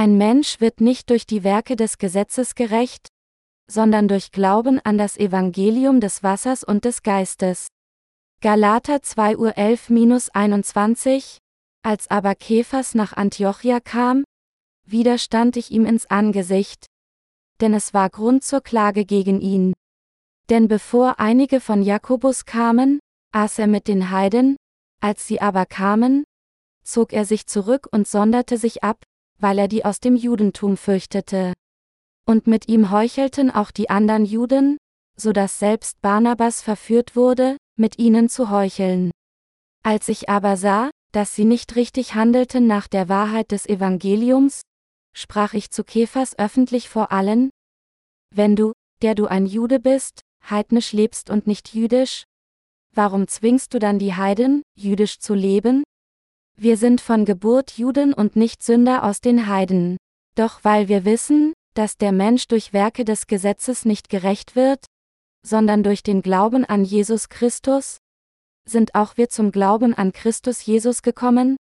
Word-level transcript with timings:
Ein 0.00 0.16
Mensch 0.16 0.62
wird 0.62 0.80
nicht 0.80 1.10
durch 1.10 1.26
die 1.26 1.44
Werke 1.44 1.76
des 1.76 1.98
Gesetzes 1.98 2.54
gerecht, 2.54 3.08
sondern 3.70 4.08
durch 4.08 4.32
Glauben 4.32 4.80
an 4.80 4.96
das 4.96 5.18
Evangelium 5.18 6.00
des 6.00 6.22
Wassers 6.22 6.64
und 6.64 6.86
des 6.86 7.02
Geistes. 7.02 7.66
Galater 8.40 9.02
2 9.02 9.36
Uhr 9.36 9.50
11-21 9.58 11.36
Als 11.82 12.10
aber 12.10 12.34
Kephas 12.34 12.94
nach 12.94 13.12
Antiochia 13.12 13.78
kam, 13.78 14.24
widerstand 14.86 15.58
ich 15.58 15.70
ihm 15.70 15.84
ins 15.84 16.06
Angesicht, 16.06 16.86
denn 17.60 17.74
es 17.74 17.92
war 17.92 18.08
Grund 18.08 18.42
zur 18.42 18.62
Klage 18.62 19.04
gegen 19.04 19.42
ihn. 19.42 19.74
Denn 20.48 20.66
bevor 20.66 21.20
einige 21.20 21.60
von 21.60 21.82
Jakobus 21.82 22.46
kamen, 22.46 23.00
aß 23.32 23.58
er 23.58 23.66
mit 23.66 23.86
den 23.86 24.10
Heiden, 24.10 24.56
als 25.02 25.26
sie 25.26 25.42
aber 25.42 25.66
kamen, 25.66 26.24
zog 26.82 27.12
er 27.12 27.26
sich 27.26 27.46
zurück 27.46 27.86
und 27.92 28.08
sonderte 28.08 28.56
sich 28.56 28.82
ab, 28.82 29.04
weil 29.40 29.58
er 29.58 29.68
die 29.68 29.84
aus 29.84 30.00
dem 30.00 30.16
Judentum 30.16 30.76
fürchtete. 30.76 31.52
Und 32.26 32.46
mit 32.46 32.68
ihm 32.68 32.90
heuchelten 32.90 33.50
auch 33.50 33.70
die 33.70 33.90
anderen 33.90 34.24
Juden, 34.24 34.76
so 35.16 35.32
dass 35.32 35.58
selbst 35.58 36.00
Barnabas 36.00 36.62
verführt 36.62 37.16
wurde, 37.16 37.56
mit 37.76 37.98
ihnen 37.98 38.28
zu 38.28 38.50
heucheln. 38.50 39.10
Als 39.82 40.08
ich 40.08 40.28
aber 40.28 40.56
sah, 40.56 40.90
dass 41.12 41.34
sie 41.34 41.44
nicht 41.44 41.76
richtig 41.76 42.14
handelten 42.14 42.66
nach 42.66 42.86
der 42.86 43.08
Wahrheit 43.08 43.50
des 43.50 43.66
Evangeliums, 43.66 44.62
sprach 45.14 45.54
ich 45.54 45.70
zu 45.70 45.82
Kephas 45.82 46.38
öffentlich 46.38 46.88
vor 46.88 47.10
allen, 47.10 47.50
wenn 48.32 48.54
du, 48.54 48.72
der 49.02 49.14
du 49.14 49.26
ein 49.26 49.46
Jude 49.46 49.80
bist, 49.80 50.20
heidnisch 50.48 50.92
lebst 50.92 51.30
und 51.30 51.46
nicht 51.46 51.74
jüdisch, 51.74 52.24
warum 52.94 53.26
zwingst 53.26 53.74
du 53.74 53.78
dann 53.78 53.98
die 53.98 54.14
Heiden, 54.14 54.62
jüdisch 54.76 55.18
zu 55.18 55.34
leben? 55.34 55.82
Wir 56.62 56.76
sind 56.76 57.00
von 57.00 57.24
Geburt 57.24 57.78
Juden 57.78 58.12
und 58.12 58.36
nicht 58.36 58.62
Sünder 58.62 59.04
aus 59.04 59.22
den 59.22 59.46
Heiden. 59.46 59.96
Doch 60.34 60.62
weil 60.62 60.88
wir 60.88 61.06
wissen, 61.06 61.54
dass 61.72 61.96
der 61.96 62.12
Mensch 62.12 62.48
durch 62.48 62.74
Werke 62.74 63.06
des 63.06 63.26
Gesetzes 63.26 63.86
nicht 63.86 64.10
gerecht 64.10 64.56
wird, 64.56 64.84
sondern 65.42 65.82
durch 65.82 66.02
den 66.02 66.20
Glauben 66.20 66.66
an 66.66 66.84
Jesus 66.84 67.30
Christus, 67.30 67.96
sind 68.68 68.94
auch 68.94 69.16
wir 69.16 69.30
zum 69.30 69.52
Glauben 69.52 69.94
an 69.94 70.12
Christus 70.12 70.66
Jesus 70.66 71.00
gekommen, 71.00 71.56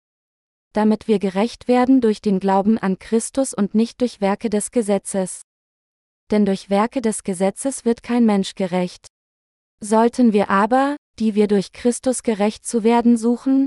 damit 0.72 1.08
wir 1.08 1.18
gerecht 1.18 1.68
werden 1.68 2.00
durch 2.00 2.22
den 2.22 2.40
Glauben 2.40 2.78
an 2.78 2.98
Christus 2.98 3.52
und 3.52 3.74
nicht 3.74 4.00
durch 4.00 4.22
Werke 4.22 4.48
des 4.48 4.70
Gesetzes. 4.70 5.42
Denn 6.30 6.46
durch 6.46 6.70
Werke 6.70 7.02
des 7.02 7.22
Gesetzes 7.22 7.84
wird 7.84 8.02
kein 8.02 8.24
Mensch 8.24 8.54
gerecht. 8.54 9.08
Sollten 9.78 10.32
wir 10.32 10.48
aber, 10.48 10.96
die 11.18 11.34
wir 11.34 11.48
durch 11.48 11.72
Christus 11.72 12.22
gerecht 12.22 12.64
zu 12.64 12.82
werden 12.82 13.18
suchen, 13.18 13.66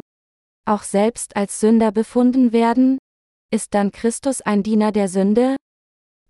auch 0.70 0.84
selbst 0.84 1.36
als 1.36 1.60
Sünder 1.60 1.92
befunden 1.92 2.54
werden, 2.54 2.98
ist 3.52 3.74
dann 3.74 3.92
Christus 3.92 4.42
ein 4.42 4.64
Diener 4.64 4.92
der 4.92 5.08
Sünde? 5.08 5.56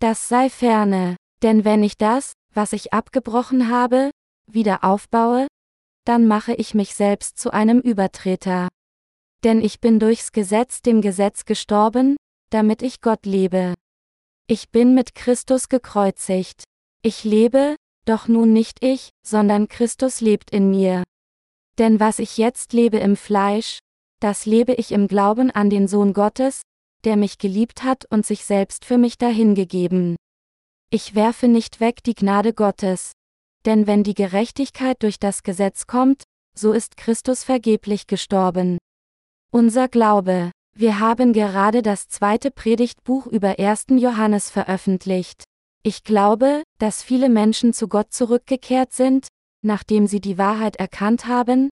Das 0.00 0.28
sei 0.28 0.48
ferne, 0.48 1.16
denn 1.42 1.64
wenn 1.64 1.82
ich 1.82 1.96
das, 1.98 2.32
was 2.54 2.72
ich 2.72 2.92
abgebrochen 2.92 3.68
habe, 3.68 4.10
wieder 4.46 4.82
aufbaue, 4.82 5.46
dann 6.04 6.26
mache 6.26 6.54
ich 6.54 6.74
mich 6.74 6.94
selbst 6.94 7.38
zu 7.38 7.52
einem 7.52 7.80
Übertreter. 7.80 8.68
Denn 9.44 9.60
ich 9.60 9.80
bin 9.80 10.00
durchs 10.00 10.32
Gesetz 10.32 10.82
dem 10.82 11.02
Gesetz 11.02 11.44
gestorben, 11.44 12.16
damit 12.50 12.82
ich 12.82 13.00
Gott 13.00 13.26
lebe. 13.26 13.74
Ich 14.46 14.70
bin 14.70 14.94
mit 14.94 15.14
Christus 15.14 15.68
gekreuzigt. 15.68 16.64
Ich 17.02 17.24
lebe, 17.24 17.76
doch 18.06 18.28
nun 18.28 18.52
nicht 18.52 18.82
ich, 18.82 19.10
sondern 19.24 19.68
Christus 19.68 20.20
lebt 20.20 20.50
in 20.50 20.70
mir. 20.70 21.04
Denn 21.78 22.00
was 22.00 22.18
ich 22.18 22.36
jetzt 22.36 22.72
lebe 22.72 22.98
im 22.98 23.16
Fleisch, 23.16 23.78
das 24.20 24.46
lebe 24.46 24.74
ich 24.74 24.92
im 24.92 25.08
Glauben 25.08 25.50
an 25.50 25.70
den 25.70 25.88
Sohn 25.88 26.12
Gottes, 26.12 26.62
der 27.04 27.16
mich 27.16 27.38
geliebt 27.38 27.82
hat 27.82 28.04
und 28.10 28.26
sich 28.26 28.44
selbst 28.44 28.84
für 28.84 28.98
mich 28.98 29.18
dahingegeben. 29.18 30.16
Ich 30.90 31.14
werfe 31.14 31.48
nicht 31.48 31.80
weg 31.80 32.02
die 32.04 32.14
Gnade 32.14 32.52
Gottes. 32.52 33.12
Denn 33.64 33.86
wenn 33.86 34.04
die 34.04 34.14
Gerechtigkeit 34.14 35.02
durch 35.02 35.18
das 35.18 35.42
Gesetz 35.42 35.86
kommt, 35.86 36.22
so 36.56 36.72
ist 36.72 36.96
Christus 36.96 37.44
vergeblich 37.44 38.06
gestorben. 38.06 38.78
Unser 39.52 39.88
Glaube. 39.88 40.50
Wir 40.76 41.00
haben 41.00 41.32
gerade 41.32 41.82
das 41.82 42.08
zweite 42.08 42.50
Predigtbuch 42.50 43.26
über 43.26 43.58
1. 43.58 43.86
Johannes 43.90 44.50
veröffentlicht. 44.50 45.44
Ich 45.82 46.04
glaube, 46.04 46.62
dass 46.78 47.02
viele 47.02 47.28
Menschen 47.28 47.72
zu 47.72 47.88
Gott 47.88 48.12
zurückgekehrt 48.12 48.92
sind, 48.92 49.28
nachdem 49.62 50.06
sie 50.06 50.20
die 50.20 50.38
Wahrheit 50.38 50.76
erkannt 50.76 51.26
haben, 51.26 51.70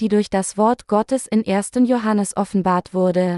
die 0.00 0.08
durch 0.08 0.30
das 0.30 0.56
Wort 0.56 0.86
Gottes 0.86 1.26
in 1.26 1.46
1. 1.46 1.72
Johannes 1.84 2.36
offenbart 2.36 2.94
wurde. 2.94 3.36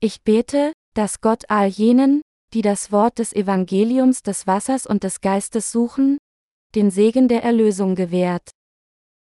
Ich 0.00 0.22
bete, 0.22 0.72
dass 0.94 1.20
Gott 1.20 1.44
all 1.48 1.68
jenen, 1.68 2.22
die 2.52 2.62
das 2.62 2.92
Wort 2.92 3.18
des 3.18 3.32
Evangeliums 3.32 4.22
des 4.22 4.46
Wassers 4.46 4.86
und 4.86 5.02
des 5.02 5.20
Geistes 5.20 5.72
suchen, 5.72 6.18
den 6.74 6.90
Segen 6.90 7.28
der 7.28 7.42
Erlösung 7.42 7.94
gewährt. 7.94 8.50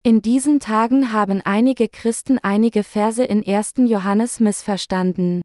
In 0.05 0.21
diesen 0.21 0.59
Tagen 0.59 1.13
haben 1.13 1.41
einige 1.43 1.89
Christen 1.89 2.39
einige 2.39 2.83
Verse 2.83 3.23
in 3.23 3.47
1. 3.47 3.75
Johannes 3.79 4.41
missverstanden. 4.41 5.43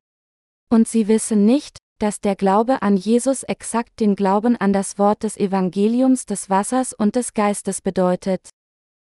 Und 0.69 0.88
sie 0.88 1.07
wissen 1.07 1.45
nicht, 1.45 1.78
dass 1.99 2.19
der 2.22 2.35
Glaube 2.35 2.81
an 2.81 2.97
Jesus 2.97 3.44
exakt 3.44 3.99
den 3.99 4.16
Glauben 4.16 4.55
an 4.57 4.73
das 4.73 4.97
Wort 4.97 5.23
des 5.23 5.38
Evangeliums 5.38 6.25
des 6.25 6.49
Wassers 6.49 6.94
und 6.94 7.16
des 7.16 7.34
Geistes 7.34 7.81
bedeutet. 7.81 8.49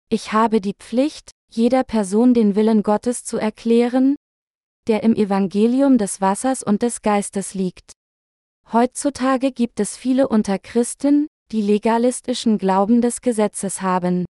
Ich 0.09 0.33
habe 0.33 0.61
die 0.61 0.73
Pflicht, 0.73 1.31
jeder 1.55 1.83
Person 1.83 2.33
den 2.33 2.55
Willen 2.55 2.81
Gottes 2.81 3.23
zu 3.23 3.37
erklären, 3.37 4.15
der 4.87 5.03
im 5.03 5.15
Evangelium 5.15 5.99
des 5.99 6.19
Wassers 6.19 6.63
und 6.63 6.81
des 6.81 7.03
Geistes 7.03 7.53
liegt. 7.53 7.93
Heutzutage 8.71 9.51
gibt 9.51 9.79
es 9.79 9.95
viele 9.95 10.27
unter 10.27 10.57
Christen, 10.57 11.27
die 11.51 11.61
legalistischen 11.61 12.57
Glauben 12.57 13.01
des 13.01 13.21
Gesetzes 13.21 13.83
haben. 13.83 14.25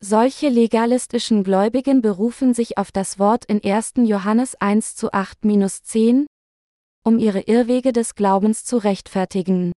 Solche 0.00 0.48
legalistischen 0.48 1.44
Gläubigen 1.44 2.00
berufen 2.00 2.54
sich 2.54 2.78
auf 2.78 2.90
das 2.90 3.18
Wort 3.18 3.44
in 3.44 3.62
1. 3.62 3.94
Johannes 4.04 4.54
1 4.54 4.96
zu 4.96 5.12
8-10, 5.12 6.24
um 7.04 7.18
ihre 7.18 7.40
Irrwege 7.40 7.92
des 7.92 8.14
Glaubens 8.14 8.64
zu 8.64 8.78
rechtfertigen. 8.78 9.72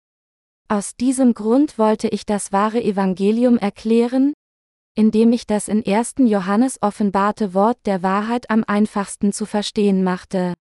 Aus 0.69 0.95
diesem 0.95 1.33
Grund 1.33 1.77
wollte 1.77 2.07
ich 2.07 2.25
das 2.25 2.53
wahre 2.53 2.81
Evangelium 2.81 3.57
erklären, 3.57 4.33
indem 4.99 5.31
ich 5.31 5.47
das 5.47 5.69
in 5.69 5.87
1. 5.87 6.15
Johannes 6.25 6.77
offenbarte 6.81 7.53
Wort 7.53 7.77
der 7.85 8.03
Wahrheit 8.03 8.49
am 8.49 8.65
einfachsten 8.67 9.31
zu 9.31 9.45
verstehen 9.45 10.03
machte. 10.03 10.55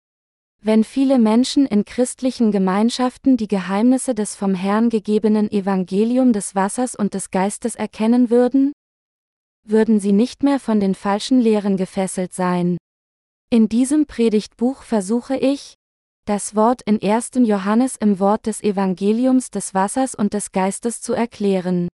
Wenn 0.60 0.82
viele 0.82 1.20
Menschen 1.20 1.66
in 1.66 1.84
christlichen 1.84 2.50
Gemeinschaften 2.50 3.36
die 3.36 3.46
Geheimnisse 3.46 4.12
des 4.12 4.34
vom 4.34 4.56
Herrn 4.56 4.88
gegebenen 4.88 5.52
Evangelium 5.52 6.32
des 6.32 6.56
Wassers 6.56 6.96
und 6.96 7.14
des 7.14 7.30
Geistes 7.30 7.76
erkennen 7.76 8.28
würden, 8.28 8.72
würden 9.62 10.00
sie 10.00 10.10
nicht 10.10 10.42
mehr 10.42 10.58
von 10.58 10.80
den 10.80 10.96
falschen 10.96 11.40
Lehren 11.40 11.76
gefesselt 11.76 12.32
sein. 12.32 12.76
In 13.50 13.68
diesem 13.68 14.04
Predigtbuch 14.04 14.82
versuche 14.82 15.36
ich, 15.36 15.76
das 16.24 16.56
Wort 16.56 16.82
in 16.82 17.00
1. 17.00 17.30
Johannes 17.36 17.94
im 17.94 18.18
Wort 18.18 18.46
des 18.46 18.64
Evangeliums 18.64 19.52
des 19.52 19.74
Wassers 19.74 20.16
und 20.16 20.34
des 20.34 20.50
Geistes 20.50 21.00
zu 21.00 21.12
erklären. 21.12 21.86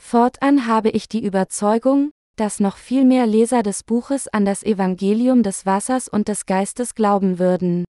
Fortan 0.00 0.66
habe 0.66 0.90
ich 0.90 1.08
die 1.08 1.22
Überzeugung, 1.24 2.10
dass 2.34 2.58
noch 2.58 2.78
viel 2.78 3.04
mehr 3.04 3.26
Leser 3.26 3.62
des 3.62 3.84
Buches 3.84 4.26
an 4.26 4.44
das 4.44 4.64
Evangelium 4.64 5.44
des 5.44 5.66
Wassers 5.66 6.08
und 6.08 6.26
des 6.26 6.46
Geistes 6.46 6.96
glauben 6.96 7.38
würden. 7.38 7.84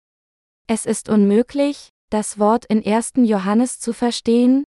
Es 0.67 0.85
ist 0.85 1.07
unmöglich, 1.07 1.91
das 2.09 2.39
Wort 2.39 2.65
in 2.65 2.85
1. 2.85 3.13
Johannes 3.17 3.79
zu 3.79 3.93
verstehen, 3.93 4.65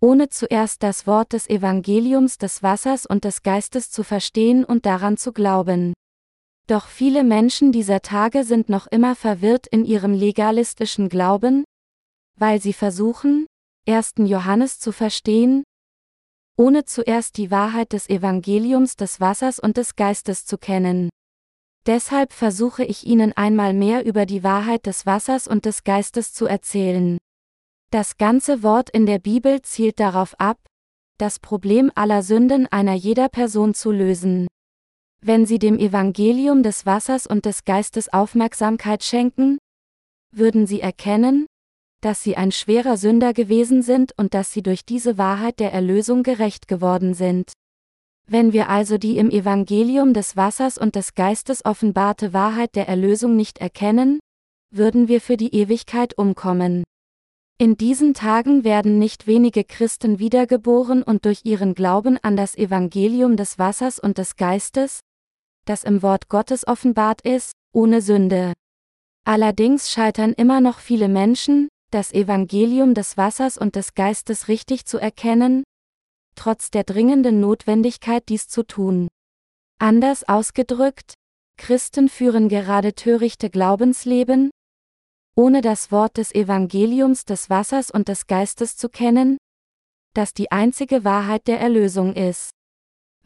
ohne 0.00 0.28
zuerst 0.28 0.82
das 0.82 1.06
Wort 1.06 1.32
des 1.32 1.48
Evangeliums 1.48 2.38
des 2.38 2.62
Wassers 2.62 3.04
und 3.04 3.24
des 3.24 3.42
Geistes 3.42 3.90
zu 3.90 4.04
verstehen 4.04 4.64
und 4.64 4.86
daran 4.86 5.16
zu 5.16 5.32
glauben. 5.32 5.94
Doch 6.68 6.86
viele 6.86 7.24
Menschen 7.24 7.72
dieser 7.72 8.00
Tage 8.00 8.44
sind 8.44 8.68
noch 8.68 8.86
immer 8.86 9.16
verwirrt 9.16 9.66
in 9.66 9.84
ihrem 9.84 10.12
legalistischen 10.12 11.08
Glauben, 11.08 11.64
weil 12.36 12.60
sie 12.60 12.74
versuchen, 12.74 13.46
1. 13.88 14.12
Johannes 14.18 14.78
zu 14.78 14.92
verstehen, 14.92 15.64
ohne 16.60 16.84
zuerst 16.84 17.38
die 17.38 17.50
Wahrheit 17.50 17.94
des 17.94 18.10
Evangeliums 18.10 18.94
des 18.96 19.18
Wassers 19.18 19.58
und 19.58 19.78
des 19.78 19.96
Geistes 19.96 20.44
zu 20.44 20.58
kennen. 20.58 21.08
Deshalb 21.86 22.34
versuche 22.34 22.84
ich 22.84 23.06
Ihnen 23.06 23.32
einmal 23.32 23.72
mehr 23.72 24.04
über 24.04 24.26
die 24.26 24.44
Wahrheit 24.44 24.84
des 24.84 25.06
Wassers 25.06 25.48
und 25.48 25.64
des 25.64 25.84
Geistes 25.84 26.34
zu 26.34 26.44
erzählen. 26.44 27.16
Das 27.90 28.18
ganze 28.18 28.62
Wort 28.62 28.90
in 28.90 29.06
der 29.06 29.18
Bibel 29.18 29.62
zielt 29.62 29.98
darauf 29.98 30.38
ab, 30.38 30.58
das 31.16 31.38
Problem 31.38 31.90
aller 31.94 32.22
Sünden 32.22 32.66
einer 32.66 32.92
jeder 32.94 33.30
Person 33.30 33.72
zu 33.72 33.90
lösen. 33.90 34.46
Wenn 35.22 35.46
Sie 35.46 35.58
dem 35.58 35.78
Evangelium 35.78 36.62
des 36.62 36.84
Wassers 36.84 37.26
und 37.26 37.46
des 37.46 37.64
Geistes 37.64 38.12
Aufmerksamkeit 38.12 39.02
schenken, 39.02 39.56
würden 40.30 40.66
Sie 40.66 40.82
erkennen, 40.82 41.46
dass 42.00 42.22
sie 42.22 42.36
ein 42.36 42.52
schwerer 42.52 42.96
Sünder 42.96 43.32
gewesen 43.32 43.82
sind 43.82 44.12
und 44.16 44.34
dass 44.34 44.52
sie 44.52 44.62
durch 44.62 44.84
diese 44.84 45.18
Wahrheit 45.18 45.60
der 45.60 45.72
Erlösung 45.72 46.22
gerecht 46.22 46.68
geworden 46.68 47.14
sind. 47.14 47.52
Wenn 48.26 48.52
wir 48.52 48.68
also 48.68 48.96
die 48.96 49.18
im 49.18 49.30
Evangelium 49.30 50.14
des 50.14 50.36
Wassers 50.36 50.78
und 50.78 50.94
des 50.94 51.14
Geistes 51.14 51.64
offenbarte 51.64 52.32
Wahrheit 52.32 52.76
der 52.76 52.88
Erlösung 52.88 53.36
nicht 53.36 53.58
erkennen, 53.58 54.20
würden 54.70 55.08
wir 55.08 55.20
für 55.20 55.36
die 55.36 55.54
Ewigkeit 55.54 56.16
umkommen. 56.16 56.84
In 57.58 57.76
diesen 57.76 58.14
Tagen 58.14 58.64
werden 58.64 58.98
nicht 58.98 59.26
wenige 59.26 59.64
Christen 59.64 60.18
wiedergeboren 60.18 61.02
und 61.02 61.24
durch 61.26 61.40
ihren 61.44 61.74
Glauben 61.74 62.18
an 62.22 62.36
das 62.36 62.56
Evangelium 62.56 63.36
des 63.36 63.58
Wassers 63.58 63.98
und 63.98 64.16
des 64.16 64.36
Geistes, 64.36 65.00
das 65.66 65.84
im 65.84 66.02
Wort 66.02 66.28
Gottes 66.28 66.66
offenbart 66.66 67.20
ist, 67.20 67.52
ohne 67.72 68.00
Sünde. 68.00 68.54
Allerdings 69.26 69.90
scheitern 69.90 70.32
immer 70.32 70.60
noch 70.60 70.78
viele 70.78 71.08
Menschen, 71.08 71.68
das 71.90 72.12
Evangelium 72.12 72.94
des 72.94 73.16
Wassers 73.16 73.58
und 73.58 73.76
des 73.76 73.94
Geistes 73.94 74.48
richtig 74.48 74.86
zu 74.86 74.98
erkennen, 74.98 75.64
trotz 76.34 76.70
der 76.70 76.84
dringenden 76.84 77.40
Notwendigkeit 77.40 78.24
dies 78.28 78.48
zu 78.48 78.62
tun. 78.62 79.08
Anders 79.78 80.28
ausgedrückt, 80.28 81.14
Christen 81.56 82.08
führen 82.08 82.48
gerade 82.48 82.94
törichte 82.94 83.50
Glaubensleben, 83.50 84.50
ohne 85.36 85.60
das 85.60 85.92
Wort 85.92 86.16
des 86.16 86.34
Evangeliums 86.34 87.24
des 87.24 87.50
Wassers 87.50 87.90
und 87.90 88.08
des 88.08 88.26
Geistes 88.26 88.76
zu 88.76 88.88
kennen, 88.88 89.36
das 90.14 90.34
die 90.34 90.50
einzige 90.50 91.04
Wahrheit 91.04 91.46
der 91.46 91.60
Erlösung 91.60 92.14
ist. 92.14 92.50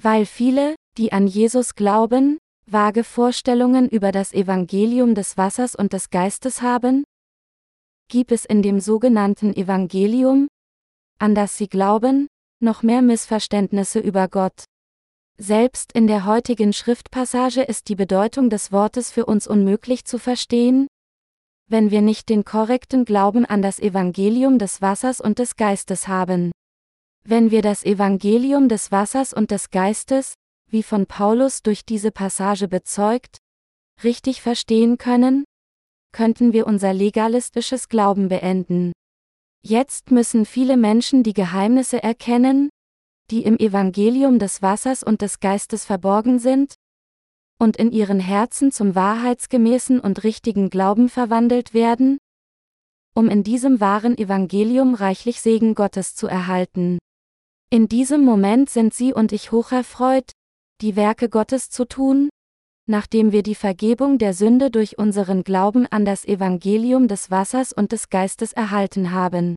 Weil 0.01 0.27
viele, 0.27 0.75
die 0.99 1.13
an 1.13 1.27
Jesus 1.27 1.75
glauben, 1.75 2.39
vage 2.67 3.05
Vorstellungen 3.05 3.89
über 3.89 4.13
das 4.13 4.33
Evangelium 4.33 5.15
des 5.15 5.37
Wassers 5.37 5.75
und 5.75 5.93
des 5.93 6.11
Geistes 6.11 6.63
haben, 6.63 7.05
gibt 8.09 8.33
es 8.33 8.45
in 8.45 8.63
dem 8.63 8.81
sogenannten 8.81 9.55
Evangelium, 9.55 10.49
an 11.19 11.35
das 11.35 11.57
sie 11.57 11.69
glauben, 11.69 12.29
noch 12.61 12.83
mehr 12.83 13.03
Missverständnisse 13.03 14.01
über 14.01 14.29
Gott. 14.29 14.65
Selbst 15.37 15.93
in 15.93 16.07
der 16.07 16.25
heutigen 16.25 16.73
Schriftpassage 16.73 17.63
ist 17.63 17.89
die 17.89 17.97
Bedeutung 17.97 18.51
des 18.51 18.71
Wortes 18.71 19.11
für 19.11 19.27
uns 19.27 19.47
unmöglich 19.47 20.05
zu 20.05 20.19
verstehen, 20.19 20.87
wenn 21.69 21.91
wir 21.91 22.03
nicht 22.03 22.29
den 22.29 22.45
korrekten 22.45 23.05
Glauben 23.05 23.45
an 23.45 23.63
das 23.63 23.81
Evangelium 23.81 24.59
des 24.59 24.81
Wassers 24.81 25.21
und 25.21 25.39
des 25.39 25.57
Geistes 25.57 26.09
haben. 26.09 26.53
Wenn 27.27 27.51
wir 27.51 27.63
das 27.63 27.85
Evangelium 27.85 28.69
des 28.69 28.93
Wassers 28.93 29.33
und 29.33 29.51
des 29.51 29.71
Geistes, 29.71 30.35
wie 30.69 30.83
von 30.83 31.07
Paulus 31.07 31.63
durch 31.63 31.85
diese 31.85 32.11
Passage 32.11 32.69
bezeugt, 32.69 33.39
richtig 34.03 34.43
verstehen 34.43 34.99
können, 34.99 35.45
könnten 36.15 36.53
wir 36.53 36.67
unser 36.67 36.95
legalistisches 36.95 37.89
Glauben 37.91 38.29
beenden. 38.29 38.93
Jetzt 39.63 40.13
müssen 40.13 40.47
viele 40.47 40.77
Menschen 40.77 41.25
die 41.25 41.35
Geheimnisse 41.35 42.03
erkennen, 42.03 42.71
die 43.31 43.43
im 43.43 43.59
Evangelium 43.59 44.39
des 44.39 44.63
Wassers 44.63 45.03
und 45.03 45.23
des 45.23 45.41
Geistes 45.41 45.85
verborgen 45.85 46.39
sind, 46.39 46.75
und 47.59 47.77
in 47.77 47.91
ihren 47.91 48.21
Herzen 48.21 48.71
zum 48.71 48.95
wahrheitsgemäßen 48.95 49.99
und 49.99 50.23
richtigen 50.23 50.71
Glauben 50.71 51.09
verwandelt 51.09 51.75
werden, 51.75 52.19
um 53.15 53.29
in 53.29 53.43
diesem 53.43 53.81
wahren 53.81 54.17
Evangelium 54.17 54.95
reichlich 54.95 55.41
Segen 55.41 55.75
Gottes 55.75 56.15
zu 56.15 56.27
erhalten. 56.27 56.99
In 57.71 57.89
diesem 57.89 58.25
Moment 58.25 58.71
sind 58.71 58.95
Sie 58.95 59.13
und 59.13 59.33
ich 59.33 59.51
hocherfreut, 59.51 60.31
die 60.81 60.95
Werke 60.95 61.29
Gottes 61.29 61.71
zu 61.71 61.87
tun, 61.87 62.29
nachdem 62.87 63.33
wir 63.33 63.43
die 63.43 63.55
Vergebung 63.55 64.19
der 64.19 64.35
Sünde 64.35 64.71
durch 64.71 64.99
unseren 64.99 65.45
Glauben 65.45 65.87
an 65.87 66.05
das 66.05 66.25
Evangelium 66.25 67.09
des 67.09 67.31
Wassers 67.31 67.73
und 67.73 67.93
des 67.93 68.11
Geistes 68.11 68.53
erhalten 68.53 69.13
haben. 69.13 69.57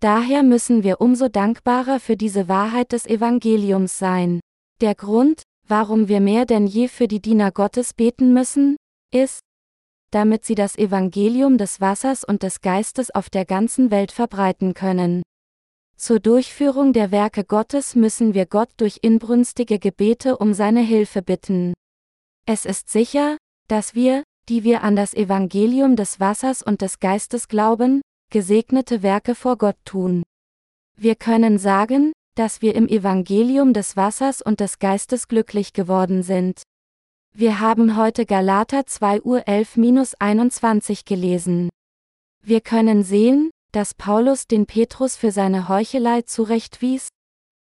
Daher 0.00 0.42
müssen 0.42 0.82
wir 0.82 1.00
umso 1.00 1.28
dankbarer 1.28 2.00
für 2.00 2.16
diese 2.16 2.48
Wahrheit 2.48 2.92
des 2.92 3.06
Evangeliums 3.06 3.98
sein. 3.98 4.40
Der 4.80 4.94
Grund, 4.94 5.42
warum 5.66 6.08
wir 6.08 6.20
mehr 6.20 6.44
denn 6.44 6.66
je 6.66 6.88
für 6.88 7.08
die 7.08 7.20
Diener 7.20 7.50
Gottes 7.50 7.94
beten 7.94 8.32
müssen, 8.34 8.76
ist, 9.12 9.40
damit 10.10 10.44
sie 10.44 10.54
das 10.54 10.76
Evangelium 10.76 11.58
des 11.58 11.80
Wassers 11.80 12.24
und 12.24 12.42
des 12.42 12.60
Geistes 12.60 13.10
auf 13.14 13.30
der 13.30 13.44
ganzen 13.44 13.90
Welt 13.90 14.12
verbreiten 14.12 14.74
können. 14.74 15.22
Zur 15.96 16.20
Durchführung 16.20 16.92
der 16.92 17.10
Werke 17.10 17.42
Gottes 17.44 17.94
müssen 17.94 18.34
wir 18.34 18.44
Gott 18.44 18.68
durch 18.76 18.98
inbrünstige 19.00 19.78
Gebete 19.78 20.36
um 20.36 20.52
seine 20.52 20.82
Hilfe 20.82 21.22
bitten. 21.22 21.72
Es 22.48 22.64
ist 22.64 22.88
sicher, 22.88 23.36
dass 23.66 23.96
wir, 23.96 24.22
die 24.48 24.62
wir 24.62 24.84
an 24.84 24.94
das 24.94 25.14
Evangelium 25.14 25.96
des 25.96 26.20
Wassers 26.20 26.62
und 26.62 26.80
des 26.80 27.00
Geistes 27.00 27.48
glauben, 27.48 28.02
gesegnete 28.30 29.02
Werke 29.02 29.34
vor 29.34 29.58
Gott 29.58 29.76
tun. 29.84 30.22
Wir 30.96 31.16
können 31.16 31.58
sagen, 31.58 32.12
dass 32.36 32.62
wir 32.62 32.76
im 32.76 32.86
Evangelium 32.86 33.72
des 33.72 33.96
Wassers 33.96 34.42
und 34.42 34.60
des 34.60 34.78
Geistes 34.78 35.26
glücklich 35.26 35.72
geworden 35.72 36.22
sind. 36.22 36.62
Wir 37.34 37.58
haben 37.58 37.96
heute 37.96 38.24
Galater 38.26 38.86
2 38.86 39.22
Uhr 39.22 39.40
11-21 39.40 41.04
gelesen. 41.04 41.68
Wir 42.44 42.60
können 42.60 43.02
sehen, 43.02 43.50
dass 43.72 43.92
Paulus 43.92 44.46
den 44.46 44.66
Petrus 44.66 45.16
für 45.16 45.32
seine 45.32 45.68
Heuchelei 45.68 46.22
zurechtwies, 46.22 47.08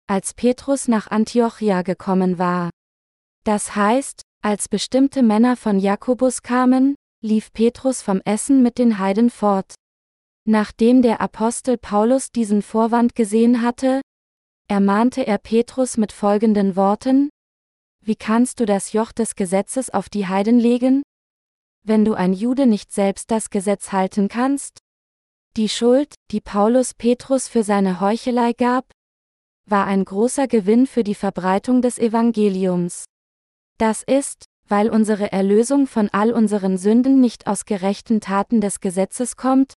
als 0.07 0.33
Petrus 0.33 0.87
nach 0.87 1.11
Antiochia 1.11 1.83
gekommen 1.83 2.39
war. 2.39 2.71
Das 3.43 3.75
heißt, 3.75 4.23
als 4.43 4.67
bestimmte 4.67 5.23
Männer 5.23 5.55
von 5.55 5.79
Jakobus 5.79 6.41
kamen, 6.43 6.95
lief 7.21 7.53
Petrus 7.53 8.01
vom 8.01 8.21
Essen 8.25 8.61
mit 8.61 8.77
den 8.77 8.99
Heiden 8.99 9.29
fort. 9.29 9.75
Nachdem 10.45 11.01
der 11.01 11.21
Apostel 11.21 11.77
Paulus 11.77 12.29
diesen 12.31 12.61
Vorwand 12.61 13.15
gesehen 13.15 13.61
hatte, 13.61 14.01
ermahnte 14.67 15.25
er 15.25 15.37
Petrus 15.37 15.95
mit 15.95 16.11
folgenden 16.11 16.75
Worten, 16.75 17.29
Wie 18.05 18.17
kannst 18.17 18.59
du 18.59 18.65
das 18.65 18.91
Joch 18.91 19.13
des 19.13 19.35
Gesetzes 19.35 19.89
auf 19.89 20.09
die 20.09 20.27
Heiden 20.27 20.59
legen? 20.59 21.03
Wenn 21.85 22.03
du 22.03 22.13
ein 22.13 22.33
Jude 22.33 22.65
nicht 22.65 22.91
selbst 22.91 23.31
das 23.31 23.49
Gesetz 23.49 23.93
halten 23.93 24.27
kannst? 24.27 24.79
Die 25.55 25.69
Schuld, 25.69 26.15
die 26.31 26.41
Paulus 26.41 26.93
Petrus 26.93 27.47
für 27.47 27.63
seine 27.63 28.01
Heuchelei 28.01 28.51
gab, 28.51 28.91
war 29.65 29.85
ein 29.85 30.03
großer 30.03 30.47
Gewinn 30.49 30.87
für 30.87 31.05
die 31.05 31.15
Verbreitung 31.15 31.81
des 31.81 31.97
Evangeliums. 31.97 33.05
Das 33.83 34.01
ist, 34.01 34.45
weil 34.69 34.89
unsere 34.89 35.33
Erlösung 35.33 35.87
von 35.87 36.07
all 36.13 36.31
unseren 36.31 36.77
Sünden 36.77 37.19
nicht 37.19 37.47
aus 37.47 37.65
gerechten 37.65 38.21
Taten 38.21 38.61
des 38.61 38.79
Gesetzes 38.79 39.35
kommt, 39.35 39.73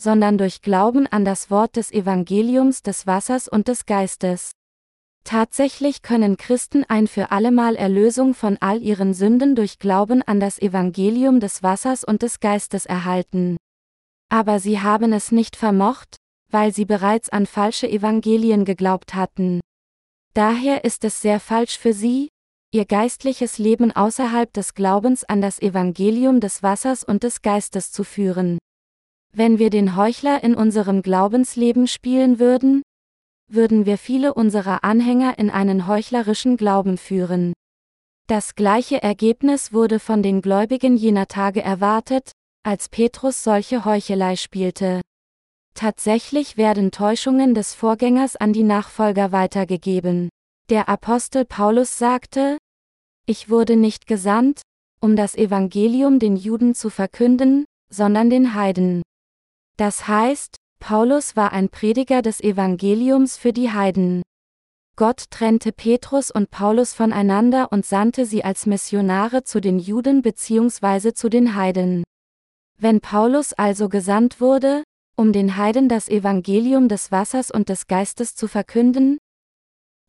sondern 0.00 0.38
durch 0.38 0.62
Glauben 0.62 1.06
an 1.06 1.26
das 1.26 1.50
Wort 1.50 1.76
des 1.76 1.92
Evangeliums 1.92 2.80
des 2.80 3.06
Wassers 3.06 3.46
und 3.46 3.68
des 3.68 3.84
Geistes. 3.84 4.52
Tatsächlich 5.24 6.00
können 6.00 6.38
Christen 6.38 6.86
ein 6.88 7.06
für 7.06 7.30
allemal 7.30 7.76
Erlösung 7.76 8.32
von 8.32 8.56
all 8.62 8.80
ihren 8.80 9.12
Sünden 9.12 9.54
durch 9.54 9.78
Glauben 9.78 10.22
an 10.22 10.40
das 10.40 10.58
Evangelium 10.58 11.38
des 11.38 11.62
Wassers 11.62 12.04
und 12.04 12.22
des 12.22 12.40
Geistes 12.40 12.86
erhalten. 12.86 13.58
Aber 14.30 14.58
sie 14.58 14.80
haben 14.80 15.12
es 15.12 15.32
nicht 15.32 15.54
vermocht, 15.54 16.16
weil 16.50 16.72
sie 16.72 16.86
bereits 16.86 17.28
an 17.28 17.44
falsche 17.44 17.90
Evangelien 17.90 18.64
geglaubt 18.64 19.14
hatten. 19.14 19.60
Daher 20.32 20.84
ist 20.84 21.04
es 21.04 21.20
sehr 21.20 21.40
falsch 21.40 21.76
für 21.76 21.92
sie, 21.92 22.30
ihr 22.70 22.84
geistliches 22.84 23.58
Leben 23.58 23.92
außerhalb 23.92 24.52
des 24.52 24.74
Glaubens 24.74 25.24
an 25.24 25.40
das 25.40 25.58
Evangelium 25.60 26.40
des 26.40 26.62
Wassers 26.62 27.02
und 27.02 27.22
des 27.22 27.40
Geistes 27.40 27.92
zu 27.92 28.04
führen. 28.04 28.58
Wenn 29.32 29.58
wir 29.58 29.70
den 29.70 29.96
Heuchler 29.96 30.44
in 30.44 30.54
unserem 30.54 31.00
Glaubensleben 31.00 31.86
spielen 31.86 32.38
würden, 32.38 32.82
würden 33.50 33.86
wir 33.86 33.96
viele 33.96 34.34
unserer 34.34 34.84
Anhänger 34.84 35.38
in 35.38 35.48
einen 35.48 35.86
heuchlerischen 35.86 36.58
Glauben 36.58 36.98
führen. 36.98 37.54
Das 38.26 38.54
gleiche 38.54 39.02
Ergebnis 39.02 39.72
wurde 39.72 39.98
von 39.98 40.22
den 40.22 40.42
Gläubigen 40.42 40.98
jener 40.98 41.28
Tage 41.28 41.62
erwartet, 41.62 42.32
als 42.62 42.90
Petrus 42.90 43.42
solche 43.42 43.86
Heuchelei 43.86 44.36
spielte. 44.36 45.00
Tatsächlich 45.72 46.58
werden 46.58 46.90
Täuschungen 46.90 47.54
des 47.54 47.72
Vorgängers 47.72 48.36
an 48.36 48.52
die 48.52 48.64
Nachfolger 48.64 49.32
weitergegeben. 49.32 50.28
Der 50.70 50.90
Apostel 50.90 51.46
Paulus 51.46 51.96
sagte, 51.96 52.58
Ich 53.24 53.48
wurde 53.48 53.74
nicht 53.74 54.06
gesandt, 54.06 54.60
um 55.00 55.16
das 55.16 55.34
Evangelium 55.34 56.18
den 56.18 56.36
Juden 56.36 56.74
zu 56.74 56.90
verkünden, 56.90 57.64
sondern 57.88 58.28
den 58.28 58.52
Heiden. 58.52 59.00
Das 59.78 60.08
heißt, 60.08 60.56
Paulus 60.78 61.36
war 61.36 61.52
ein 61.52 61.70
Prediger 61.70 62.20
des 62.20 62.42
Evangeliums 62.42 63.38
für 63.38 63.54
die 63.54 63.70
Heiden. 63.70 64.20
Gott 64.94 65.30
trennte 65.30 65.72
Petrus 65.72 66.30
und 66.30 66.50
Paulus 66.50 66.92
voneinander 66.92 67.72
und 67.72 67.86
sandte 67.86 68.26
sie 68.26 68.44
als 68.44 68.66
Missionare 68.66 69.44
zu 69.44 69.62
den 69.62 69.78
Juden 69.78 70.20
bzw. 70.20 71.14
zu 71.14 71.30
den 71.30 71.54
Heiden. 71.54 72.04
Wenn 72.78 73.00
Paulus 73.00 73.54
also 73.54 73.88
gesandt 73.88 74.38
wurde, 74.38 74.82
um 75.16 75.32
den 75.32 75.56
Heiden 75.56 75.88
das 75.88 76.10
Evangelium 76.10 76.88
des 76.88 77.10
Wassers 77.10 77.50
und 77.50 77.70
des 77.70 77.86
Geistes 77.86 78.34
zu 78.34 78.48
verkünden, 78.48 79.16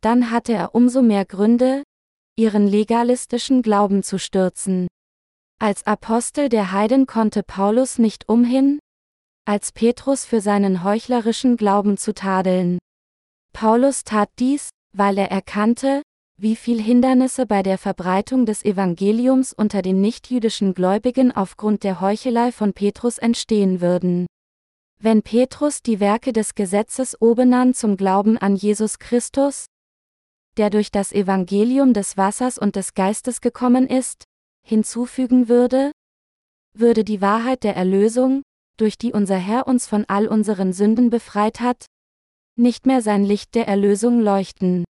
dann 0.00 0.30
hatte 0.30 0.52
er 0.52 0.74
umso 0.74 1.02
mehr 1.02 1.24
Gründe, 1.24 1.82
ihren 2.36 2.66
legalistischen 2.66 3.62
Glauben 3.62 4.02
zu 4.02 4.18
stürzen. 4.18 4.88
Als 5.58 5.86
Apostel 5.86 6.48
der 6.48 6.72
Heiden 6.72 7.06
konnte 7.06 7.42
Paulus 7.42 7.98
nicht 7.98 8.28
umhin, 8.28 8.78
als 9.46 9.72
Petrus 9.72 10.24
für 10.24 10.40
seinen 10.40 10.84
heuchlerischen 10.84 11.56
Glauben 11.56 11.96
zu 11.96 12.14
tadeln. 12.14 12.78
Paulus 13.52 14.04
tat 14.04 14.30
dies, 14.38 14.70
weil 14.96 15.18
er 15.18 15.30
erkannte, 15.30 16.02
wie 16.38 16.56
viel 16.56 16.80
Hindernisse 16.80 17.44
bei 17.44 17.62
der 17.62 17.76
Verbreitung 17.76 18.46
des 18.46 18.64
Evangeliums 18.64 19.52
unter 19.52 19.82
den 19.82 20.00
nichtjüdischen 20.00 20.72
Gläubigen 20.72 21.32
aufgrund 21.32 21.84
der 21.84 22.00
Heuchelei 22.00 22.52
von 22.52 22.72
Petrus 22.72 23.18
entstehen 23.18 23.82
würden. 23.82 24.26
Wenn 24.98 25.22
Petrus 25.22 25.82
die 25.82 26.00
Werke 26.00 26.32
des 26.32 26.54
Gesetzes 26.54 27.20
obenan 27.20 27.74
zum 27.74 27.96
Glauben 27.96 28.38
an 28.38 28.56
Jesus 28.56 28.98
Christus, 28.98 29.66
der 30.60 30.68
durch 30.68 30.90
das 30.90 31.10
Evangelium 31.12 31.94
des 31.94 32.18
Wassers 32.18 32.58
und 32.58 32.76
des 32.76 32.92
Geistes 32.92 33.40
gekommen 33.40 33.86
ist, 33.86 34.24
hinzufügen 34.62 35.48
würde, 35.48 35.90
würde 36.76 37.02
die 37.02 37.22
Wahrheit 37.22 37.64
der 37.64 37.74
Erlösung, 37.76 38.42
durch 38.76 38.98
die 38.98 39.14
unser 39.14 39.38
Herr 39.38 39.66
uns 39.66 39.86
von 39.86 40.04
all 40.06 40.28
unseren 40.28 40.74
Sünden 40.74 41.08
befreit 41.08 41.60
hat, 41.60 41.86
nicht 42.56 42.84
mehr 42.84 43.00
sein 43.00 43.24
Licht 43.24 43.54
der 43.54 43.68
Erlösung 43.68 44.20
leuchten. 44.20 44.84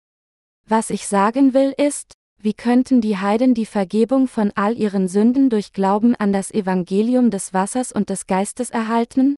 Was 0.69 0.89
ich 0.89 1.05
sagen 1.05 1.53
will 1.53 1.73
ist, 1.77 2.13
wie 2.41 2.53
könnten 2.53 3.01
die 3.01 3.17
Heiden 3.17 3.53
die 3.53 3.65
Vergebung 3.65 4.29
von 4.29 4.53
all 4.55 4.77
ihren 4.77 5.09
Sünden 5.09 5.49
durch 5.49 5.73
Glauben 5.73 6.15
an 6.15 6.31
das 6.31 6.49
Evangelium 6.49 7.29
des 7.29 7.53
Wassers 7.53 7.91
und 7.91 8.09
des 8.09 8.25
Geistes 8.25 8.69
erhalten? 8.69 9.35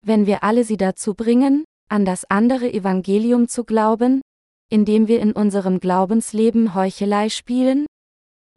Wenn 0.00 0.24
wir 0.24 0.42
alle 0.44 0.64
sie 0.64 0.78
dazu 0.78 1.12
bringen, 1.12 1.66
an 1.90 2.06
das 2.06 2.24
andere 2.30 2.72
Evangelium 2.72 3.48
zu 3.48 3.64
glauben, 3.64 4.22
indem 4.70 5.08
wir 5.08 5.20
in 5.20 5.32
unserem 5.32 5.80
Glaubensleben 5.80 6.74
Heuchelei 6.74 7.28
spielen? 7.28 7.86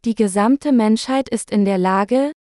Die 0.04 0.14
gesamte 0.14 0.72
Menschheit 0.72 1.28
ist 1.28 1.50
in 1.50 1.64
der 1.64 1.78
Lage, 1.78 2.32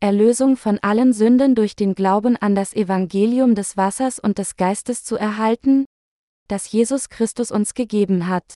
Erlösung 0.00 0.56
von 0.56 0.78
allen 0.80 1.12
Sünden 1.12 1.54
durch 1.54 1.74
den 1.74 1.94
Glauben 1.94 2.36
an 2.36 2.54
das 2.54 2.74
Evangelium 2.74 3.54
des 3.54 3.76
Wassers 3.76 4.18
und 4.18 4.38
des 4.38 4.56
Geistes 4.56 5.04
zu 5.04 5.16
erhalten, 5.16 5.86
das 6.48 6.70
Jesus 6.70 7.08
Christus 7.08 7.50
uns 7.50 7.74
gegeben 7.74 8.26
hat. 8.26 8.54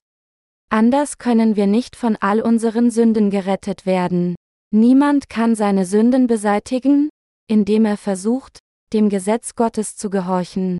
Anders 0.68 1.18
können 1.18 1.56
wir 1.56 1.66
nicht 1.66 1.96
von 1.96 2.16
all 2.16 2.40
unseren 2.40 2.90
Sünden 2.90 3.30
gerettet 3.30 3.86
werden. 3.86 4.36
Niemand 4.72 5.28
kann 5.28 5.56
seine 5.56 5.86
Sünden 5.86 6.26
beseitigen, 6.26 7.08
indem 7.48 7.84
er 7.84 7.96
versucht, 7.96 8.58
dem 8.92 9.08
Gesetz 9.08 9.54
Gottes 9.54 9.96
zu 9.96 10.10
gehorchen. 10.10 10.78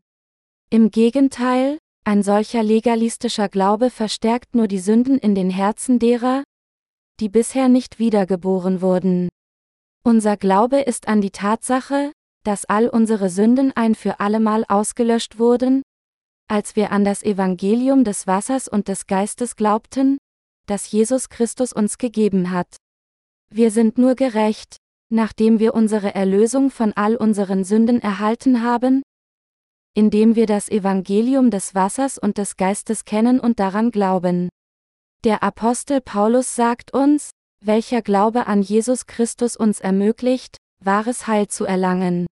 Im 0.70 0.90
Gegenteil, 0.90 1.78
ein 2.10 2.24
solcher 2.24 2.64
legalistischer 2.64 3.48
Glaube 3.48 3.88
verstärkt 3.88 4.56
nur 4.56 4.66
die 4.66 4.80
Sünden 4.80 5.16
in 5.16 5.36
den 5.36 5.48
Herzen 5.48 6.00
derer, 6.00 6.42
die 7.20 7.28
bisher 7.28 7.68
nicht 7.68 8.00
wiedergeboren 8.00 8.82
wurden. 8.82 9.28
Unser 10.02 10.36
Glaube 10.36 10.80
ist 10.80 11.06
an 11.06 11.20
die 11.20 11.30
Tatsache, 11.30 12.10
dass 12.42 12.64
all 12.64 12.88
unsere 12.88 13.30
Sünden 13.30 13.70
ein 13.76 13.94
für 13.94 14.18
allemal 14.18 14.64
ausgelöscht 14.66 15.38
wurden, 15.38 15.82
als 16.48 16.74
wir 16.74 16.90
an 16.90 17.04
das 17.04 17.22
Evangelium 17.22 18.02
des 18.02 18.26
Wassers 18.26 18.66
und 18.66 18.88
des 18.88 19.06
Geistes 19.06 19.54
glaubten, 19.54 20.18
das 20.66 20.90
Jesus 20.90 21.28
Christus 21.28 21.72
uns 21.72 21.96
gegeben 21.96 22.50
hat. 22.50 22.74
Wir 23.54 23.70
sind 23.70 23.98
nur 23.98 24.16
gerecht, 24.16 24.78
nachdem 25.10 25.60
wir 25.60 25.74
unsere 25.74 26.12
Erlösung 26.12 26.72
von 26.72 26.92
all 26.92 27.14
unseren 27.14 27.62
Sünden 27.62 28.02
erhalten 28.02 28.64
haben, 28.64 29.02
indem 29.94 30.36
wir 30.36 30.46
das 30.46 30.68
Evangelium 30.68 31.50
des 31.50 31.74
Wassers 31.74 32.18
und 32.18 32.38
des 32.38 32.56
Geistes 32.56 33.04
kennen 33.04 33.40
und 33.40 33.60
daran 33.60 33.90
glauben. 33.90 34.48
Der 35.24 35.42
Apostel 35.42 36.00
Paulus 36.00 36.54
sagt 36.54 36.94
uns, 36.94 37.30
welcher 37.62 38.02
Glaube 38.02 38.46
an 38.46 38.62
Jesus 38.62 39.06
Christus 39.06 39.56
uns 39.56 39.80
ermöglicht, 39.80 40.56
wahres 40.82 41.26
Heil 41.26 41.48
zu 41.48 41.64
erlangen. 41.64 42.26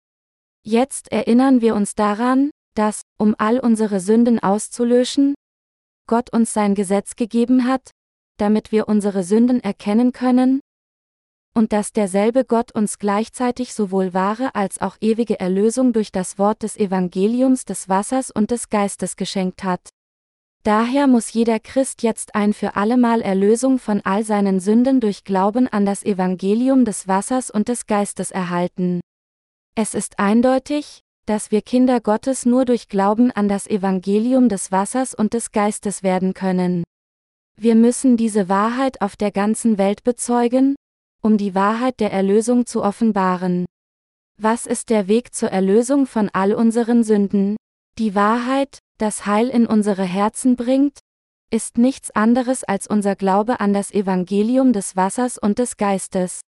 Jetzt 0.64 1.12
erinnern 1.12 1.62
wir 1.62 1.76
uns 1.76 1.96
daran, 1.96 2.52
dass, 2.76 3.02
um 3.18 3.36
all 3.38 3.60
unsere 3.60 4.00
Sünden 4.00 4.40
auszulöschen, 4.40 5.36
Gott 6.08 6.32
uns 6.32 6.54
sein 6.54 6.76
Gesetz 6.76 7.16
gegeben 7.16 7.66
hat, 7.66 7.92
damit 8.38 8.72
wir 8.72 8.88
unsere 8.88 9.24
Sünden 9.24 9.62
erkennen 9.62 10.12
können, 10.12 10.60
und 11.58 11.74
dass 11.74 11.94
derselbe 11.94 12.44
Gott 12.44 12.74
uns 12.74 13.00
gleichzeitig 13.00 13.74
sowohl 13.74 14.14
wahre 14.14 14.54
als 14.54 14.82
auch 14.82 14.98
ewige 15.00 15.40
Erlösung 15.40 15.94
durch 15.94 16.12
das 16.12 16.38
Wort 16.38 16.64
des 16.64 16.78
Evangeliums 16.78 17.66
des 17.66 17.88
Wassers 17.88 18.30
und 18.30 18.52
des 18.52 18.70
Geistes 18.70 19.16
geschenkt 19.16 19.64
hat. 19.64 19.90
Daher 20.64 21.08
muss 21.08 21.32
jeder 21.32 21.60
Christ 21.60 22.04
jetzt 22.04 22.36
ein 22.36 22.52
für 22.52 22.76
allemal 22.76 23.22
Erlösung 23.22 23.80
von 23.80 24.02
all 24.02 24.24
seinen 24.24 24.60
Sünden 24.60 25.00
durch 25.00 25.24
Glauben 25.24 25.68
an 25.68 25.86
das 25.86 26.04
Evangelium 26.04 26.86
des 26.86 27.08
Wassers 27.08 27.52
und 27.52 27.68
des 27.70 27.86
Geistes 27.86 28.32
erhalten. 28.32 29.00
Es 29.76 29.94
ist 29.94 30.20
eindeutig, 30.20 31.02
dass 31.26 31.52
wir 31.52 31.62
Kinder 31.62 32.02
Gottes 32.02 32.46
nur 32.46 32.66
durch 32.66 32.90
Glauben 32.90 33.32
an 33.32 33.48
das 33.48 33.68
Evangelium 33.68 34.50
des 34.50 34.72
Wassers 34.72 35.14
und 35.14 35.34
des 35.34 35.52
Geistes 35.52 36.04
werden 36.04 36.34
können. 36.34 36.84
Wir 37.58 37.76
müssen 37.76 38.18
diese 38.18 38.50
Wahrheit 38.50 39.02
auf 39.02 39.16
der 39.16 39.32
ganzen 39.32 39.78
Welt 39.78 40.04
bezeugen, 40.04 40.76
um 41.26 41.40
die 41.40 41.56
Wahrheit 41.56 42.00
der 42.00 42.14
Erlösung 42.14 42.68
zu 42.68 42.84
offenbaren. 42.84 43.66
Was 44.40 44.68
ist 44.68 44.92
der 44.92 45.08
Weg 45.08 45.34
zur 45.34 45.50
Erlösung 45.50 46.06
von 46.06 46.30
all 46.32 46.54
unseren 46.54 47.04
Sünden? 47.04 47.56
Die 47.98 48.14
Wahrheit, 48.14 48.78
das 49.00 49.26
Heil 49.26 49.50
in 49.50 49.66
unsere 49.66 50.04
Herzen 50.04 50.56
bringt, 50.56 51.00
ist 51.52 51.80
nichts 51.80 52.12
anderes 52.12 52.64
als 52.64 52.86
unser 52.86 53.16
Glaube 53.16 53.60
an 53.60 53.74
das 53.74 53.92
Evangelium 53.92 54.72
des 54.72 54.96
Wassers 54.96 55.40
und 55.40 55.58
des 55.58 55.78
Geistes. 55.78 56.42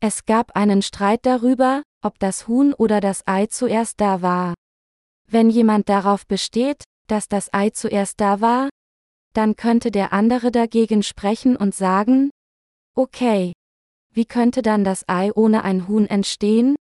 Es 0.00 0.26
gab 0.26 0.56
einen 0.56 0.82
Streit 0.82 1.24
darüber, 1.24 1.84
ob 2.02 2.18
das 2.18 2.48
Huhn 2.48 2.74
oder 2.74 3.00
das 3.00 3.22
Ei 3.28 3.46
zuerst 3.46 4.00
da 4.00 4.22
war. 4.22 4.54
Wenn 5.28 5.50
jemand 5.50 5.88
darauf 5.88 6.26
besteht, 6.26 6.82
dass 7.06 7.28
das 7.28 7.54
Ei 7.54 7.70
zuerst 7.70 8.20
da 8.20 8.40
war, 8.40 8.70
dann 9.34 9.54
könnte 9.54 9.92
der 9.92 10.12
andere 10.12 10.50
dagegen 10.50 11.04
sprechen 11.04 11.54
und 11.56 11.76
sagen, 11.76 12.30
okay, 12.96 13.52
wie 14.12 14.24
könnte 14.24 14.62
dann 14.62 14.84
das 14.84 15.08
Ei 15.08 15.30
ohne 15.34 15.64
ein 15.64 15.88
Huhn 15.88 16.06
entstehen? 16.06 16.76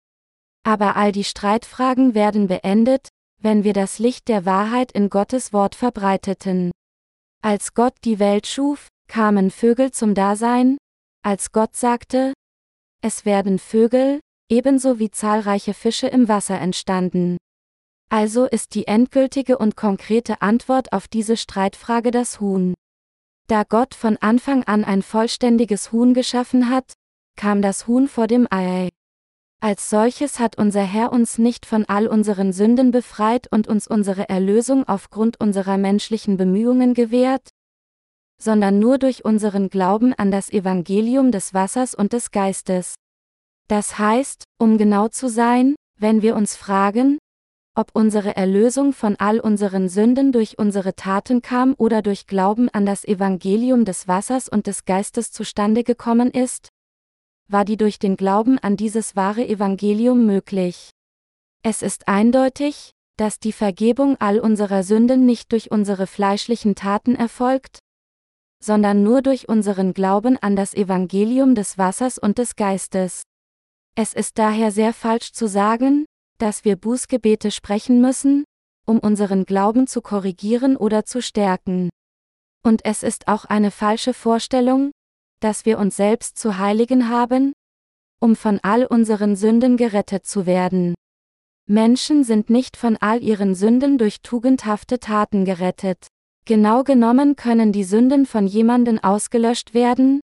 Aber 0.65 0.97
all 0.97 1.13
die 1.13 1.25
Streitfragen 1.25 2.15
werden 2.15 2.49
beendet, 2.49 3.09
wenn 3.41 3.65
wir 3.65 3.73
das 3.73 3.99
Licht 3.99 4.29
der 4.29 4.45
Wahrheit 4.45 4.93
in 4.93 5.11
Gottes 5.11 5.53
Wort 5.53 5.75
verbreiteten. 5.75 6.73
Als 7.43 7.75
Gott 7.75 7.95
die 8.05 8.19
Welt 8.19 8.47
schuf, 8.47 8.89
kamen 9.09 9.51
Vögel 9.51 9.93
zum 9.93 10.15
Dasein, 10.15 10.77
als 11.23 11.53
Gott 11.53 11.77
sagte, 11.77 12.33
es 13.01 13.25
werden 13.25 13.59
Vögel, 13.59 14.21
ebenso 14.51 14.99
wie 14.99 15.11
zahlreiche 15.11 15.73
Fische 15.73 16.09
im 16.09 16.27
Wasser 16.29 16.59
entstanden. 16.59 17.37
Also 18.11 18.47
ist 18.47 18.75
die 18.75 18.87
endgültige 18.87 19.59
und 19.59 19.77
konkrete 19.77 20.43
Antwort 20.43 20.93
auf 20.93 21.07
diese 21.07 21.37
Streitfrage 21.37 22.11
das 22.11 22.41
Huhn. 22.41 22.75
Da 23.47 23.63
Gott 23.63 23.95
von 23.95 24.17
Anfang 24.17 24.65
an 24.65 24.85
ein 24.85 25.03
vollständiges 25.03 25.93
Huhn 25.93 26.13
geschaffen 26.13 26.71
hat, 26.71 26.95
kam 27.39 27.63
das 27.63 27.87
Huhn 27.87 28.09
vor 28.09 28.27
dem 28.27 28.49
Ei. 28.51 28.91
Als 29.61 29.89
solches 29.89 30.41
hat 30.41 30.59
unser 30.59 30.83
Herr 30.83 31.13
uns 31.13 31.39
nicht 31.39 31.67
von 31.67 31.85
all 31.87 32.09
unseren 32.09 32.53
Sünden 32.53 32.91
befreit 32.91 33.47
und 33.51 33.69
uns 33.69 33.87
unsere 33.87 34.29
Erlösung 34.29 34.87
aufgrund 34.87 35.41
unserer 35.41 35.79
menschlichen 35.79 36.37
Bemühungen 36.37 36.95
gewährt, 36.95 37.49
sondern 38.43 38.81
nur 38.81 38.99
durch 38.99 39.25
unseren 39.25 39.69
Glauben 39.69 40.15
an 40.15 40.33
das 40.33 40.51
Evangelium 40.51 41.31
des 41.31 41.55
Wassers 41.55 41.95
und 41.95 42.13
des 42.13 42.33
Geistes. 42.33 42.97
Das 43.69 43.99
heißt, 43.99 44.45
um 44.59 44.77
genau 44.77 45.07
zu 45.09 45.29
sein, 45.29 45.77
wenn 45.97 46.23
wir 46.23 46.35
uns 46.35 46.57
fragen, 46.57 47.19
ob 47.77 47.91
unsere 47.93 48.37
Erlösung 48.37 48.93
von 48.93 49.15
all 49.17 49.39
unseren 49.39 49.89
Sünden 49.89 50.33
durch 50.33 50.59
unsere 50.59 50.97
Taten 50.97 51.41
kam 51.41 51.75
oder 51.79 52.03
durch 52.03 52.27
Glauben 52.27 52.69
an 52.69 52.85
das 52.85 53.05
Evangelium 53.05 53.85
des 53.85 54.09
Wassers 54.09 54.49
und 54.49 54.67
des 54.67 54.85
Geistes 54.85 55.31
zustande 55.31 55.85
gekommen 55.85 56.33
ist, 56.33 56.71
war 57.51 57.65
die 57.65 57.77
durch 57.77 57.99
den 57.99 58.17
Glauben 58.17 58.59
an 58.59 58.77
dieses 58.77 59.17
wahre 59.17 59.47
Evangelium 59.47 60.27
möglich. 60.27 60.91
Es 61.63 61.83
ist 61.83 62.07
eindeutig, 62.09 62.93
dass 63.17 63.41
die 63.41 63.53
Vergebung 63.53 64.17
all 64.21 64.39
unserer 64.39 64.83
Sünden 64.83 65.27
nicht 65.27 65.51
durch 65.53 65.71
unsere 65.71 66.07
fleischlichen 66.07 66.75
Taten 66.75 67.17
erfolgt, 67.17 67.81
sondern 68.63 69.03
nur 69.03 69.23
durch 69.23 69.49
unseren 69.49 69.93
Glauben 69.93 70.37
an 70.37 70.57
das 70.57 70.75
Evangelium 70.75 71.55
des 71.55 71.79
Wassers 71.79 72.19
und 72.19 72.39
des 72.39 72.55
Geistes. 72.57 73.23
Es 73.97 74.15
ist 74.15 74.39
daher 74.39 74.71
sehr 74.71 74.93
falsch 74.93 75.33
zu 75.33 75.49
sagen, 75.49 76.05
dass 76.39 76.65
wir 76.65 76.77
Bußgebete 76.77 77.51
sprechen 77.51 78.01
müssen, 78.01 78.45
um 78.87 79.01
unseren 79.01 79.45
Glauben 79.45 79.87
zu 79.87 80.01
korrigieren 80.01 80.77
oder 80.77 81.05
zu 81.05 81.21
stärken. 81.21 81.91
Und 82.63 82.85
es 82.85 83.03
ist 83.03 83.27
auch 83.29 83.45
eine 83.45 83.71
falsche 83.71 84.15
Vorstellung, 84.15 84.93
dass 85.41 85.65
wir 85.65 85.79
uns 85.79 85.97
selbst 85.97 86.39
zu 86.39 86.59
heiligen 86.59 87.09
haben, 87.09 87.53
um 88.21 88.37
von 88.37 88.59
all 88.63 88.85
unseren 88.87 89.37
Sünden 89.37 89.77
gerettet 89.77 90.27
zu 90.27 90.47
werden. 90.47 90.95
Menschen 91.67 92.25
sind 92.25 92.51
nicht 92.51 92.77
von 92.77 92.97
all 92.97 93.23
ihren 93.23 93.55
Sünden 93.55 93.99
durch 93.99 94.23
tugendhafte 94.23 94.99
Taten 94.99 95.45
gerettet. 95.45 96.07
Genau 96.47 96.83
genommen 96.83 97.37
können 97.37 97.73
die 97.73 97.85
Sünden 97.85 98.25
von 98.25 98.47
jemanden 98.47 98.99
ausgelöscht 98.99 99.75
werden, 99.75 100.21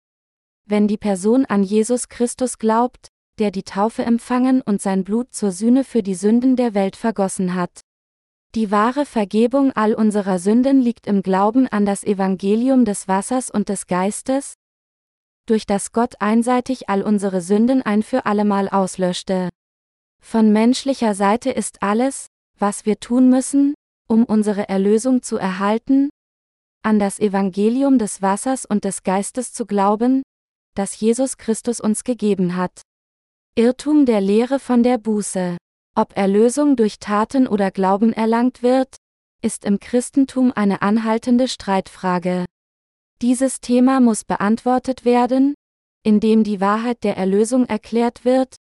wenn 0.66 0.88
die 0.88 0.98
Person 0.98 1.46
an 1.46 1.64
Jesus 1.64 2.10
Christus 2.10 2.60
glaubt, 2.60 3.08
der 3.40 3.50
die 3.50 3.64
Taufe 3.64 4.04
empfangen 4.04 4.62
und 4.62 4.82
sein 4.82 5.04
Blut 5.04 5.34
zur 5.34 5.52
Sühne 5.52 5.84
für 5.84 6.04
die 6.04 6.14
Sünden 6.14 6.56
der 6.56 6.76
Welt 6.76 6.96
vergossen 6.96 7.56
hat. 7.56 7.82
Die 8.54 8.70
wahre 8.70 9.06
Vergebung 9.06 9.72
all 9.72 9.94
unserer 9.96 10.38
Sünden 10.38 10.82
liegt 10.82 11.08
im 11.08 11.24
Glauben 11.24 11.68
an 11.68 11.86
das 11.86 12.04
Evangelium 12.04 12.86
des 12.86 13.08
Wassers 13.08 13.50
und 13.50 13.70
des 13.70 13.88
Geistes, 13.88 14.54
durch 15.46 15.66
das 15.66 15.92
Gott 15.92 16.16
einseitig 16.20 16.90
all 16.90 17.02
unsere 17.02 17.42
Sünden 17.42 17.82
ein 17.82 18.04
für 18.04 18.26
allemal 18.26 18.70
auslöschte. 18.70 19.50
Von 20.22 20.54
menschlicher 20.54 21.16
Seite 21.16 21.50
ist 21.50 21.82
alles, 21.82 22.28
was 22.58 22.86
wir 22.86 23.00
tun 23.00 23.30
müssen, 23.30 23.74
um 24.08 24.24
unsere 24.24 24.70
Erlösung 24.70 25.22
zu 25.24 25.38
erhalten, 25.38 26.10
an 26.84 27.00
das 27.00 27.20
Evangelium 27.20 27.98
des 27.98 28.22
Wassers 28.22 28.66
und 28.66 28.84
des 28.84 29.04
Geistes 29.04 29.54
zu 29.54 29.66
glauben, 29.66 30.24
das 30.76 31.00
Jesus 31.00 31.38
Christus 31.38 31.80
uns 31.80 32.04
gegeben 32.04 32.56
hat. 32.56 32.82
Irrtum 33.56 34.06
der 34.06 34.22
Lehre 34.22 34.60
von 34.60 34.84
der 34.84 34.98
Buße. 34.98 35.58
Ob 35.96 36.16
Erlösung 36.16 36.78
durch 36.78 37.00
Taten 37.00 37.48
oder 37.48 37.70
Glauben 37.70 38.14
erlangt 38.14 38.64
wird, 38.64 38.96
ist 39.42 39.66
im 39.66 39.80
Christentum 39.80 40.54
eine 40.56 40.82
anhaltende 40.82 41.48
Streitfrage. 41.48 42.46
Dieses 43.22 43.62
Thema 43.62 44.00
muss 44.00 44.24
beantwortet 44.24 45.06
werden, 45.06 45.54
indem 46.04 46.44
die 46.44 46.60
Wahrheit 46.60 47.04
der 47.04 47.18
Erlösung 47.18 47.66
erklärt 47.66 48.26
wird, 48.26 48.56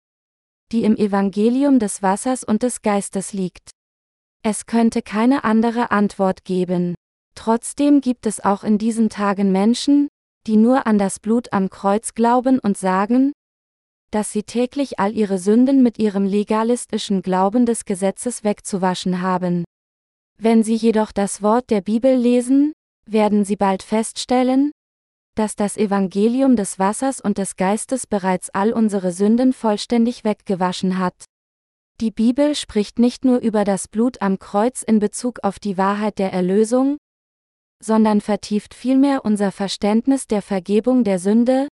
die 0.73 0.85
im 0.85 0.97
Evangelium 0.97 1.79
des 1.79 2.03
Wassers 2.03 2.43
und 2.43 2.63
des 2.63 2.81
Geistes 2.81 3.35
liegt. 3.35 3.71
Es 4.43 4.65
könnte 4.65 5.03
keine 5.03 5.45
andere 5.45 5.91
Antwort 5.91 6.45
geben. 6.45 6.95
Trotzdem 7.35 8.01
gibt 8.01 8.25
es 8.25 8.43
auch 8.43 8.65
in 8.65 8.79
diesen 8.79 9.11
Tagen 9.11 9.53
Menschen, 9.53 10.09
die 10.47 10.57
nur 10.57 10.87
an 10.87 10.97
das 10.97 11.21
Blut 11.21 11.53
am 11.53 11.69
Kreuz 11.69 12.15
glauben 12.15 12.59
und 12.59 12.79
sagen, 12.79 13.33
dass 14.11 14.33
sie 14.33 14.45
täglich 14.45 14.99
all 14.99 15.13
ihre 15.13 15.39
Sünden 15.39 15.83
mit 15.83 15.99
ihrem 15.99 16.25
legalistischen 16.25 17.21
Glauben 17.21 17.67
des 17.67 17.85
Gesetzes 17.85 18.43
wegzuwaschen 18.43 19.21
haben. 19.21 19.65
Wenn 20.39 20.63
sie 20.63 20.77
jedoch 20.77 21.13
das 21.13 21.43
Wort 21.43 21.69
der 21.69 21.83
Bibel 21.83 22.17
lesen, 22.17 22.73
werden 23.09 23.45
sie 23.45 23.57
bald 23.57 23.83
feststellen, 23.83 24.73
dass 25.37 25.55
das 25.55 25.77
Evangelium 25.77 26.57
des 26.57 26.79
Wassers 26.79 27.21
und 27.21 27.39
des 27.39 27.57
Geistes 27.57 28.07
bereits 28.07 28.51
all 28.51 28.73
unsere 28.73 29.13
Sünden 29.13 29.53
vollständig 29.53 30.25
weggewaschen 30.25 30.99
hat. 30.99 31.25
Die 32.01 32.11
Bibel 32.11 32.55
spricht 32.55 32.99
nicht 32.99 33.25
nur 33.25 33.39
über 33.39 33.65
das 33.65 33.89
Blut 33.89 34.21
am 34.21 34.39
Kreuz 34.39 34.83
in 34.83 34.99
Bezug 34.99 35.41
auf 35.43 35.59
die 35.59 35.79
Wahrheit 35.79 36.19
der 36.19 36.33
Erlösung, 36.33 36.99
sondern 37.83 38.21
vertieft 38.21 38.75
vielmehr 38.75 39.25
unser 39.25 39.53
Verständnis 39.53 40.27
der 40.27 40.43
Vergebung 40.43 41.05
der 41.05 41.19
Sünde, 41.19 41.69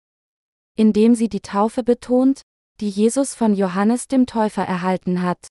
indem 0.77 1.15
sie 1.15 1.29
die 1.29 1.41
Taufe 1.41 1.83
betont, 1.83 2.43
die 2.81 2.89
Jesus 2.89 3.35
von 3.35 3.55
Johannes 3.55 4.07
dem 4.07 4.27
Täufer 4.27 4.63
erhalten 4.63 5.23
hat. 5.23 5.49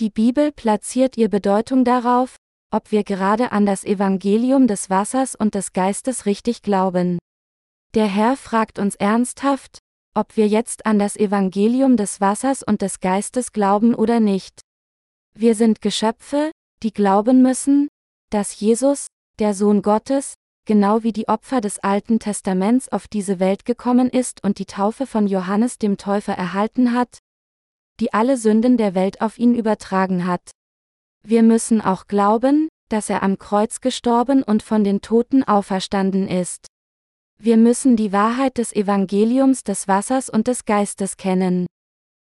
Die 0.00 0.10
Bibel 0.10 0.52
platziert 0.52 1.16
ihr 1.16 1.28
Bedeutung 1.28 1.84
darauf, 1.84 2.36
ob 2.74 2.90
wir 2.90 3.04
gerade 3.04 3.52
an 3.52 3.66
das 3.66 3.84
Evangelium 3.84 4.66
des 4.66 4.90
Wassers 4.90 5.36
und 5.36 5.54
des 5.54 5.72
Geistes 5.72 6.26
richtig 6.26 6.60
glauben. 6.60 7.20
Der 7.94 8.06
Herr 8.06 8.36
fragt 8.36 8.80
uns 8.80 8.96
ernsthaft, 8.96 9.78
ob 10.12 10.36
wir 10.36 10.48
jetzt 10.48 10.84
an 10.84 10.98
das 10.98 11.16
Evangelium 11.16 11.96
des 11.96 12.20
Wassers 12.20 12.64
und 12.64 12.82
des 12.82 12.98
Geistes 12.98 13.52
glauben 13.52 13.94
oder 13.94 14.18
nicht. 14.18 14.60
Wir 15.38 15.54
sind 15.54 15.82
Geschöpfe, 15.82 16.50
die 16.82 16.92
glauben 16.92 17.42
müssen, 17.42 17.86
dass 18.30 18.58
Jesus, 18.58 19.06
der 19.38 19.54
Sohn 19.54 19.80
Gottes, 19.80 20.34
genau 20.66 21.04
wie 21.04 21.12
die 21.12 21.28
Opfer 21.28 21.60
des 21.60 21.78
Alten 21.78 22.18
Testaments 22.18 22.88
auf 22.88 23.06
diese 23.06 23.38
Welt 23.38 23.64
gekommen 23.64 24.10
ist 24.10 24.42
und 24.42 24.58
die 24.58 24.66
Taufe 24.66 25.06
von 25.06 25.28
Johannes 25.28 25.78
dem 25.78 25.96
Täufer 25.96 26.34
erhalten 26.34 26.92
hat, 26.92 27.18
die 28.00 28.12
alle 28.12 28.36
Sünden 28.36 28.76
der 28.78 28.96
Welt 28.96 29.20
auf 29.20 29.38
ihn 29.38 29.54
übertragen 29.54 30.26
hat. 30.26 30.50
Wir 31.26 31.42
müssen 31.42 31.80
auch 31.80 32.06
glauben, 32.06 32.68
dass 32.90 33.08
er 33.08 33.22
am 33.22 33.38
Kreuz 33.38 33.80
gestorben 33.80 34.42
und 34.42 34.62
von 34.62 34.84
den 34.84 35.00
Toten 35.00 35.42
auferstanden 35.42 36.28
ist. 36.28 36.66
Wir 37.38 37.56
müssen 37.56 37.96
die 37.96 38.12
Wahrheit 38.12 38.58
des 38.58 38.74
Evangeliums 38.74 39.64
des 39.64 39.88
Wassers 39.88 40.28
und 40.28 40.48
des 40.48 40.66
Geistes 40.66 41.16
kennen. 41.16 41.66